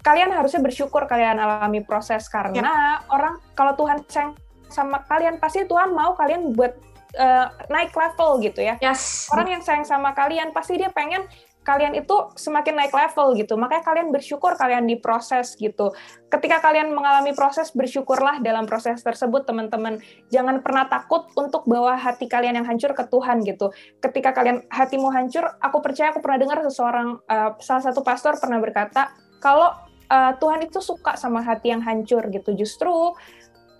kalian 0.00 0.32
harusnya 0.32 0.60
bersyukur 0.60 1.08
kalian 1.08 1.40
alami 1.40 1.80
proses 1.80 2.28
karena 2.28 3.00
orang 3.08 3.40
kalau 3.56 3.72
Tuhan 3.72 4.04
sayang 4.04 4.36
sama 4.68 5.00
kalian 5.08 5.40
pasti 5.40 5.64
Tuhan 5.64 5.96
mau 5.96 6.12
kalian 6.12 6.52
buat 6.52 6.76
eh, 7.16 7.46
naik 7.72 7.96
level 7.96 8.36
gitu 8.44 8.60
ya 8.60 8.76
Yes. 8.84 9.32
orang 9.32 9.56
yang 9.56 9.62
sayang 9.64 9.88
sama 9.88 10.12
kalian 10.12 10.52
pasti 10.52 10.76
dia 10.76 10.92
pengen 10.92 11.24
kalian 11.64 11.96
itu 11.96 12.12
semakin 12.36 12.76
naik 12.76 12.92
level 12.92 13.32
gitu. 13.34 13.56
Makanya 13.56 13.82
kalian 13.82 14.08
bersyukur 14.12 14.52
kalian 14.54 14.84
diproses 14.84 15.56
gitu. 15.56 15.96
Ketika 16.28 16.60
kalian 16.60 16.92
mengalami 16.92 17.32
proses, 17.32 17.72
bersyukurlah 17.72 18.44
dalam 18.44 18.68
proses 18.68 19.00
tersebut, 19.00 19.48
teman-teman. 19.48 19.98
Jangan 20.28 20.60
pernah 20.60 20.86
takut 20.86 21.24
untuk 21.34 21.64
bawa 21.64 21.96
hati 21.96 22.28
kalian 22.28 22.60
yang 22.60 22.68
hancur 22.68 22.92
ke 22.92 23.08
Tuhan 23.08 23.40
gitu. 23.42 23.72
Ketika 24.04 24.36
kalian 24.36 24.68
hatimu 24.68 25.08
hancur, 25.08 25.56
aku 25.58 25.80
percaya 25.80 26.12
aku 26.12 26.20
pernah 26.20 26.38
dengar 26.38 26.58
seseorang 26.68 27.18
eh, 27.24 27.50
salah 27.64 27.82
satu 27.82 28.04
pastor 28.04 28.36
pernah 28.36 28.60
berkata, 28.60 29.16
kalau 29.40 29.72
eh, 30.12 30.32
Tuhan 30.36 30.68
itu 30.68 30.84
suka 30.84 31.16
sama 31.16 31.40
hati 31.40 31.72
yang 31.72 31.80
hancur 31.80 32.28
gitu. 32.28 32.52
Justru 32.52 33.16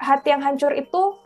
hati 0.01 0.33
yang 0.33 0.41
hancur 0.41 0.73
itu 0.73 1.24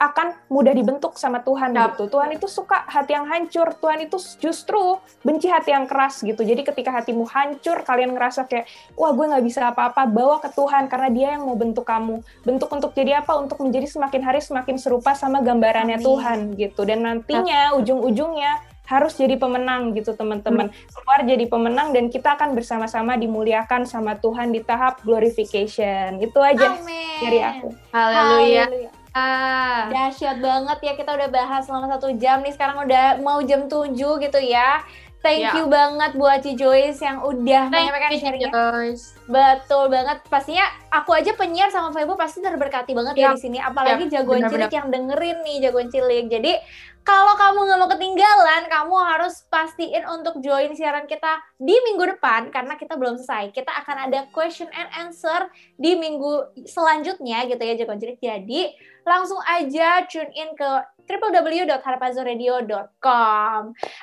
akan 0.00 0.32
mudah 0.48 0.72
dibentuk 0.72 1.20
sama 1.20 1.44
Tuhan 1.44 1.76
Yap. 1.76 1.92
gitu. 1.92 2.08
Tuhan 2.08 2.32
itu 2.32 2.48
suka 2.48 2.88
hati 2.88 3.12
yang 3.12 3.28
hancur, 3.28 3.76
Tuhan 3.76 4.00
itu 4.08 4.16
justru 4.40 4.96
benci 5.20 5.52
hati 5.52 5.76
yang 5.76 5.84
keras 5.84 6.24
gitu. 6.24 6.40
Jadi 6.40 6.64
ketika 6.64 6.88
hatimu 6.88 7.28
hancur, 7.28 7.84
kalian 7.84 8.16
ngerasa 8.16 8.48
kayak, 8.48 8.64
wah 8.96 9.12
gue 9.12 9.28
nggak 9.28 9.44
bisa 9.44 9.68
apa-apa, 9.68 10.08
bawa 10.08 10.40
ke 10.40 10.48
Tuhan 10.56 10.88
karena 10.88 11.08
dia 11.12 11.28
yang 11.36 11.44
mau 11.44 11.52
bentuk 11.52 11.84
kamu. 11.84 12.24
Bentuk 12.48 12.72
untuk 12.72 12.96
jadi 12.96 13.20
apa? 13.20 13.36
Untuk 13.36 13.60
menjadi 13.60 13.84
semakin 13.84 14.22
hari 14.24 14.40
semakin 14.40 14.80
serupa 14.80 15.12
sama 15.12 15.44
gambarannya 15.44 16.00
Amin. 16.00 16.08
Tuhan 16.08 16.38
gitu. 16.56 16.80
Dan 16.88 17.04
nantinya 17.04 17.76
ujung-ujungnya 17.76 18.64
harus 18.88 19.14
jadi 19.14 19.36
pemenang 19.36 19.92
gitu 19.94 20.16
teman-teman. 20.16 20.72
Keluar 20.72 21.22
jadi 21.28 21.44
pemenang 21.44 21.92
dan 21.92 22.08
kita 22.08 22.40
akan 22.40 22.56
bersama-sama 22.56 23.14
dimuliakan 23.20 23.84
sama 23.84 24.16
Tuhan 24.16 24.50
di 24.50 24.64
tahap 24.64 25.04
glorification. 25.04 26.18
Itu 26.18 26.40
aja 26.40 26.74
Amin. 26.74 27.20
dari 27.20 27.38
aku. 27.44 27.68
Haleluya. 27.92 28.64
Haleluya. 28.66 28.99
Ah. 29.10 29.90
Dahsyat 29.90 30.38
banget 30.38 30.78
ya 30.80 30.92
kita 30.94 31.10
udah 31.10 31.28
bahas 31.28 31.66
selama 31.66 31.90
satu 31.90 32.14
jam 32.14 32.40
nih 32.40 32.54
sekarang 32.54 32.86
udah 32.86 33.18
mau 33.18 33.42
jam 33.42 33.66
7 33.66 33.90
gitu 33.96 34.38
ya. 34.38 34.82
Thank 35.20 35.44
Ya. 35.44 35.52
you 35.52 35.68
banget 35.68 36.16
buat 36.16 36.40
Ci 36.40 36.56
Joyce 36.56 36.96
yang 36.96 37.20
udah 37.20 37.68
Thank 37.68 37.92
menyampaikan 37.92 38.08
you, 38.08 38.20
sharingnya. 38.24 38.48
Joyce. 38.48 39.04
Betul 39.28 39.92
banget. 39.92 40.24
Pastinya 40.24 40.64
aku 40.88 41.12
aja 41.12 41.36
penyiar 41.36 41.68
sama 41.68 41.92
Febo 41.92 42.16
pasti 42.16 42.40
terberkati 42.40 42.96
banget 42.96 43.20
ya 43.20 43.28
Yap. 43.28 43.36
di 43.36 43.40
sini. 43.44 43.58
Apalagi 43.60 44.08
Yap, 44.08 44.12
jagoan 44.16 44.48
cilik 44.48 44.72
yang 44.72 44.88
dengerin 44.88 45.38
nih 45.44 45.56
jagoan 45.60 45.88
cilik. 45.92 46.24
Jadi 46.24 46.52
kalau 47.00 47.32
kamu 47.34 47.64
nggak 47.64 47.80
mau 47.80 47.88
ketinggalan, 47.88 48.68
kamu 48.68 48.94
harus 49.00 49.40
pastiin 49.48 50.04
untuk 50.06 50.40
join 50.44 50.76
siaran 50.76 51.08
kita 51.08 51.40
di 51.56 51.72
minggu 51.72 52.04
depan 52.16 52.52
karena 52.52 52.76
kita 52.76 52.96
belum 53.00 53.16
selesai. 53.16 53.52
Kita 53.56 53.72
akan 53.84 53.96
ada 54.10 54.26
question 54.30 54.68
and 54.70 54.88
answer 54.94 55.50
di 55.80 55.96
minggu 55.96 56.64
selanjutnya 56.68 57.44
gitu 57.48 57.60
ya 57.60 57.74
jagoan 57.80 57.98
cilik. 57.98 58.20
Jadi 58.20 58.76
langsung 59.08 59.40
aja 59.48 60.04
tune 60.06 60.30
in 60.36 60.54
ke 60.54 60.70
www.harpazoradio.com. 61.08 63.62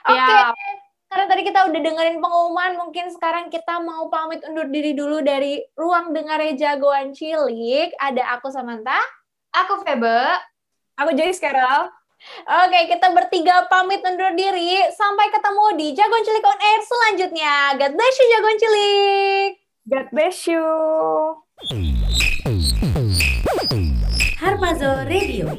Oke. 0.09 0.17
Yap. 0.17 0.55
Karena 1.07 1.23
tadi 1.31 1.47
kita 1.47 1.71
udah 1.71 1.79
dengerin 1.79 2.19
pengumuman, 2.19 2.83
mungkin 2.83 3.07
sekarang 3.15 3.47
kita 3.47 3.79
mau 3.79 4.11
pamit 4.11 4.43
undur 4.43 4.67
diri 4.67 4.91
dulu 4.91 5.23
dari 5.23 5.63
ruang 5.79 6.11
dengarnya 6.11 6.59
jagoan 6.59 7.15
cilik. 7.15 7.95
Ada 7.95 8.35
aku 8.35 8.51
Samantha. 8.51 8.99
Aku 9.55 9.87
Febe. 9.87 10.35
Aku 10.99 11.15
Joyce 11.15 11.39
Carol. 11.39 11.87
Oke, 12.47 12.79
kita 12.91 13.07
bertiga 13.13 13.65
pamit 13.69 14.01
undur 14.03 14.33
diri. 14.33 14.77
Sampai 14.93 15.29
ketemu 15.29 15.65
di 15.77 15.87
Jagoan 15.93 16.23
Cilik 16.23 16.45
on 16.45 16.59
Air 16.59 16.81
selanjutnya. 16.83 17.55
God 17.77 17.91
bless 17.95 18.15
you 18.17 18.27
Jagoan 18.33 18.57
Cilik. 18.57 19.49
God 19.87 20.07
bless 20.11 20.37
you. 20.45 20.65
Harpazo 24.37 25.07
Radio. 25.09 25.49